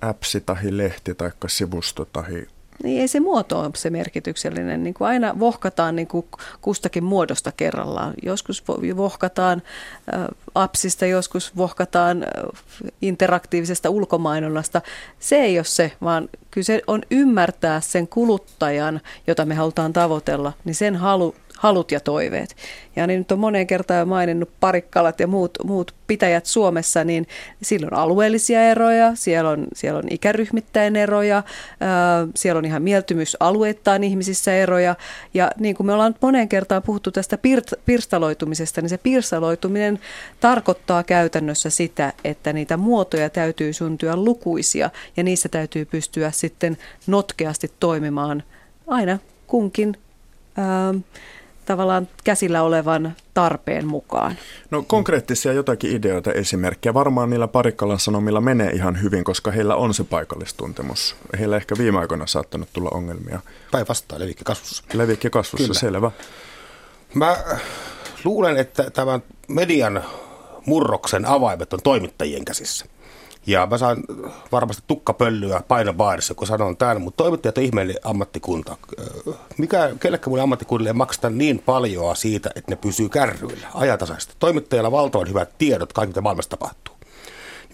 Appsi 0.00 0.40
tai 0.40 0.56
lehti 0.70 1.14
tai 1.14 1.30
sivusto 1.48 2.04
tai 2.04 2.46
niin 2.82 3.00
ei 3.00 3.08
se 3.08 3.20
muoto 3.20 3.60
ole 3.60 3.70
se 3.76 3.90
merkityksellinen. 3.90 4.82
Niin 4.82 4.94
kuin 4.94 5.08
aina 5.08 5.38
vohkataan 5.38 5.96
niin 5.96 6.08
kuin 6.08 6.26
kustakin 6.60 7.04
muodosta 7.04 7.52
kerrallaan. 7.52 8.14
Joskus 8.22 8.64
vohkataan 8.96 9.62
äh, 10.14 10.24
appsista, 10.54 11.06
joskus 11.06 11.56
vohkataan 11.56 12.22
äh, 12.22 12.28
interaktiivisesta 13.02 13.90
ulkomainonnasta. 13.90 14.82
Se 15.18 15.36
ei 15.36 15.58
ole 15.58 15.64
se, 15.64 15.92
vaan 16.02 16.28
kyllä 16.50 16.64
se 16.64 16.82
on 16.86 17.02
ymmärtää 17.10 17.80
sen 17.80 18.08
kuluttajan, 18.08 19.00
jota 19.26 19.44
me 19.44 19.54
halutaan 19.54 19.92
tavoitella, 19.92 20.52
niin 20.64 20.74
sen 20.74 20.96
halu 20.96 21.34
halut 21.56 21.92
ja 21.92 22.00
toiveet. 22.00 22.56
Ja 22.96 23.06
niin 23.06 23.18
nyt 23.18 23.32
on 23.32 23.38
moneen 23.38 23.66
kertaan 23.66 24.08
maininnut 24.08 24.50
parikkalat 24.60 25.20
ja 25.20 25.26
muut, 25.26 25.50
muut 25.64 25.94
pitäjät 26.06 26.46
Suomessa, 26.46 27.04
niin 27.04 27.26
sillä 27.62 27.88
on 27.92 27.98
alueellisia 27.98 28.62
eroja, 28.62 29.12
siellä 29.14 29.50
on, 29.50 29.66
siellä 29.74 29.98
on 29.98 30.04
ikäryhmittäin 30.10 30.96
eroja, 30.96 31.42
ää, 31.80 32.26
siellä 32.34 32.58
on 32.58 32.64
ihan 32.64 32.82
mieltymysalueittain 32.82 34.04
ihmisissä 34.04 34.56
eroja. 34.56 34.96
Ja 35.34 35.50
niin 35.58 35.76
kuin 35.76 35.86
me 35.86 35.92
ollaan 35.92 36.14
moneen 36.20 36.48
kertaan 36.48 36.82
puhuttu 36.82 37.10
tästä 37.10 37.36
pirt- 37.36 37.80
pirstaloitumisesta, 37.86 38.80
niin 38.80 38.90
se 38.90 38.98
pirstaloituminen 38.98 39.98
tarkoittaa 40.40 41.02
käytännössä 41.02 41.70
sitä, 41.70 42.12
että 42.24 42.52
niitä 42.52 42.76
muotoja 42.76 43.30
täytyy 43.30 43.72
syntyä 43.72 44.16
lukuisia 44.16 44.90
ja 45.16 45.22
niissä 45.22 45.48
täytyy 45.48 45.84
pystyä 45.84 46.30
sitten 46.30 46.76
notkeasti 47.06 47.70
toimimaan 47.80 48.42
aina 48.86 49.18
kunkin 49.46 49.96
ää, 50.56 50.94
tavallaan 51.66 52.08
käsillä 52.24 52.62
olevan 52.62 53.16
tarpeen 53.34 53.86
mukaan. 53.86 54.36
No 54.70 54.82
konkreettisia 54.82 55.52
jotakin 55.52 55.96
ideoita, 55.96 56.32
esimerkkejä. 56.32 56.94
Varmaan 56.94 57.30
niillä 57.30 57.48
Parikkalan 57.48 58.00
sanomilla 58.00 58.40
menee 58.40 58.70
ihan 58.70 59.02
hyvin, 59.02 59.24
koska 59.24 59.50
heillä 59.50 59.76
on 59.76 59.94
se 59.94 60.04
paikallistuntemus. 60.04 61.16
Heillä 61.38 61.56
ehkä 61.56 61.74
viime 61.78 61.98
aikoina 61.98 62.26
saattanut 62.26 62.68
tulla 62.72 62.90
ongelmia. 62.92 63.40
Päinvastoin, 63.70 64.20
levikki 64.22 64.44
kasvussa. 64.44 64.84
Levikki 64.94 65.30
kasvussa, 65.30 65.66
Kyllä. 65.66 65.80
selvä. 65.80 66.10
Mä 67.14 67.36
luulen, 68.24 68.56
että 68.56 68.90
tämän 68.90 69.22
median 69.48 70.04
murroksen 70.66 71.26
avaimet 71.26 71.72
on 71.72 71.82
toimittajien 71.82 72.44
käsissä. 72.44 72.86
Ja 73.46 73.66
mä 73.70 73.78
saan 73.78 74.02
varmasti 74.52 74.82
tukkapöllyä 74.86 75.62
painobaarissa, 75.68 76.34
kun 76.34 76.46
sanon 76.46 76.76
tämän, 76.76 77.00
mutta 77.00 77.24
toimittajat 77.24 77.58
on 77.58 77.64
ihmeellinen 77.64 78.00
ammattikunta. 78.04 78.76
Mikä, 79.58 79.90
kellekään 80.00 80.30
mun 80.30 80.40
ammattikunnille 80.40 80.90
ei 80.90 80.94
makseta 80.94 81.30
niin 81.30 81.58
paljon 81.58 82.16
siitä, 82.16 82.50
että 82.54 82.72
ne 82.72 82.76
pysyy 82.76 83.08
kärryillä 83.08 83.68
ajatasaisesti. 83.74 84.34
Toimittajilla 84.38 84.92
valtavan 84.92 85.28
hyvät 85.28 85.58
tiedot, 85.58 85.92
kaikki 85.92 86.10
mitä 86.10 86.20
maailmassa 86.20 86.50
tapahtuu. 86.50 86.94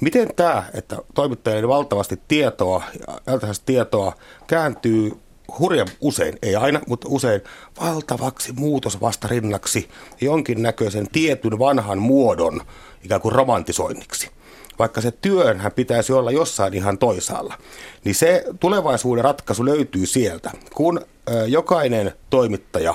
Miten 0.00 0.28
tämä, 0.36 0.64
että 0.74 0.96
toimittajille 1.14 1.68
valtavasti 1.68 2.20
tietoa, 2.28 2.82
ajatasaisesti 3.26 3.66
tietoa, 3.66 4.12
kääntyy 4.46 5.12
hurjan 5.58 5.88
usein, 6.00 6.38
ei 6.42 6.56
aina, 6.56 6.80
mutta 6.86 7.06
usein 7.10 7.40
valtavaksi 7.80 8.52
muutosvastarinnaksi 8.52 9.88
jonkinnäköisen 10.20 11.08
tietyn 11.12 11.58
vanhan 11.58 11.98
muodon 11.98 12.60
ikään 13.04 13.20
kuin 13.20 13.32
romantisoinniksi 13.32 14.30
vaikka 14.78 15.00
se 15.00 15.10
työnhän 15.10 15.72
pitäisi 15.72 16.12
olla 16.12 16.30
jossain 16.30 16.74
ihan 16.74 16.98
toisaalla, 16.98 17.54
niin 18.04 18.14
se 18.14 18.44
tulevaisuuden 18.60 19.24
ratkaisu 19.24 19.64
löytyy 19.64 20.06
sieltä, 20.06 20.50
kun 20.74 21.00
jokainen 21.46 22.12
toimittaja 22.30 22.94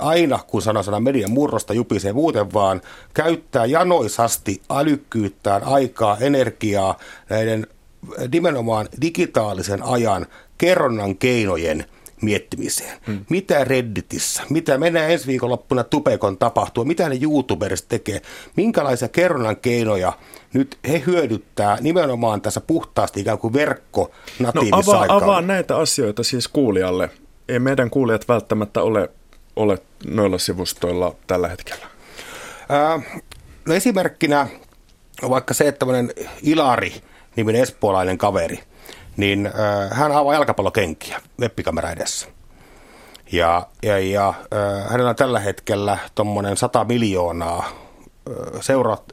aina, 0.00 0.38
kun 0.46 0.62
sana 0.62 0.82
sana 0.82 1.00
median 1.00 1.30
murrosta 1.30 1.74
jupisee 1.74 2.12
muuten 2.12 2.52
vaan, 2.52 2.80
käyttää 3.14 3.66
janoisasti 3.66 4.62
älykkyyttään, 4.70 5.64
aikaa, 5.64 6.16
energiaa 6.20 6.98
näiden 7.28 7.66
nimenomaan 8.32 8.88
digitaalisen 9.00 9.82
ajan 9.82 10.26
kerronnan 10.58 11.16
keinojen 11.16 11.84
miettimiseen. 12.22 12.98
Hmm. 13.06 13.24
Mitä 13.28 13.64
Redditissä, 13.64 14.42
mitä 14.50 14.78
mennään 14.78 15.10
ensi 15.10 15.26
viikonloppuna 15.26 15.84
Tupekon 15.84 16.38
tapahtua, 16.38 16.84
mitä 16.84 17.08
ne 17.08 17.18
YouTuberista 17.22 17.88
tekee, 17.88 18.22
minkälaisia 18.56 19.08
kerronnan 19.08 19.56
keinoja 19.56 20.12
nyt 20.52 20.78
he 20.88 21.02
hyödyttää 21.06 21.78
nimenomaan 21.80 22.40
tässä 22.40 22.60
puhtaasti 22.60 23.20
ikään 23.20 23.38
kuin 23.38 23.52
verkko 23.52 24.10
no, 24.38 24.52
avaa, 24.72 25.06
avaa 25.08 25.40
näitä 25.40 25.76
asioita 25.76 26.22
siis 26.22 26.48
kuulijalle. 26.48 27.10
Ei 27.48 27.58
meidän 27.58 27.90
kuulijat 27.90 28.28
välttämättä 28.28 28.82
ole, 28.82 29.10
ole 29.56 29.78
noilla 30.06 30.38
sivustoilla 30.38 31.14
tällä 31.26 31.48
hetkellä. 31.48 31.86
Ää, 32.68 33.00
no 33.68 33.74
esimerkkinä 33.74 34.48
vaikka 35.28 35.54
se, 35.54 35.68
että 35.68 35.78
tämmöinen 35.78 36.12
Ilari, 36.42 36.94
niminen 37.36 37.62
espoolainen 37.62 38.18
kaveri, 38.18 38.60
niin 39.16 39.46
äh, 39.46 39.98
hän 39.98 40.12
avaa 40.12 40.34
jalkapallokenkiä 40.34 41.20
webbikamera 41.40 41.90
edessä. 41.90 42.26
Ja, 43.32 43.66
ja, 43.82 43.98
ja 43.98 44.28
äh, 44.28 44.90
hänellä 44.90 45.10
on 45.10 45.16
tällä 45.16 45.40
hetkellä 45.40 45.98
tuommoinen 46.14 46.56
100 46.56 46.84
miljoonaa 46.84 47.58
äh, 47.58 48.60
seuraa 48.60 49.04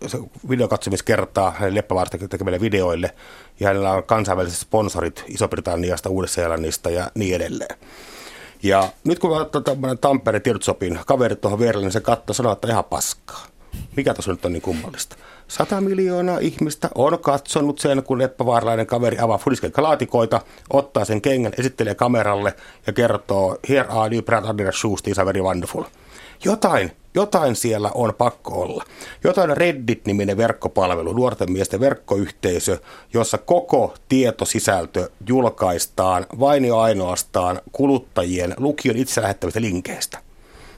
videokatsomiskertaa 0.49 1.51
hänen 1.51 1.75
leppävaarista 1.75 2.27
tekemille 2.27 2.61
videoille. 2.61 3.15
Ja 3.59 3.67
hänellä 3.67 3.91
on 3.91 4.03
kansainväliset 4.03 4.59
sponsorit 4.59 5.23
Iso-Britanniasta, 5.27 6.09
Uudessa-Seelannista 6.09 6.89
ja 6.89 7.11
niin 7.15 7.35
edelleen. 7.35 7.77
Ja 8.63 8.89
nyt 9.03 9.19
kun 9.19 9.37
otan 9.37 9.63
tämmöinen 9.63 9.97
Tampereen 9.97 10.41
tiedotusopin 10.41 10.99
kaverit 11.05 11.41
tuohon 11.41 11.59
vierelle, 11.59 11.85
niin 11.85 11.91
se 11.91 12.01
katsoo 12.01 12.33
sanoo, 12.33 12.53
että 12.53 12.67
ihan 12.67 12.83
paskaa. 12.83 13.45
Mikä 13.95 14.13
tuossa 14.13 14.31
nyt 14.31 14.45
on 14.45 14.53
niin 14.53 14.61
kummallista? 14.61 15.15
100 15.47 15.81
miljoonaa 15.81 16.39
ihmistä 16.39 16.89
on 16.95 17.19
katsonut 17.19 17.79
sen, 17.79 18.03
kun 18.03 18.17
leppävaaralainen 18.17 18.87
kaveri 18.87 19.19
avaa 19.19 19.39
laatikoita, 19.77 20.41
ottaa 20.73 21.05
sen 21.05 21.21
kengän, 21.21 21.53
esittelee 21.59 21.95
kameralle 21.95 22.53
ja 22.87 22.93
kertoo, 22.93 23.57
here 23.69 23.85
are 23.89 24.09
new 24.09 24.23
brand 24.23 24.45
Adidas 24.45 24.81
shoes, 24.81 25.01
these 25.01 25.21
are 25.21 25.25
very 25.25 25.41
wonderful. 25.41 25.83
Jotain, 26.45 26.91
jotain 27.15 27.55
siellä 27.55 27.91
on 27.93 28.13
pakko 28.17 28.61
olla. 28.61 28.83
Jotain 29.23 29.57
Reddit-niminen 29.57 30.37
verkkopalvelu, 30.37 31.13
nuorten 31.13 31.51
miesten 31.51 31.79
verkkoyhteisö, 31.79 32.79
jossa 33.13 33.37
koko 33.37 33.93
tietosisältö 34.09 35.09
julkaistaan 35.27 36.25
vain 36.39 36.65
ja 36.65 36.81
ainoastaan 36.81 37.61
kuluttajien 37.71 38.53
lukion 38.57 38.97
itse 38.97 39.21
lähettävistä 39.21 39.61
linkeistä. 39.61 40.19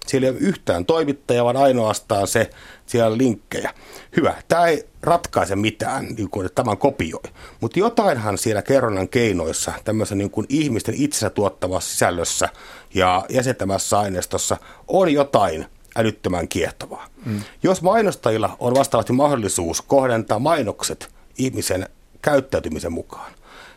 Siellä 0.05 0.27
ei 0.27 0.31
ole 0.31 0.39
yhtään 0.39 0.85
toimittajaa, 0.85 1.45
vaan 1.45 1.57
ainoastaan 1.57 2.27
se, 2.27 2.49
siellä 2.85 3.11
on 3.11 3.17
linkkejä. 3.17 3.73
Hyvä, 4.17 4.33
tämä 4.47 4.65
ei 4.65 4.87
ratkaise 5.01 5.55
mitään, 5.55 6.05
niin 6.05 6.29
kuin, 6.29 6.45
että 6.45 6.63
tämän 6.63 6.77
kopioi. 6.77 7.21
Mutta 7.61 7.79
jotainhan 7.79 8.37
siellä 8.37 8.61
kerronnan 8.61 9.09
keinoissa, 9.09 9.71
tämmöisen 9.83 10.17
niin 10.17 10.31
kuin 10.31 10.45
ihmisten 10.49 10.95
itsensä 10.97 11.29
tuottavassa 11.29 11.91
sisällössä 11.91 12.49
ja 12.93 13.25
jäsentämässä 13.29 13.99
aineistossa 13.99 14.57
on 14.87 15.13
jotain 15.13 15.65
älyttömän 15.95 16.47
kiehtovaa. 16.47 17.07
Mm. 17.25 17.41
Jos 17.63 17.81
mainostajilla 17.81 18.57
on 18.59 18.75
vastaavasti 18.75 19.13
mahdollisuus 19.13 19.81
kohdentaa 19.81 20.39
mainokset 20.39 21.09
ihmisen 21.37 21.89
käyttäytymisen 22.21 22.91
mukaan, 22.93 23.31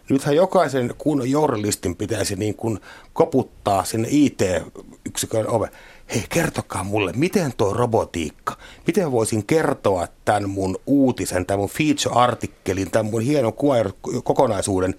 Nythän 0.09 0.37
jokaisen 0.37 0.95
kunnon 0.99 1.31
journalistin 1.31 1.97
pitäisi 1.97 2.37
niin 2.37 2.55
kuin 2.55 2.81
koputtaa 3.13 3.85
sinne 3.85 4.09
IT-yksikön 4.11 5.49
ove 5.49 5.69
hei 6.15 6.25
kertokaa 6.29 6.85
mulle, 6.85 7.13
miten 7.17 7.53
tuo 7.57 7.75
robotiikka, 7.75 8.57
miten 8.87 9.13
voisin 9.13 9.47
kertoa 9.47 10.07
tämän 10.25 10.51
mun 10.51 10.79
uutisen, 10.87 11.47
tämän 11.47 11.61
mun 11.61 11.69
feature-artikkelin, 11.69 12.91
tämän 12.91 13.07
mun 13.07 13.23
hienon 13.23 13.53
kokonaisuuden 14.25 14.95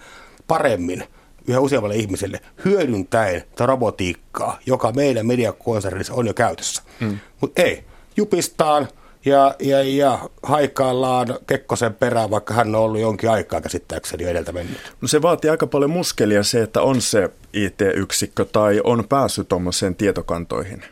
paremmin 0.48 1.04
yhä 1.48 1.60
useammalle 1.60 1.96
ihmiselle 1.96 2.42
hyödyntäen 2.66 3.42
tätä 3.42 3.66
robotiikkaa, 3.66 4.60
joka 4.66 4.92
meidän 4.92 5.28
mediakonsernissa 5.28 6.14
on 6.14 6.28
jo 6.28 6.34
käytössä. 6.34 6.84
Hmm. 7.00 7.20
Mutta 7.42 7.62
ei, 7.62 7.84
jupistaan 8.18 8.88
ja, 9.26 9.56
ja, 9.60 9.84
ja 9.84 10.20
haikaillaan 10.44 11.28
Kekkosen 11.48 11.94
perään, 11.94 12.30
vaikka 12.30 12.54
hän 12.54 12.76
on 12.76 12.82
ollut 12.82 13.02
jonkin 13.02 13.30
aikaa 13.30 13.62
käsittääkseni 13.62 14.24
edeltä 14.24 14.52
mennyt. 14.52 14.94
No 15.02 15.08
se 15.08 15.22
vaatii 15.22 15.50
aika 15.52 15.68
paljon 15.68 15.90
muskelia 15.90 16.44
se, 16.44 16.62
että 16.62 16.82
on 16.82 17.02
se 17.02 17.30
IT-yksikkö 17.54 18.46
tai 18.46 18.82
on 18.84 19.08
päässyt 19.10 19.48
tuommoiseen 19.48 19.96
tietokantoihin. 19.96 20.84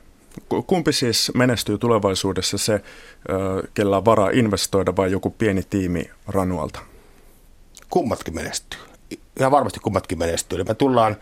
Kumpi 0.68 0.94
siis 0.94 1.32
menestyy 1.36 1.78
tulevaisuudessa 1.78 2.58
se, 2.58 2.82
kellä 3.74 3.98
on 3.98 4.06
varaa 4.06 4.30
investoida 4.30 4.96
vai 4.96 5.12
joku 5.12 5.30
pieni 5.30 5.64
tiimi 5.70 6.10
Ranualta? 6.28 6.80
Kummatkin 7.90 8.36
menestyy. 8.36 8.80
Ihan 9.40 9.52
varmasti 9.52 9.80
kummatkin 9.80 10.20
menestyy. 10.20 10.64
Me 10.64 10.74
tullaan, 10.74 11.18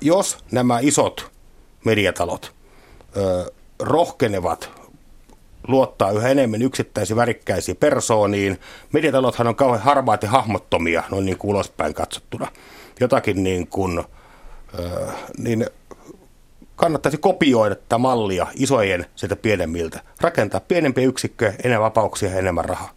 jos 0.00 0.38
nämä 0.50 0.78
isot 0.80 1.30
mediatalot 1.84 2.52
rohkenevat 3.78 4.70
luottaa 5.68 6.10
yhä 6.10 6.28
enemmän 6.28 6.62
yksittäisiin 6.62 7.16
värikkäisiin 7.16 7.76
persooniin. 7.76 8.60
Mediatalothan 8.92 9.46
on 9.46 9.56
kauhean 9.56 9.82
harmaat 9.82 10.22
ja 10.22 10.28
hahmottomia, 10.28 11.02
noin 11.10 11.26
niin 11.26 11.38
kuin 11.38 11.50
ulospäin 11.50 11.94
katsottuna. 11.94 12.48
Jotakin 13.00 13.42
niin 13.42 13.66
kuin, 13.66 14.04
niin 15.38 15.66
kannattaisi 16.82 17.18
kopioida 17.18 17.74
tätä 17.74 17.98
mallia 17.98 18.46
isojen 18.54 19.06
sieltä 19.16 19.36
pienemmiltä. 19.36 20.00
Rakentaa 20.20 20.60
pienempiä 20.60 21.04
yksikköjä, 21.04 21.54
enemmän 21.64 21.84
vapauksia 21.84 22.30
ja 22.30 22.38
enemmän 22.38 22.64
rahaa. 22.64 22.90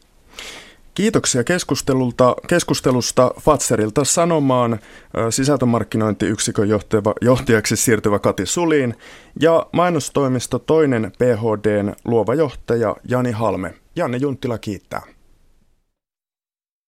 Kiitoksia 0.94 1.44
keskustelulta, 1.44 2.36
keskustelusta 2.48 3.32
Fatserilta 3.40 4.04
sanomaan 4.04 4.80
sisältömarkkinointiyksikön 5.30 6.70
johtava, 6.70 7.14
johtajaksi 7.22 7.76
siirtyvä 7.76 8.20
Kati 8.20 8.46
Suliin 8.46 8.96
ja 9.40 9.66
mainostoimisto 9.72 10.60
toinen 10.60 11.12
PHDn 11.18 11.94
luova 12.06 12.36
johtaja 12.36 12.96
Jani 13.10 13.32
Halme. 13.32 13.74
Janne 13.96 14.18
Junttila 14.18 14.58
kiittää. 14.58 15.15